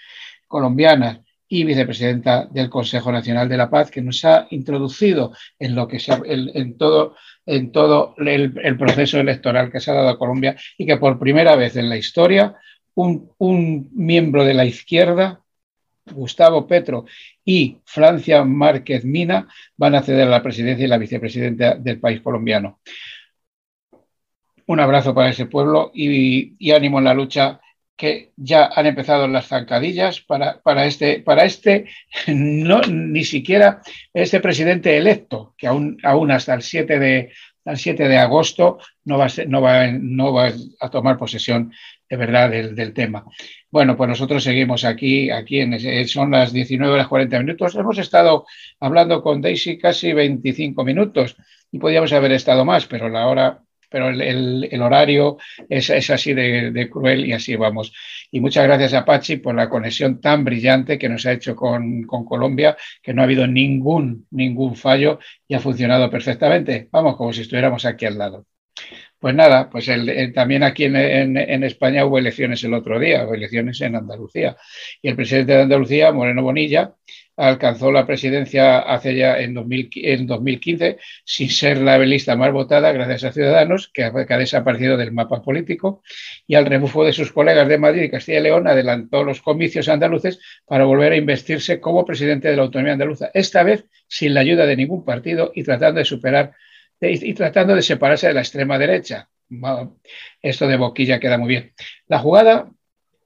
Colombianas 0.47 1.21
y 1.47 1.63
vicepresidenta 1.63 2.45
del 2.45 2.69
Consejo 2.69 3.11
Nacional 3.11 3.49
de 3.49 3.57
la 3.57 3.69
Paz, 3.69 3.89
que 3.89 4.01
nos 4.01 4.23
ha 4.23 4.47
introducido 4.51 5.33
en 5.57 5.73
lo 5.73 5.87
que 5.87 5.99
se 5.99 6.13
en 6.27 6.77
todo, 6.77 7.15
en 7.47 7.71
todo 7.71 8.13
el, 8.17 8.77
proceso 8.77 9.19
electoral 9.19 9.71
que 9.71 9.79
se 9.79 9.89
ha 9.89 9.95
dado 9.95 10.09
a 10.09 10.19
Colombia 10.19 10.55
y 10.77 10.85
que 10.85 10.97
por 10.97 11.17
primera 11.17 11.55
vez 11.55 11.75
en 11.75 11.89
la 11.89 11.97
historia 11.97 12.55
un, 12.93 13.31
un 13.39 13.89
miembro 13.93 14.45
de 14.45 14.53
la 14.53 14.65
izquierda 14.65 15.41
Gustavo 16.11 16.67
Petro 16.67 17.05
y 17.43 17.77
Francia 17.85 18.43
Márquez 18.43 19.03
Mina 19.03 19.47
van 19.75 19.95
a 19.95 19.99
acceder 19.99 20.27
a 20.27 20.31
la 20.31 20.43
presidencia 20.43 20.85
y 20.85 20.89
la 20.89 20.99
vicepresidenta 20.99 21.75
del 21.75 21.99
país 21.99 22.21
colombiano 22.21 22.79
un 24.67 24.79
abrazo 24.79 25.13
para 25.13 25.29
ese 25.29 25.45
pueblo 25.45 25.91
y, 25.93 26.71
ánimo 26.71 26.99
en 26.99 27.05
la 27.05 27.13
lucha 27.13 27.59
que 27.95 28.31
ya 28.35 28.69
han 28.75 28.87
empezado 28.87 29.27
las 29.27 29.47
zancadillas 29.47 30.19
para, 30.19 30.59
para, 30.61 30.85
este, 30.85 31.21
para 31.21 31.45
este, 31.45 31.85
no, 32.27 32.81
ni 32.81 33.23
siquiera 33.23 33.81
este 34.13 34.41
presidente 34.41 34.97
electo, 34.97 35.53
que 35.57 35.67
aún, 35.67 35.97
aún 36.03 36.31
hasta 36.31 36.53
el 36.53 36.61
7 36.61 36.99
de, 36.99 37.31
7 37.73 38.07
de 38.07 38.17
agosto 38.17 38.79
no 39.05 39.17
va, 39.17 39.25
a 40.79 40.89
tomar 40.89 41.17
posesión 41.17 41.71
de 42.09 42.17
verdad 42.17 42.49
del, 42.49 42.75
del, 42.75 42.93
tema. 42.93 43.25
Bueno, 43.71 43.97
pues 43.97 44.09
nosotros 44.09 44.43
seguimos 44.43 44.83
aquí, 44.83 45.31
aquí 45.31 45.61
en, 45.61 46.07
son 46.07 46.31
las 46.31 46.53
19 46.53 46.93
horas 46.93 47.07
40 47.07 47.39
minutos. 47.39 47.75
Hemos 47.75 47.97
estado 47.97 48.45
hablando 48.79 49.23
con 49.23 49.41
Daisy 49.41 49.77
casi 49.77 50.13
25 50.13 50.83
minutos 50.83 51.35
y 51.71 51.79
podíamos 51.79 52.13
haber 52.13 52.33
estado 52.33 52.65
más, 52.65 52.85
pero 52.85 53.09
la 53.09 53.27
hora 53.27 53.61
pero 53.89 54.09
el, 54.09 54.81
horario 54.81 55.37
es, 55.69 55.89
así 56.09 56.33
de, 56.33 56.89
cruel 56.91 57.25
y 57.25 57.33
así 57.33 57.55
vamos. 57.55 57.93
Y 58.31 58.39
muchas 58.39 58.65
gracias 58.65 58.93
a 58.93 59.05
Pachi 59.05 59.37
por 59.37 59.55
la 59.55 59.69
conexión 59.69 60.19
tan 60.19 60.43
brillante 60.43 60.97
que 60.97 61.09
nos 61.09 61.25
ha 61.25 61.31
hecho 61.31 61.55
con, 61.55 62.03
con, 62.03 62.25
Colombia, 62.25 62.75
que 63.01 63.13
no 63.13 63.21
ha 63.21 63.25
habido 63.25 63.47
ningún, 63.47 64.27
ningún 64.31 64.75
fallo 64.75 65.19
y 65.47 65.55
ha 65.55 65.59
funcionado 65.59 66.09
perfectamente. 66.09 66.87
Vamos, 66.91 67.15
como 67.17 67.33
si 67.33 67.41
estuviéramos 67.41 67.85
aquí 67.85 68.05
al 68.05 68.17
lado. 68.17 68.45
Pues 69.19 69.33
nada, 69.33 69.69
pues 69.69 69.87
el, 69.87 70.33
también 70.33 70.63
aquí 70.63 70.83
en, 70.83 70.95
en, 70.95 71.63
España 71.63 72.05
hubo 72.05 72.19
elecciones 72.19 72.63
el 72.63 72.73
otro 72.73 72.99
día, 72.99 73.25
hubo 73.25 73.33
elecciones 73.33 73.81
en 73.81 73.95
Andalucía. 73.95 74.55
Y 75.01 75.09
el 75.09 75.15
presidente 75.15 75.53
de 75.53 75.63
Andalucía, 75.63 76.11
Moreno 76.11 76.43
Bonilla, 76.43 76.93
alcanzó 77.37 77.91
la 77.91 78.05
presidencia 78.05 78.79
hace 78.79 79.15
ya 79.15 79.39
en, 79.39 79.53
2015 79.53 80.97
sin 81.23 81.49
ser 81.49 81.79
la 81.79 81.97
lista 81.99 82.35
más 82.35 82.51
votada 82.51 82.91
gracias 82.91 83.23
a 83.25 83.31
Ciudadanos, 83.31 83.89
que 83.93 84.03
ha, 84.03 84.11
desaparecido 84.11 84.97
del 84.97 85.11
mapa 85.11 85.41
político, 85.41 86.01
y 86.47 86.55
al 86.55 86.65
rebufo 86.65 87.03
de 87.03 87.13
sus 87.13 87.31
colegas 87.31 87.67
de 87.67 87.77
Madrid 87.77 88.03
y 88.03 88.09
Castilla 88.09 88.39
y 88.39 88.43
León 88.43 88.67
adelantó 88.67 89.23
los 89.23 89.41
comicios 89.41 89.89
andaluces 89.89 90.39
para 90.65 90.85
volver 90.85 91.11
a 91.13 91.17
investirse 91.17 91.79
como 91.79 92.05
presidente 92.05 92.47
de 92.47 92.55
la 92.55 92.63
autonomía 92.63 92.93
andaluza, 92.93 93.31
esta 93.33 93.63
vez 93.63 93.85
sin 94.07 94.33
la 94.33 94.41
ayuda 94.41 94.65
de 94.65 94.77
ningún 94.77 95.03
partido 95.03 95.51
y 95.53 95.63
tratando 95.63 95.99
de 95.99 96.05
superar 96.05 96.53
y 97.01 97.33
tratando 97.33 97.75
de 97.75 97.81
separarse 97.81 98.27
de 98.27 98.33
la 98.33 98.41
extrema 98.41 98.77
derecha. 98.77 99.29
Esto 100.41 100.67
de 100.67 100.77
boquilla 100.77 101.19
queda 101.19 101.37
muy 101.37 101.49
bien. 101.49 101.73
La 102.07 102.19
jugada 102.19 102.71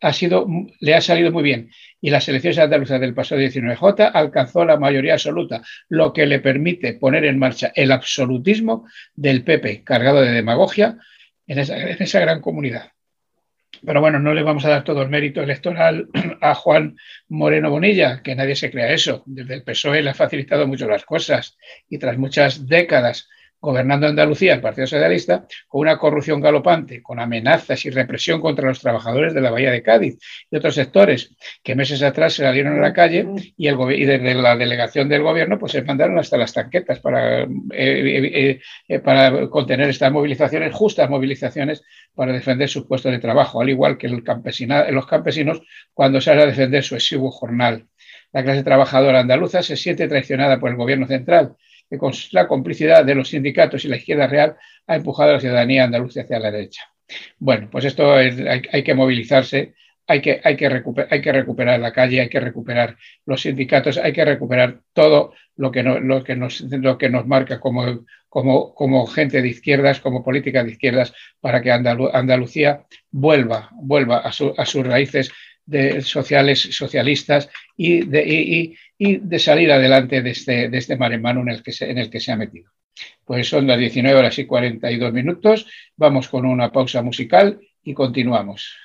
ha 0.01 0.13
sido, 0.13 0.47
le 0.79 0.95
ha 0.95 1.01
salido 1.01 1.31
muy 1.31 1.43
bien 1.43 1.69
y 2.01 2.09
las 2.09 2.27
elecciones 2.29 2.59
andaluzas 2.59 3.01
del 3.01 3.13
pasado 3.13 3.41
19J 3.41 4.11
alcanzó 4.13 4.65
la 4.65 4.77
mayoría 4.77 5.13
absoluta, 5.13 5.61
lo 5.89 6.13
que 6.13 6.25
le 6.25 6.39
permite 6.39 6.93
poner 6.93 7.25
en 7.25 7.39
marcha 7.39 7.71
el 7.75 7.91
absolutismo 7.91 8.87
del 9.15 9.43
PP, 9.43 9.83
cargado 9.83 10.21
de 10.21 10.31
demagogia 10.31 10.97
en 11.47 11.59
esa, 11.59 11.77
en 11.77 12.01
esa 12.01 12.19
gran 12.19 12.41
comunidad. 12.41 12.91
Pero 13.85 14.01
bueno, 14.01 14.19
no 14.19 14.33
le 14.33 14.43
vamos 14.43 14.65
a 14.65 14.69
dar 14.69 14.83
todo 14.83 15.01
el 15.01 15.09
mérito 15.09 15.41
electoral 15.41 16.09
a 16.41 16.53
Juan 16.55 16.97
Moreno 17.27 17.69
Bonilla, 17.69 18.21
que 18.21 18.35
nadie 18.35 18.55
se 18.55 18.71
crea 18.71 18.91
eso. 18.91 19.23
Desde 19.25 19.55
el 19.55 19.63
PSOE 19.63 20.01
le 20.01 20.09
ha 20.09 20.15
facilitado 20.15 20.67
mucho 20.67 20.87
las 20.87 21.05
cosas 21.05 21.57
y 21.89 21.97
tras 21.97 22.17
muchas 22.17 22.67
décadas 22.67 23.29
gobernando 23.61 24.07
Andalucía 24.07 24.53
el 24.53 24.61
Partido 24.61 24.87
Socialista, 24.87 25.45
con 25.67 25.81
una 25.81 25.97
corrupción 25.97 26.39
galopante, 26.39 27.01
con 27.01 27.19
amenazas 27.19 27.85
y 27.85 27.89
represión 27.89 28.39
contra 28.39 28.67
los 28.67 28.79
trabajadores 28.79 29.33
de 29.33 29.41
la 29.41 29.51
Bahía 29.51 29.71
de 29.71 29.83
Cádiz 29.83 30.17
y 30.49 30.55
otros 30.55 30.75
sectores 30.75 31.35
que 31.61 31.75
meses 31.75 32.01
atrás 32.01 32.33
se 32.33 32.43
salieron 32.43 32.77
a 32.77 32.81
la 32.81 32.93
calle 32.93 33.27
y, 33.57 33.67
el 33.67 33.77
y 33.91 34.05
desde 34.05 34.33
la 34.35 34.55
delegación 34.55 35.09
del 35.09 35.23
gobierno 35.23 35.59
pues 35.59 35.73
se 35.73 35.81
mandaron 35.81 36.17
hasta 36.17 36.37
las 36.37 36.53
tanquetas 36.53 36.99
para, 36.99 37.43
eh, 37.43 37.47
eh, 37.73 38.59
eh, 38.87 38.99
para 38.99 39.49
contener 39.49 39.89
estas 39.89 40.11
movilizaciones, 40.11 40.73
justas 40.73 41.09
movilizaciones 41.09 41.83
para 42.15 42.31
defender 42.31 42.69
sus 42.69 42.85
puestos 42.85 43.11
de 43.11 43.19
trabajo, 43.19 43.61
al 43.61 43.69
igual 43.69 43.97
que 43.97 44.07
los 44.07 44.23
campesinos 45.05 45.61
cuando 45.93 46.21
salen 46.21 46.43
a 46.43 46.45
defender 46.45 46.83
su 46.83 46.95
exiguo 46.95 47.31
jornal. 47.31 47.87
La 48.31 48.43
clase 48.43 48.63
trabajadora 48.63 49.19
andaluza 49.19 49.63
se 49.63 49.75
siente 49.75 50.07
traicionada 50.07 50.59
por 50.59 50.69
el 50.69 50.75
gobierno 50.75 51.07
central 51.07 51.55
que 51.89 51.97
con 51.97 52.13
la 52.31 52.47
complicidad 52.47 53.03
de 53.03 53.15
los 53.15 53.29
sindicatos 53.29 53.83
y 53.83 53.87
la 53.87 53.97
izquierda 53.97 54.27
real 54.27 54.55
ha 54.87 54.95
empujado 54.95 55.31
a 55.31 55.33
la 55.33 55.39
ciudadanía 55.39 55.83
andaluza 55.83 56.21
hacia 56.21 56.39
la 56.39 56.51
derecha. 56.51 56.83
Bueno, 57.39 57.69
pues 57.71 57.85
esto 57.85 58.13
hay, 58.13 58.83
que 58.83 58.93
movilizarse, 58.93 59.73
hay 60.05 60.21
que, 60.21 60.39
hay, 60.43 60.55
que 60.55 60.67
hay 61.09 61.21
que, 61.21 61.31
recuperar 61.31 61.79
la 61.79 61.91
calle, 61.91 62.21
hay 62.21 62.29
que 62.29 62.39
recuperar 62.39 62.97
los 63.25 63.41
sindicatos, 63.41 63.97
hay 63.97 64.13
que 64.13 64.25
recuperar 64.25 64.81
todo 64.93 65.33
lo 65.55 65.71
que, 65.71 65.81
lo 65.81 66.23
que, 66.23 66.35
nos, 66.35 66.61
lo 66.61 66.97
que 66.97 67.09
nos 67.09 67.25
marca 67.25 67.59
como, 67.59 68.05
como, 68.27 68.75
como, 68.75 69.07
gente 69.07 69.41
de 69.41 69.49
izquierdas, 69.49 69.99
como 69.99 70.23
política 70.23 70.63
de 70.63 70.71
izquierdas, 70.71 71.13
para 71.41 71.61
que 71.61 71.71
Andalucía 71.71 72.85
vuelva, 73.09 73.69
vuelva 73.73 74.17
a, 74.17 74.29
a 74.29 74.65
sus 74.65 74.85
raíces 74.85 75.31
de 75.65 76.01
sociales, 76.01 76.61
socialistas 76.71 77.49
y 77.77 78.05
de, 78.05 78.27
y 78.27 78.75
de 78.99 79.39
salir 79.39 79.71
adelante 79.71 80.21
de 80.21 80.31
este, 80.31 80.69
de 80.69 80.77
este 80.77 80.97
maremano 80.97 81.41
en 81.41 81.49
el, 81.49 81.63
que 81.63 81.71
se, 81.71 81.89
en 81.89 81.97
el 81.97 82.09
que 82.09 82.19
se 82.19 82.31
ha 82.31 82.35
metido. 82.35 82.71
Pues 83.23 83.47
son 83.47 83.65
las 83.65 83.79
19 83.79 84.17
horas 84.17 84.37
y 84.39 84.45
42 84.45 85.13
minutos. 85.13 85.67
Vamos 85.95 86.27
con 86.27 86.45
una 86.45 86.71
pausa 86.71 87.01
musical 87.01 87.59
y 87.83 87.93
continuamos. 87.93 88.75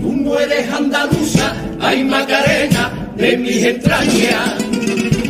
Tú 0.00 0.12
no 0.16 0.38
eres 0.38 0.70
andaluza, 0.70 1.76
hay 1.80 2.04
Macarena 2.04 3.12
de 3.16 3.36
mis 3.36 3.64
entrañas 3.64 4.64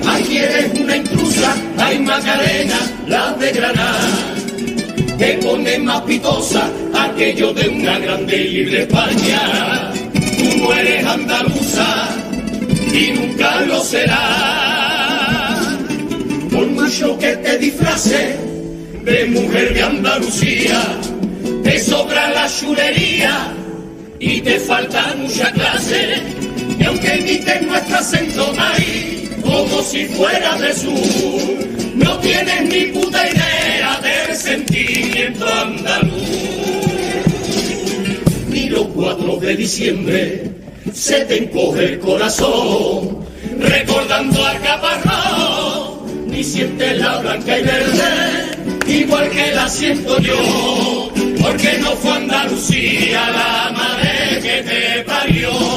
Aquí 0.07 0.37
eres 0.37 0.79
una 0.79 0.97
intrusa, 0.97 1.57
hay 1.79 1.99
Macarena, 1.99 2.77
la 3.07 3.33
de 3.33 3.53
Granada. 3.53 4.35
Te 5.19 5.35
pone 5.35 5.79
más 5.79 6.01
pitosa 6.03 6.69
aquello 6.93 7.53
de 7.53 7.69
una 7.69 7.99
grande 7.99 8.37
y 8.37 8.49
libre 8.49 8.83
España. 8.83 9.93
Tú 10.13 10.59
no 10.59 10.73
eres 10.75 11.05
andaluza 11.07 12.09
y 12.93 13.13
nunca 13.13 13.61
lo 13.63 13.81
serás. 13.81 14.25
Por 16.51 16.67
mucho 16.69 17.19
que 17.19 17.37
te 17.37 17.59
disfrace 17.59 18.37
de 19.05 19.25
mujer 19.27 19.75
de 19.75 19.83
Andalucía, 19.83 20.83
te 21.63 21.79
sobra 21.79 22.31
la 22.31 22.49
chulería 22.49 23.53
y 24.19 24.41
te 24.41 24.59
falta 24.61 25.15
mucha 25.19 25.51
clase. 25.53 26.23
Y 26.79 26.85
aunque 26.85 27.17
imites 27.19 27.63
nuestro 27.63 27.97
acento 27.97 28.53
ahí, 28.59 29.31
como 29.43 29.83
si 29.83 30.07
fuera 30.07 30.57
de 30.59 30.75
sur. 30.75 31.84
No 31.95 32.19
tienes 32.19 32.63
ni 32.69 32.93
puta 32.93 33.29
idea 33.29 34.01
del 34.03 34.37
sentimiento 34.37 35.47
andaluz. 35.47 36.13
Ni 38.49 38.69
los 38.69 38.87
4 38.89 39.37
de 39.37 39.57
diciembre 39.57 40.51
se 40.93 41.25
te 41.25 41.45
encoge 41.45 41.85
el 41.85 41.99
corazón, 42.01 43.25
recordando 43.59 44.47
a 44.47 44.55
Caparrón, 44.59 46.31
ni 46.31 46.43
sientes 46.43 46.99
la 46.99 47.19
blanca 47.19 47.59
y 47.59 47.63
verde, 47.63 49.01
igual 49.01 49.31
que 49.31 49.55
la 49.55 49.69
siento 49.69 50.21
yo, 50.21 51.13
porque 51.43 51.79
no 51.81 51.91
fue 51.97 52.13
Andalucía 52.13 53.31
la 53.31 53.73
madre 53.73 54.41
que 54.43 54.63
te 54.63 55.03
parió. 55.05 55.74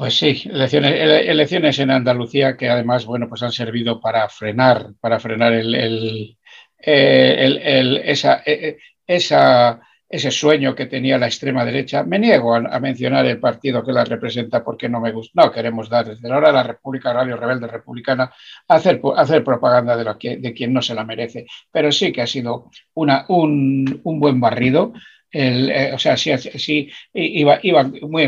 Pues 0.00 0.16
sí, 0.16 0.44
elecciones, 0.50 0.94
elecciones, 1.28 1.78
en 1.78 1.90
Andalucía 1.90 2.56
que 2.56 2.70
además, 2.70 3.04
bueno, 3.04 3.28
pues 3.28 3.42
han 3.42 3.52
servido 3.52 4.00
para 4.00 4.30
frenar, 4.30 4.94
para 4.98 5.20
frenar 5.20 5.52
el, 5.52 5.74
el, 5.74 6.38
eh, 6.78 8.00
esa, 8.06 8.42
e, 8.46 8.52
e, 8.52 8.78
esa, 9.06 9.78
ese 10.08 10.30
sueño 10.30 10.74
que 10.74 10.86
tenía 10.86 11.18
la 11.18 11.26
extrema 11.26 11.66
derecha. 11.66 12.02
Me 12.02 12.18
niego 12.18 12.54
a, 12.54 12.80
mencionar 12.80 13.26
el 13.26 13.38
partido 13.40 13.84
que 13.84 13.92
la 13.92 14.06
representa 14.06 14.64
porque 14.64 14.88
no 14.88 15.02
me 15.02 15.12
gusta. 15.12 15.44
No 15.44 15.52
queremos 15.52 15.90
dar 15.90 16.06
desde 16.06 16.30
la 16.30 16.38
hora 16.38 16.48
de 16.48 16.54
la 16.54 16.62
República 16.62 17.12
Radio 17.12 17.36
Rebelde 17.36 17.66
Republicana 17.66 18.32
hacer, 18.68 19.02
hacer 19.16 19.44
propaganda 19.44 19.98
de, 19.98 20.04
lo 20.04 20.16
que, 20.16 20.38
de 20.38 20.54
quien 20.54 20.72
no 20.72 20.80
se 20.80 20.94
la 20.94 21.04
merece. 21.04 21.44
Pero 21.70 21.92
sí 21.92 22.10
que 22.10 22.22
ha 22.22 22.26
sido 22.26 22.70
una, 22.94 23.26
un, 23.28 24.00
un 24.02 24.18
buen 24.18 24.40
barrido 24.40 24.94
eh, 25.32 25.92
o 25.94 25.98
sea, 25.98 26.16
sí, 26.16 26.36
sí 26.38 26.90
iba, 27.12 27.58
iba 27.62 27.84
muy 28.02 28.26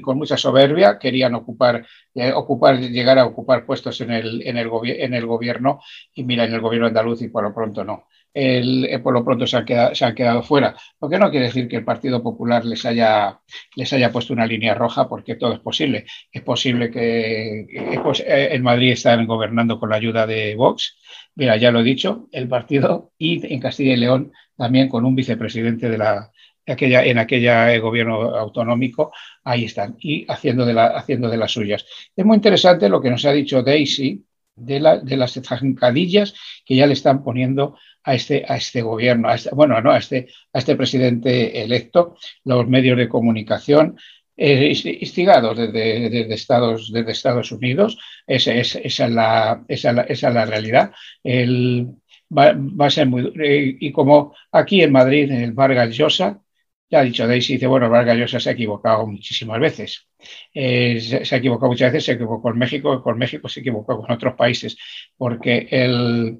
con 0.00 0.18
mucha 0.18 0.36
soberbia, 0.36 0.98
querían 0.98 1.34
ocupar, 1.34 1.84
eh, 2.14 2.32
ocupar, 2.32 2.78
llegar 2.78 3.18
a 3.18 3.26
ocupar 3.26 3.66
puestos 3.66 4.00
en 4.00 4.12
el, 4.12 4.42
en, 4.46 4.56
el 4.56 4.70
en 4.84 5.14
el 5.14 5.26
gobierno 5.26 5.80
y 6.14 6.24
mira, 6.24 6.44
en 6.44 6.54
el 6.54 6.60
gobierno 6.60 6.86
andaluz 6.86 7.22
y 7.22 7.28
por 7.28 7.42
lo 7.42 7.54
pronto 7.54 7.84
no. 7.84 8.06
El, 8.32 8.84
eh, 8.84 9.00
por 9.00 9.12
lo 9.12 9.24
pronto 9.24 9.44
se 9.44 9.56
han, 9.56 9.64
quedado, 9.64 9.92
se 9.92 10.04
han 10.04 10.14
quedado 10.14 10.44
fuera, 10.44 10.76
lo 11.00 11.08
que 11.08 11.18
no 11.18 11.30
quiere 11.30 11.46
decir 11.46 11.66
que 11.66 11.76
el 11.76 11.84
Partido 11.84 12.22
Popular 12.22 12.64
les 12.64 12.86
haya, 12.86 13.40
les 13.74 13.92
haya 13.92 14.12
puesto 14.12 14.32
una 14.32 14.46
línea 14.46 14.74
roja, 14.74 15.08
porque 15.08 15.34
todo 15.34 15.52
es 15.52 15.58
posible. 15.58 16.04
Es 16.30 16.42
posible 16.42 16.92
que 16.92 17.66
en 18.24 18.62
Madrid 18.62 18.92
están 18.92 19.26
gobernando 19.26 19.80
con 19.80 19.90
la 19.90 19.96
ayuda 19.96 20.28
de 20.28 20.54
Vox, 20.54 20.96
mira, 21.34 21.56
ya 21.56 21.72
lo 21.72 21.80
he 21.80 21.84
dicho, 21.84 22.28
el 22.30 22.48
partido 22.48 23.12
y 23.18 23.52
en 23.52 23.60
Castilla 23.60 23.94
y 23.94 23.96
León 23.96 24.32
también 24.60 24.90
con 24.90 25.06
un 25.06 25.14
vicepresidente 25.14 25.88
de 25.88 25.96
la, 25.96 26.30
en 26.66 27.18
aquella 27.18 27.78
gobierno 27.78 28.36
autonómico, 28.36 29.10
ahí 29.42 29.64
están, 29.64 29.96
y 29.98 30.26
haciendo 30.28 30.66
de, 30.66 30.78
haciendo 30.78 31.30
de 31.30 31.38
las 31.38 31.52
suyas. 31.52 31.86
Es 32.14 32.24
muy 32.26 32.36
interesante 32.36 32.90
lo 32.90 33.00
que 33.00 33.08
nos 33.08 33.24
ha 33.24 33.32
dicho 33.32 33.62
Daisy 33.62 34.22
de, 34.54 34.80
la, 34.80 34.98
de 34.98 35.16
las 35.16 35.32
zancadillas 35.32 36.34
que 36.66 36.76
ya 36.76 36.86
le 36.86 36.92
están 36.92 37.24
poniendo 37.24 37.78
a 38.02 38.14
este, 38.14 38.44
a 38.46 38.56
este 38.56 38.82
gobierno, 38.82 39.32
este, 39.32 39.48
bueno, 39.54 39.80
no, 39.80 39.92
a 39.92 39.96
este, 39.96 40.28
a 40.52 40.58
este 40.58 40.76
presidente 40.76 41.62
electo, 41.62 42.16
los 42.44 42.68
medios 42.68 42.98
de 42.98 43.08
comunicación, 43.08 43.96
eh, 44.36 44.74
instigados 45.00 45.56
desde, 45.56 46.10
desde, 46.10 46.34
Estados, 46.34 46.92
desde 46.92 47.12
Estados 47.12 47.50
Unidos, 47.50 47.98
esa, 48.26 48.52
es, 48.52 48.74
esa, 48.76 49.06
es 49.06 49.12
la, 49.12 49.64
esa, 49.68 50.02
esa 50.02 50.28
es 50.28 50.34
la 50.34 50.44
realidad. 50.44 50.92
El, 51.24 51.88
va, 52.36 52.86
a 52.86 52.90
ser 52.90 53.06
muy 53.06 53.32
eh, 53.42 53.76
Y 53.80 53.92
como 53.92 54.34
aquí 54.52 54.82
en 54.82 54.92
Madrid, 54.92 55.30
en 55.30 55.42
el 55.42 55.52
Vargas 55.52 55.90
Llosa, 55.96 56.42
ya 56.90 57.00
ha 57.00 57.02
dicho 57.04 57.26
Daisy, 57.26 57.54
dice, 57.54 57.66
bueno, 57.66 57.88
Vargas 57.88 58.16
Llosa 58.16 58.40
se 58.40 58.50
ha 58.50 58.52
equivocado 58.52 59.06
muchísimas 59.06 59.60
veces. 59.60 60.08
Eh, 60.54 61.00
se, 61.00 61.34
ha 61.34 61.38
equivocado 61.38 61.70
muchas 61.70 61.92
veces, 61.92 62.04
se 62.06 62.12
equivocó 62.12 62.42
con 62.42 62.58
México, 62.58 63.02
con 63.02 63.18
México 63.18 63.48
se 63.48 63.60
equivocó 63.60 64.00
con 64.00 64.10
otros 64.12 64.34
países, 64.34 64.76
porque 65.16 65.68
el 65.70 66.38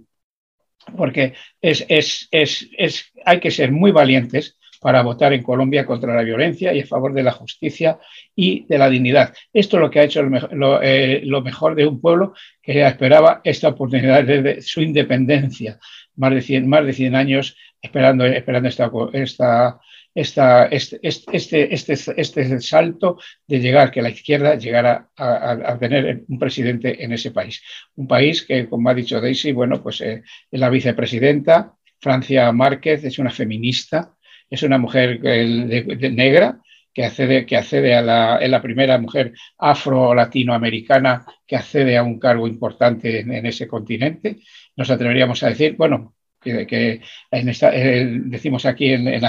porque 0.97 1.35
es, 1.61 1.85
es, 1.89 2.29
es, 2.31 2.69
es, 2.77 3.13
hay 3.25 3.39
que 3.39 3.51
ser 3.51 3.71
muy 3.71 3.93
valientes 3.93 4.59
para 4.81 5.03
votar 5.03 5.33
en 5.33 5.43
Colombia 5.43 5.85
contra 5.85 6.15
la 6.15 6.23
violencia 6.23 6.73
y 6.73 6.81
a 6.81 6.87
favor 6.87 7.13
de 7.13 7.23
la 7.23 7.33
justicia 7.33 7.99
y 8.35 8.65
de 8.67 8.79
la 8.79 8.89
dignidad. 8.89 9.35
Esto 9.53 9.77
es 9.77 9.81
lo 9.83 9.91
que 9.91 10.01
ha 10.01 10.05
hecho 10.05 10.23
lo, 10.23 10.83
eh, 10.83 11.23
mejor 11.45 11.75
de 11.75 11.87
un 11.87 12.01
pueblo 12.01 12.35
que 12.63 12.85
esperaba 12.87 13.43
esta 13.45 13.69
oportunidad 13.69 14.25
de, 14.25 14.63
su 14.63 14.81
independencia. 14.81 15.79
Más 16.17 16.35
de 16.35 16.43
100, 16.43 16.69
más 16.69 16.85
de 16.85 16.93
100 16.93 17.15
años 17.15 17.57
esperando, 17.81 18.25
esperando 18.25 18.69
esta, 18.69 18.91
esta, 19.13 19.81
esta, 20.15 20.67
este, 20.67 20.99
este, 21.03 21.75
este, 21.75 22.21
este, 22.21 22.61
salto 22.61 23.19
de 23.47 23.61
llegar, 23.61 23.91
que 23.91 24.03
la 24.03 24.11
izquierda 24.11 24.57
llegara 24.57 25.09
a, 25.17 25.79
tener 25.79 26.25
un 26.29 26.39
presidente 26.39 27.05
en 27.05 27.13
ese 27.13 27.31
país. 27.31 27.63
Un 27.97 28.09
país 28.09 28.43
que, 28.43 28.69
como 28.69 28.89
ha 28.89 28.95
dicho 28.95 29.21
Daisy, 29.21 29.53
bueno, 29.53 29.83
pues 29.83 30.01
eh, 30.01 30.23
es 30.51 30.61
la 30.61 30.69
vicepresidenta, 30.69 31.75
Francia 32.01 32.51
Márquez 32.53 33.05
es 33.05 33.19
una 33.19 33.31
feminista, 33.31 34.15
es 34.51 34.63
una 34.63 34.79
mujer 34.79 35.21
de, 35.21 36.11
negra 36.11 36.61
que 36.93 37.05
accede, 37.05 37.47
que 37.47 37.57
accede 37.57 37.95
a 37.95 38.03
la, 38.03 38.39
es 38.39 38.51
la 38.51 38.61
primera 38.61 38.99
mujer 38.99 39.33
afro-latinoamericana 39.59 41.25
que 41.47 41.57
accede 41.57 41.97
a 41.97 42.03
un 42.03 42.19
cargo 42.19 42.49
importante 42.49 43.21
en, 43.21 43.47
ese 43.47 43.69
continente. 43.69 44.39
Nos 44.77 44.91
atreveríamos 44.91 45.43
a 45.43 45.49
decir, 45.49 45.77
bueno, 45.77 46.17
que, 46.41 47.01
eh, 47.31 48.19
decimos 48.25 48.67
aquí 48.67 48.89
en, 48.93 49.23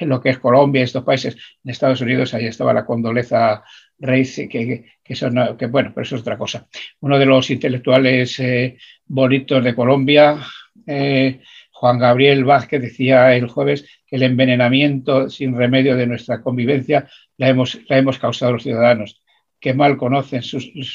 lo 0.00 0.20
que 0.20 0.30
es 0.30 0.38
Colombia, 0.38 0.84
estos 0.84 1.04
países, 1.04 1.36
en 1.64 1.70
Estados 1.70 2.00
Unidos, 2.00 2.32
ahí 2.34 2.46
estaba 2.46 2.72
la 2.72 2.86
Condoleza 2.86 3.64
Reis, 3.98 4.36
que, 4.48 4.84
que, 5.02 5.14
son, 5.16 5.34
bueno, 5.70 5.92
pero 5.92 6.02
eso 6.02 6.14
es 6.14 6.20
otra 6.20 6.38
cosa. 6.38 6.68
Uno 7.00 7.18
de 7.18 7.26
los 7.26 7.50
intelectuales 7.50 8.38
eh, 8.38 8.76
bonitos 9.06 9.64
de 9.64 9.74
Colombia, 9.74 10.38
eh, 10.86 11.40
Juan 11.78 12.00
Gabriel 12.00 12.44
Vázquez, 12.44 12.82
decía 12.82 13.36
el 13.36 13.46
jueves 13.46 13.86
que 14.04 14.16
el 14.16 14.24
envenenamiento 14.24 15.30
sin 15.30 15.56
remedio 15.56 15.94
de 15.94 16.08
nuestra 16.08 16.42
convivencia 16.42 17.08
la 17.36 17.48
hemos, 17.48 17.78
la 17.88 17.98
hemos 17.98 18.18
causado 18.18 18.52
los 18.52 18.64
ciudadanos 18.64 19.22
que 19.60 19.74
mal 19.74 19.96
conocen 19.96 20.42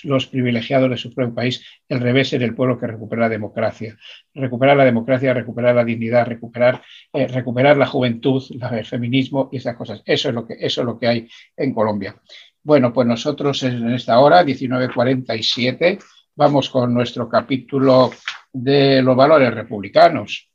los 0.04 0.28
privilegiados 0.28 0.90
de 0.90 0.98
su 0.98 1.14
propio 1.14 1.34
país, 1.34 1.66
el 1.88 2.02
revés 2.02 2.34
en 2.34 2.42
el 2.42 2.54
pueblo 2.54 2.78
que 2.78 2.88
recupera 2.88 3.24
la 3.24 3.30
democracia. 3.30 3.98
Recuperar 4.34 4.76
la 4.76 4.86
democracia, 4.86 5.34
recuperar 5.34 5.76
la 5.76 5.86
dignidad, 5.86 6.28
recuperar, 6.28 6.82
eh, 7.14 7.28
recuperar 7.28 7.78
la 7.78 7.86
juventud, 7.86 8.44
el 8.72 8.86
feminismo 8.86 9.50
y 9.52 9.58
esas 9.58 9.78
cosas. 9.78 10.02
Eso 10.06 10.30
es, 10.30 10.36
lo 10.36 10.46
que, 10.46 10.56
eso 10.60 10.82
es 10.82 10.86
lo 10.86 11.00
que 11.00 11.08
hay 11.08 11.28
en 11.56 11.74
Colombia. 11.74 12.16
Bueno, 12.62 12.92
pues 12.92 13.08
nosotros 13.08 13.64
en 13.64 13.90
esta 13.92 14.20
hora, 14.20 14.44
19.47, 14.44 16.00
vamos 16.36 16.70
con 16.70 16.94
nuestro 16.94 17.28
capítulo 17.30 18.12
de 18.54 19.01
los 19.01 19.16
valores 19.16 19.54
republicanos. 19.54 20.49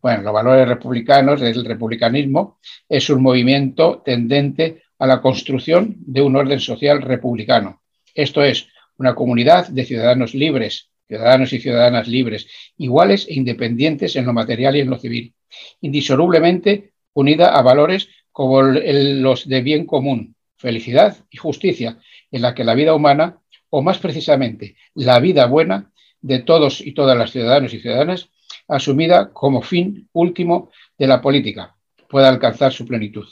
Bueno, 0.00 0.22
los 0.22 0.32
valores 0.32 0.68
republicanos 0.68 1.40
del 1.40 1.64
republicanismo 1.64 2.58
es 2.88 3.10
un 3.10 3.22
movimiento 3.22 4.02
tendente 4.04 4.82
a 4.98 5.06
la 5.06 5.20
construcción 5.20 5.96
de 5.98 6.22
un 6.22 6.36
orden 6.36 6.60
social 6.60 7.02
republicano. 7.02 7.82
Esto 8.14 8.42
es, 8.42 8.68
una 8.98 9.14
comunidad 9.14 9.68
de 9.68 9.84
ciudadanos 9.84 10.34
libres, 10.34 10.88
ciudadanos 11.06 11.52
y 11.52 11.58
ciudadanas 11.58 12.08
libres, 12.08 12.46
iguales 12.78 13.26
e 13.28 13.34
independientes 13.34 14.16
en 14.16 14.24
lo 14.24 14.32
material 14.32 14.76
y 14.76 14.80
en 14.80 14.90
lo 14.90 14.98
civil, 14.98 15.34
indisolublemente 15.80 16.92
unida 17.12 17.48
a 17.48 17.62
valores 17.62 18.08
como 18.32 18.62
los 18.62 19.48
de 19.48 19.60
bien 19.60 19.86
común, 19.86 20.36
felicidad 20.56 21.16
y 21.30 21.36
justicia, 21.36 21.98
en 22.30 22.42
la 22.42 22.54
que 22.54 22.64
la 22.64 22.74
vida 22.74 22.94
humana, 22.94 23.38
o 23.70 23.82
más 23.82 23.98
precisamente 23.98 24.76
la 24.94 25.20
vida 25.20 25.46
buena 25.46 25.92
de 26.26 26.40
todos 26.40 26.80
y 26.80 26.92
todas 26.92 27.16
las 27.16 27.30
ciudadanos 27.30 27.72
y 27.72 27.78
ciudadanas, 27.78 28.28
asumida 28.66 29.32
como 29.32 29.62
fin 29.62 30.08
último 30.12 30.70
de 30.98 31.06
la 31.06 31.20
política, 31.20 31.76
pueda 32.08 32.28
alcanzar 32.28 32.72
su 32.72 32.84
plenitud. 32.84 33.26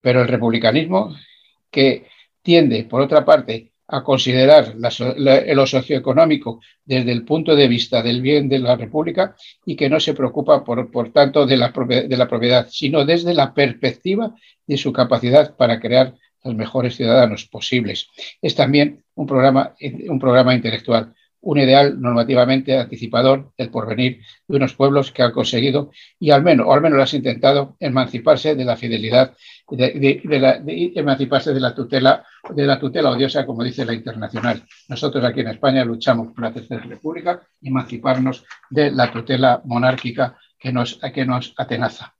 Pero 0.00 0.22
el 0.22 0.28
republicanismo, 0.28 1.14
que 1.70 2.06
tiende, 2.42 2.84
por 2.84 3.00
otra 3.00 3.24
parte, 3.24 3.72
a 3.86 4.02
considerar 4.02 4.74
lo 4.76 5.66
socioeconómico 5.66 6.60
desde 6.84 7.12
el 7.12 7.24
punto 7.24 7.54
de 7.54 7.68
vista 7.68 8.02
del 8.02 8.22
bien 8.22 8.48
de 8.48 8.58
la 8.58 8.76
República 8.76 9.36
y 9.64 9.76
que 9.76 9.88
no 9.88 10.00
se 10.00 10.14
preocupa, 10.14 10.64
por, 10.64 10.90
por 10.90 11.12
tanto, 11.12 11.46
de 11.46 11.56
la, 11.56 11.68
de 11.68 12.16
la 12.16 12.26
propiedad, 12.26 12.66
sino 12.70 13.04
desde 13.04 13.34
la 13.34 13.54
perspectiva 13.54 14.34
de 14.66 14.76
su 14.76 14.92
capacidad 14.92 15.54
para 15.56 15.78
crear 15.78 16.14
los 16.42 16.54
mejores 16.54 16.96
ciudadanos 16.96 17.46
posibles. 17.46 18.08
Es 18.42 18.54
también 18.54 19.04
un 19.14 19.26
programa, 19.26 19.74
un 20.08 20.18
programa 20.18 20.54
intelectual 20.54 21.14
un 21.44 21.58
ideal 21.58 22.00
normativamente 22.00 22.78
anticipador 22.78 23.52
del 23.56 23.70
porvenir 23.70 24.20
de 24.48 24.56
unos 24.56 24.74
pueblos 24.74 25.12
que 25.12 25.22
han 25.22 25.32
conseguido, 25.32 25.90
y 26.18 26.30
al 26.30 26.42
menos, 26.42 26.66
o 26.66 26.72
al 26.72 26.80
menos 26.80 26.96
lo 26.96 27.02
has 27.02 27.14
intentado, 27.14 27.76
emanciparse 27.80 28.54
de 28.54 28.64
la 28.64 28.76
fidelidad, 28.76 29.34
de, 29.68 30.20
la, 30.24 30.62
emanciparse 30.66 31.52
de 31.52 31.60
la 31.60 31.74
tutela, 31.74 32.24
de 32.50 32.66
la 32.66 32.78
tutela 32.78 33.10
odiosa, 33.10 33.44
como 33.44 33.62
dice 33.62 33.84
la 33.84 33.92
internacional. 33.92 34.64
Nosotros 34.88 35.22
aquí 35.24 35.40
en 35.40 35.48
España 35.48 35.84
luchamos 35.84 36.32
por 36.32 36.44
la 36.44 36.52
Tercera 36.52 36.82
República, 36.82 37.42
emanciparnos 37.62 38.44
de 38.70 38.90
la 38.90 39.12
tutela 39.12 39.60
monárquica 39.64 40.38
que 40.58 40.72
nos, 40.72 40.98
que 40.98 41.26
nos 41.26 41.54
atenaza. 41.58 42.14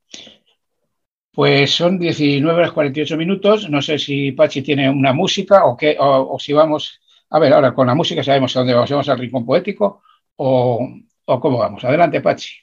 Pues 1.32 1.74
son 1.74 1.98
19 1.98 2.58
horas 2.58 2.72
48 2.72 3.16
minutos. 3.16 3.68
No 3.68 3.82
sé 3.82 3.98
si 3.98 4.30
Pachi 4.32 4.62
tiene 4.62 4.88
una 4.88 5.12
música 5.12 5.64
o, 5.64 5.76
qué, 5.76 5.96
o 5.98 6.38
si 6.38 6.52
vamos 6.52 7.00
a 7.34 7.38
ver, 7.40 7.52
ahora 7.52 7.74
con 7.74 7.88
la 7.88 7.96
música 7.96 8.22
sabemos 8.22 8.54
a 8.54 8.60
dónde 8.60 8.74
vamos, 8.74 8.90
¿vamos 8.90 9.08
al 9.08 9.18
rincón 9.18 9.44
poético 9.44 10.02
o, 10.36 10.88
o 11.24 11.40
cómo 11.40 11.58
vamos? 11.58 11.84
Adelante, 11.84 12.20
Pachi. 12.20 12.54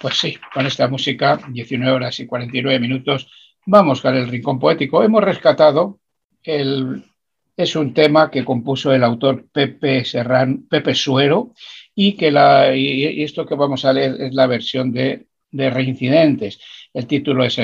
Pues 0.00 0.16
sí, 0.18 0.38
con 0.54 0.66
esta 0.66 0.88
música, 0.88 1.38
19 1.48 1.92
horas 1.94 2.18
y 2.20 2.26
49 2.26 2.80
minutos, 2.80 3.30
vamos 3.66 4.00
con 4.00 4.16
el 4.16 4.28
rincón 4.28 4.58
poético. 4.58 5.02
Hemos 5.02 5.22
rescatado 5.22 6.00
es 6.44 7.76
un 7.76 7.94
tema 7.94 8.30
que 8.30 8.44
compuso 8.44 8.92
el 8.92 9.04
autor 9.04 9.46
Pepe, 9.52 10.04
Serrán, 10.04 10.66
Pepe 10.68 10.94
Suero 10.94 11.54
y 11.94 12.14
que 12.14 12.30
la, 12.30 12.74
y 12.74 13.22
esto 13.22 13.46
que 13.46 13.54
vamos 13.54 13.84
a 13.84 13.92
leer 13.92 14.20
es 14.20 14.34
la 14.34 14.46
versión 14.46 14.92
de, 14.92 15.26
Reincidentes. 15.54 16.60
El 16.94 17.06
título 17.06 17.44
es 17.44 17.58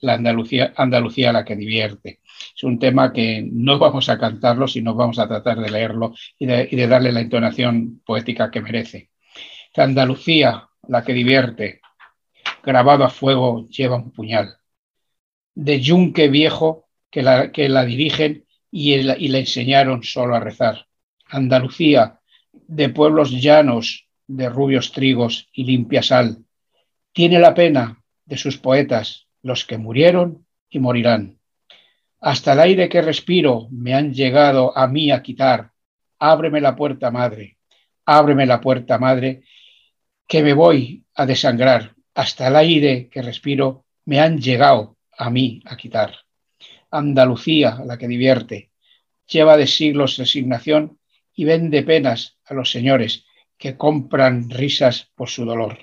la 0.00 0.14
Andalucía, 0.14 0.72
Andalucía 0.76 1.32
la 1.32 1.44
que 1.44 1.54
divierte. 1.54 2.20
Es 2.56 2.64
un 2.64 2.78
tema 2.78 3.12
que 3.12 3.48
no 3.48 3.78
vamos 3.78 4.08
a 4.08 4.18
cantarlo, 4.18 4.66
sino 4.66 4.94
vamos 4.94 5.18
a 5.20 5.28
tratar 5.28 5.60
de 5.60 5.70
leerlo 5.70 6.12
y 6.38 6.46
de, 6.46 6.68
y 6.70 6.74
de 6.74 6.88
darle 6.88 7.12
la 7.12 7.20
entonación 7.20 8.02
poética 8.04 8.50
que 8.50 8.60
merece. 8.60 9.10
Andalucía 9.76 10.68
la 10.88 11.04
que 11.04 11.12
divierte, 11.12 11.80
grabado 12.64 13.04
a 13.04 13.10
fuego 13.10 13.68
lleva 13.68 13.96
un 13.96 14.10
puñal. 14.10 14.56
De 15.54 15.80
yunque 15.80 16.28
viejo 16.28 16.89
que 17.10 17.22
la, 17.22 17.52
que 17.52 17.68
la 17.68 17.84
dirigen 17.84 18.44
y, 18.70 18.92
y 18.94 19.28
le 19.28 19.38
enseñaron 19.38 20.02
solo 20.02 20.34
a 20.34 20.40
rezar. 20.40 20.86
Andalucía, 21.26 22.20
de 22.52 22.88
pueblos 22.88 23.30
llanos, 23.30 24.08
de 24.26 24.48
rubios 24.48 24.92
trigos 24.92 25.48
y 25.52 25.64
limpia 25.64 26.02
sal, 26.02 26.44
tiene 27.12 27.38
la 27.38 27.54
pena 27.54 28.02
de 28.24 28.36
sus 28.36 28.58
poetas, 28.58 29.26
los 29.42 29.64
que 29.64 29.78
murieron 29.78 30.46
y 30.68 30.78
morirán. 30.78 31.38
Hasta 32.20 32.52
el 32.52 32.60
aire 32.60 32.88
que 32.88 33.02
respiro 33.02 33.68
me 33.70 33.94
han 33.94 34.12
llegado 34.12 34.76
a 34.76 34.86
mí 34.86 35.10
a 35.10 35.22
quitar. 35.22 35.72
Ábreme 36.18 36.60
la 36.60 36.76
puerta, 36.76 37.10
madre, 37.10 37.56
ábreme 38.04 38.46
la 38.46 38.60
puerta, 38.60 38.98
madre, 38.98 39.42
que 40.26 40.42
me 40.42 40.52
voy 40.52 41.04
a 41.14 41.26
desangrar. 41.26 41.94
Hasta 42.14 42.48
el 42.48 42.56
aire 42.56 43.08
que 43.08 43.22
respiro 43.22 43.86
me 44.04 44.20
han 44.20 44.38
llegado 44.38 44.96
a 45.16 45.30
mí 45.30 45.62
a 45.64 45.76
quitar. 45.76 46.14
Andalucía, 46.90 47.80
la 47.84 47.98
que 47.98 48.08
divierte, 48.08 48.70
lleva 49.26 49.56
de 49.56 49.66
siglos 49.66 50.16
resignación 50.16 50.98
y 51.34 51.44
vende 51.44 51.82
penas 51.82 52.38
a 52.44 52.54
los 52.54 52.70
señores 52.70 53.24
que 53.56 53.76
compran 53.76 54.50
risas 54.50 55.10
por 55.14 55.28
su 55.28 55.44
dolor. 55.44 55.78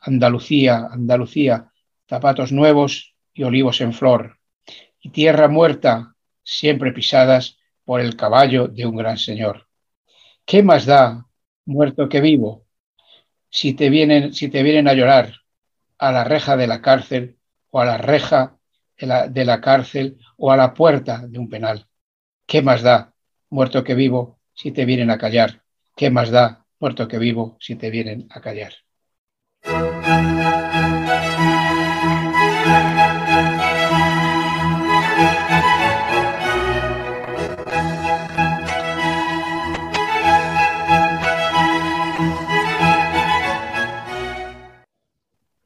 Andalucía, 0.00 0.88
Andalucía, 0.90 1.70
zapatos 2.08 2.50
nuevos 2.50 3.14
y 3.32 3.44
olivos 3.44 3.80
en 3.80 3.92
flor, 3.92 4.38
y 5.00 5.10
tierra 5.10 5.48
muerta, 5.48 6.16
siempre 6.42 6.92
pisadas 6.92 7.58
por 7.84 8.00
el 8.00 8.16
caballo 8.16 8.68
de 8.68 8.86
un 8.86 8.96
gran 8.96 9.18
señor. 9.18 9.68
¿Qué 10.44 10.62
más 10.62 10.86
da, 10.86 11.26
muerto 11.64 12.08
que 12.08 12.20
vivo, 12.20 12.66
si 13.48 13.74
te 13.74 13.90
vienen, 13.90 14.32
si 14.32 14.48
te 14.48 14.62
vienen 14.62 14.88
a 14.88 14.94
llorar 14.94 15.34
a 15.98 16.10
la 16.10 16.24
reja 16.24 16.56
de 16.56 16.66
la 16.66 16.80
cárcel 16.80 17.38
o 17.70 17.80
a 17.80 17.84
la 17.84 17.98
reja 17.98 18.58
de 19.06 19.44
la, 19.44 19.60
cárcel 19.60 20.18
o 20.36 20.52
a 20.52 20.56
la 20.56 20.74
puerta 20.74 21.26
de 21.26 21.38
un 21.38 21.48
penal. 21.48 21.88
¿Qué 22.46 22.62
más 22.62 22.82
da, 22.82 23.14
muerto 23.50 23.84
que 23.84 23.94
vivo, 23.94 24.38
si 24.54 24.72
te 24.72 24.84
vienen 24.84 25.10
a 25.10 25.18
callar? 25.18 25.62
¿Qué 25.96 26.10
más 26.10 26.30
da, 26.30 26.66
muerto 26.78 27.08
que 27.08 27.18
vivo, 27.18 27.56
si 27.60 27.76
te 27.76 27.90
vienen 27.90 28.28
a 28.30 28.40
callar? 28.40 28.72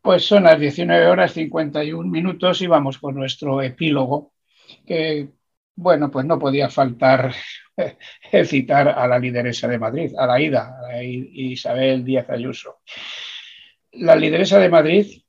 Pues 0.07 0.25
son 0.25 0.45
las 0.45 0.61
19 0.61 1.05
horas 1.09 1.33
51 1.33 2.09
minutos 2.09 2.63
y 2.63 2.69
vamos 2.69 2.99
con 2.99 3.17
nuestro 3.17 3.61
epílogo, 3.61 4.35
bueno, 5.75 6.13
pues 6.13 6.25
no 6.25 6.39
podía 6.39 6.71
faltar 6.71 7.35
citar 8.45 8.89
a 8.91 9.09
la 9.09 9.19
lideresa 9.19 9.67
de 9.67 9.81
Madrid, 9.81 10.13
a 10.17 10.29
la 10.29 10.41
IDA, 10.41 10.79
a 10.89 11.03
Isabel 11.03 12.05
Díaz 12.05 12.31
Ayuso. 12.31 12.83
La 13.95 14.15
lideresa 14.15 14.61
de 14.61 14.69
Madrid, 14.69 15.23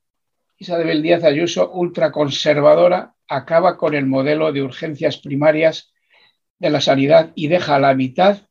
Isabel 0.59 1.01
Díaz 1.01 1.23
Ayuso, 1.23 1.71
ultraconservadora, 1.71 3.15
acaba 3.27 3.77
con 3.77 3.95
el 3.95 4.05
modelo 4.05 4.51
de 4.51 4.61
urgencias 4.61 5.17
primarias 5.17 5.91
de 6.59 6.69
la 6.69 6.81
sanidad 6.81 7.31
y 7.33 7.47
deja 7.47 7.79
la 7.79 7.95
mitad, 7.95 8.43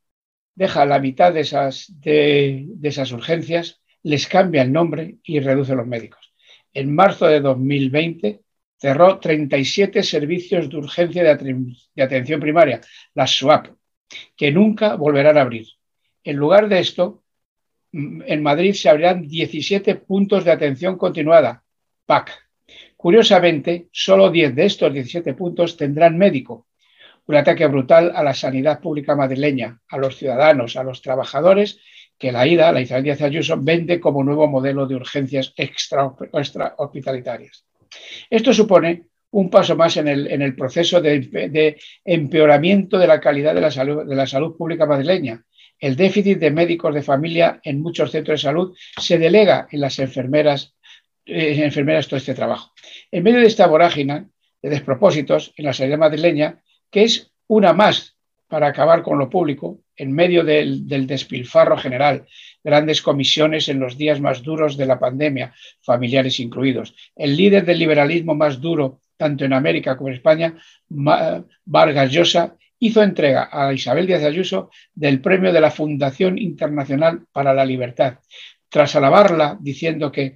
deja 0.57 0.87
la 0.87 0.99
mitad 0.99 1.33
de 1.33 1.43
esas, 1.43 1.87
de 2.01 2.67
esas 2.83 3.13
urgencias 3.13 3.81
les 4.07 4.29
cambia 4.29 4.63
el 4.63 4.73
nombre 4.73 5.17
y 5.25 5.41
reduce 5.41 5.75
los 5.75 5.85
médicos. 5.85 6.33
En 6.73 6.95
marzo 6.95 7.27
de 7.27 7.41
2020 7.41 8.41
cerró 8.79 9.19
37 9.19 10.05
servicios 10.05 10.71
de 10.71 10.77
urgencia 10.77 11.25
de, 11.25 12.05
atención 12.05 12.39
primaria, 12.39 12.81
las 13.15 13.33
SWAP, 13.33 13.67
que 14.37 14.53
nunca 14.53 14.95
volverán 14.95 15.39
a 15.39 15.41
abrir. 15.41 15.67
En 16.23 16.37
lugar 16.37 16.69
de 16.69 16.79
esto, 16.79 17.25
mm, 17.91 18.23
en 18.27 18.43
Madrid 18.45 18.75
se 18.75 18.89
abrirán 18.89 19.27
17 19.27 19.97
puntos 19.97 20.45
de 20.45 20.53
atención 20.53 20.97
continuada, 20.97 21.65
PAC. 22.07 22.31
Curiosamente, 22.97 23.89
solo 23.91 24.31
10 24.31 24.55
de 24.55 24.67
estos 24.67 24.93
17 24.93 25.35
puntos 25.35 25.77
tendrán 25.77 26.17
médico. 26.17 26.69
Un 27.27 27.35
ataque 27.35 27.67
brutal 27.67 28.13
a 28.15 28.23
la 28.23 28.35
sanidad 28.35 28.81
pública 28.81 29.17
madrileña, 29.17 29.81
a 29.89 29.99
los 29.99 30.17
ciudadanos, 30.17 30.77
a 30.77 30.85
los 30.85 31.03
trabajadores 31.03 31.81
que 32.19 32.33
la 32.33 32.47
IDA, 32.47 32.73
la 32.73 32.81
Isabel 32.81 33.05
Díaz 33.05 33.23
Ayuso, 33.23 33.57
vende 33.61 34.01
como 34.01 34.25
nuevo 34.25 34.47
modelo 34.49 34.87
de 34.87 34.95
urgencias 34.95 35.53
extra, 35.57 36.15
hospitalitarias. 36.79 37.65
Esto 38.31 38.53
supone 38.53 39.05
un 39.31 39.51
paso 39.51 39.77
más 39.77 39.97
en 39.99 40.09
el, 40.09 40.57
proceso 40.57 41.01
de, 41.01 41.77
empeoramiento 42.05 42.99
de 42.99 43.07
la 43.07 43.21
calidad 43.21 43.55
de 43.55 43.61
la, 43.61 44.27
salud, 44.27 44.57
pública 44.57 44.87
madrileña. 44.87 45.45
El 45.79 45.95
déficit 45.95 46.39
de 46.39 46.51
médicos 46.51 46.95
de 46.95 47.03
familia 47.03 47.61
en 47.63 47.83
muchos 47.83 48.11
centros 48.11 48.41
de 48.41 48.49
salud 48.49 48.77
se 48.99 49.19
delega 49.19 49.69
en 49.71 49.81
las 49.81 49.99
enfermeras, 49.99 50.75
eh, 51.27 51.63
enfermeras 51.63 52.09
todo 52.09 52.17
este 52.17 52.35
trabajo. 52.35 52.73
En 53.11 53.23
medio 53.23 53.41
de 53.41 53.47
esta 53.47 53.67
vorágina 53.67 54.27
de 54.63 54.71
despropósitos 54.71 55.53
en 55.57 55.67
la 55.67 55.75
sanidad 55.75 55.99
madrileña, 55.99 56.63
que 56.91 57.03
es 57.03 57.31
una 57.47 57.75
más 57.75 58.16
para 58.49 58.69
acabar 58.69 59.03
con 59.03 59.19
lo 59.19 59.29
público, 59.29 59.81
en 59.97 60.13
medio 60.13 60.45
del, 60.45 60.87
despilfarro 61.07 61.77
general, 61.77 62.27
grandes 62.63 63.03
comisiones 63.03 63.69
en 63.69 63.81
los 63.81 63.97
días 63.97 64.21
más 64.21 64.43
duros 64.43 64.77
de 64.77 64.87
la 64.87 64.99
pandemia, 64.99 65.55
familiares 65.83 66.39
incluidos. 66.39 66.95
El 67.15 67.37
líder 67.37 67.65
del 67.65 67.79
liberalismo 67.79 68.35
más 68.35 68.61
duro, 68.61 69.01
tanto 69.17 69.45
en 69.45 69.53
América 69.53 69.97
como 69.97 70.09
en 70.09 70.15
España, 70.15 70.55
Vargas 70.89 72.13
Llosa, 72.13 72.57
hizo 72.79 73.03
entrega 73.03 73.49
a 73.51 73.73
Isabel 73.73 74.07
Díaz 74.07 74.23
Ayuso 74.23 74.71
del 74.95 75.21
premio 75.21 75.53
de 75.53 75.61
la 75.61 75.71
Fundación 75.71 76.39
Internacional 76.39 77.27
para 77.33 77.55
la 77.55 77.65
Libertad, 77.65 78.19
tras 78.69 78.95
alabarla 78.95 79.57
diciendo 79.61 80.13
que 80.13 80.35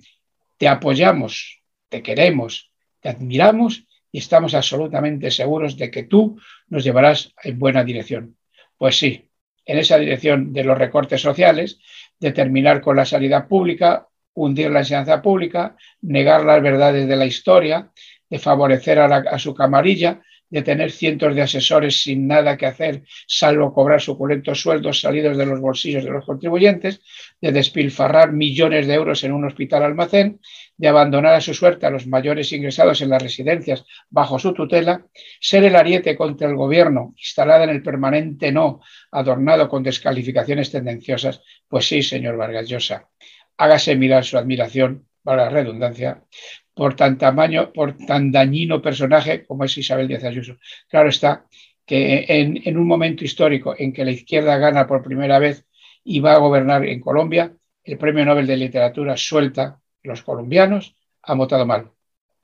te 0.56 0.66
apoyamos, 0.68 1.60
te 1.88 2.02
queremos, 2.02 2.70
te 3.00 3.10
admiramos 3.10 3.86
y 4.12 4.18
estamos 4.18 4.54
absolutamente 4.54 5.30
seguros 5.30 5.76
de 5.76 5.90
que 5.90 6.04
tú 6.04 6.38
nos 6.68 6.84
llevarás 6.84 7.32
en 7.42 7.58
buena 7.58 7.84
dirección. 7.84 8.36
Pues 8.76 8.98
sí, 8.98 9.30
en 9.64 9.78
esa 9.78 9.98
dirección 9.98 10.52
de 10.52 10.64
los 10.64 10.78
recortes 10.78 11.20
sociales, 11.20 11.78
de 12.18 12.32
terminar 12.32 12.80
con 12.80 12.96
la 12.96 13.04
sanidad 13.04 13.46
pública, 13.48 14.08
hundir 14.34 14.70
la 14.70 14.80
enseñanza 14.80 15.22
pública, 15.22 15.76
negar 16.02 16.44
las 16.44 16.62
verdades 16.62 17.06
de 17.08 17.16
la 17.16 17.26
historia, 17.26 17.90
de 18.28 18.38
favorecer 18.38 18.98
a, 18.98 19.38
su 19.38 19.54
camarilla, 19.54 20.22
de 20.48 20.62
tener 20.62 20.90
cientos 20.90 21.34
de 21.34 21.42
asesores 21.42 22.02
sin 22.02 22.26
nada 22.26 22.56
que 22.56 22.66
hacer, 22.66 23.04
salvo 23.26 23.72
cobrar 23.72 24.00
suculentos 24.00 24.60
sueldos 24.60 25.00
salidos 25.00 25.36
de 25.36 25.46
los 25.46 25.60
bolsillos 25.60 26.04
de 26.04 26.10
los 26.10 26.24
contribuyentes, 26.24 27.02
de 27.40 27.52
despilfarrar 27.52 28.32
millones 28.32 28.86
de 28.86 28.94
euros 28.94 29.22
en 29.24 29.32
un 29.32 29.44
hospital 29.44 29.84
almacén, 29.84 30.40
de 30.80 30.88
abandonar 30.88 31.34
a 31.34 31.42
su 31.42 31.52
suerte 31.52 31.84
a 31.84 31.90
los 31.90 32.06
mayores 32.06 32.50
ingresados 32.52 33.02
en 33.02 33.10
las 33.10 33.22
residencias 33.22 33.84
bajo 34.08 34.38
su 34.38 34.54
tutela, 34.54 35.06
ser 35.38 35.64
el 35.64 35.76
ariete 35.76 36.16
contra 36.16 36.48
el 36.48 36.56
gobierno, 36.56 37.12
instalada 37.18 37.64
en 37.64 37.70
el 37.70 37.82
permanente 37.82 38.50
no, 38.50 38.80
adornado 39.10 39.68
con 39.68 39.82
descalificaciones 39.82 40.70
tendenciosas, 40.70 41.42
pues 41.68 41.86
sí, 41.86 42.02
señor 42.02 42.38
Vargas 42.38 42.66
Llosa, 42.66 43.10
hágase 43.58 43.94
mirar 43.94 44.24
su 44.24 44.38
admiración, 44.38 45.06
para 45.22 45.44
la 45.44 45.50
redundancia, 45.50 46.24
por 46.72 46.96
tan 46.96 47.18
tamaño, 47.18 47.74
por 47.74 47.98
tan 47.98 48.32
dañino 48.32 48.80
personaje 48.80 49.44
como 49.44 49.64
es 49.64 49.76
Isabel 49.76 50.08
Díaz 50.08 50.24
Ayuso. 50.24 50.56
Claro 50.88 51.10
está 51.10 51.44
que 51.84 52.24
en, 52.26 52.78
un 52.78 52.86
momento 52.86 53.22
histórico 53.22 53.74
en 53.76 53.92
que 53.92 54.06
la 54.06 54.12
izquierda 54.12 54.56
gana 54.56 54.86
por 54.86 55.02
primera 55.02 55.38
vez 55.38 55.66
y 56.02 56.20
va 56.20 56.32
a 56.32 56.38
gobernar 56.38 56.86
en 56.86 57.00
Colombia, 57.00 57.54
el 57.84 57.98
Premio 57.98 58.24
Nobel 58.24 58.46
de 58.46 58.56
Literatura 58.56 59.14
suelta 59.18 59.79
los 60.02 60.22
colombianos 60.22 60.96
han 61.22 61.38
votado 61.38 61.66
mal. 61.66 61.90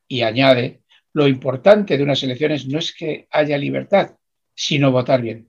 Y 0.08 0.22
añade, 0.22 0.82
lo 1.12 1.26
importante 1.26 1.96
de 1.96 2.04
unas 2.04 2.22
elecciones 2.22 2.66
no 2.66 2.78
es 2.78 2.94
que 2.94 3.26
haya 3.30 3.58
libertad, 3.58 4.16
sino 4.54 4.92
votar 4.92 5.22
bien. 5.22 5.48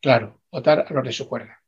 Claro, 0.00 0.40
votar 0.50 0.86
a 0.88 0.92
los 0.92 1.04
de 1.04 1.12
su 1.12 1.28
cuerda. 1.28 1.60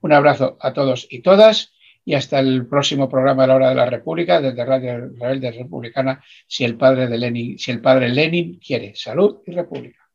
Un 0.00 0.12
abrazo 0.12 0.56
a 0.60 0.72
todos 0.72 1.06
y 1.10 1.20
todas 1.20 1.72
y 2.04 2.14
hasta 2.14 2.38
el 2.38 2.66
próximo 2.66 3.08
programa 3.08 3.42
de 3.42 3.48
la 3.48 3.54
hora 3.56 3.68
de 3.68 3.74
la 3.74 3.90
República 3.90 4.40
desde 4.40 4.64
Radio 4.64 5.10
Rebelde 5.18 5.52
Republicana 5.52 6.24
si 6.46 6.64
el 6.64 6.76
padre 6.76 7.06
si 7.58 7.70
el 7.70 7.82
padre 7.82 8.08
Lenin 8.08 8.58
quiere 8.58 8.94
salud 8.94 9.42
y 9.46 9.52
república. 9.52 10.08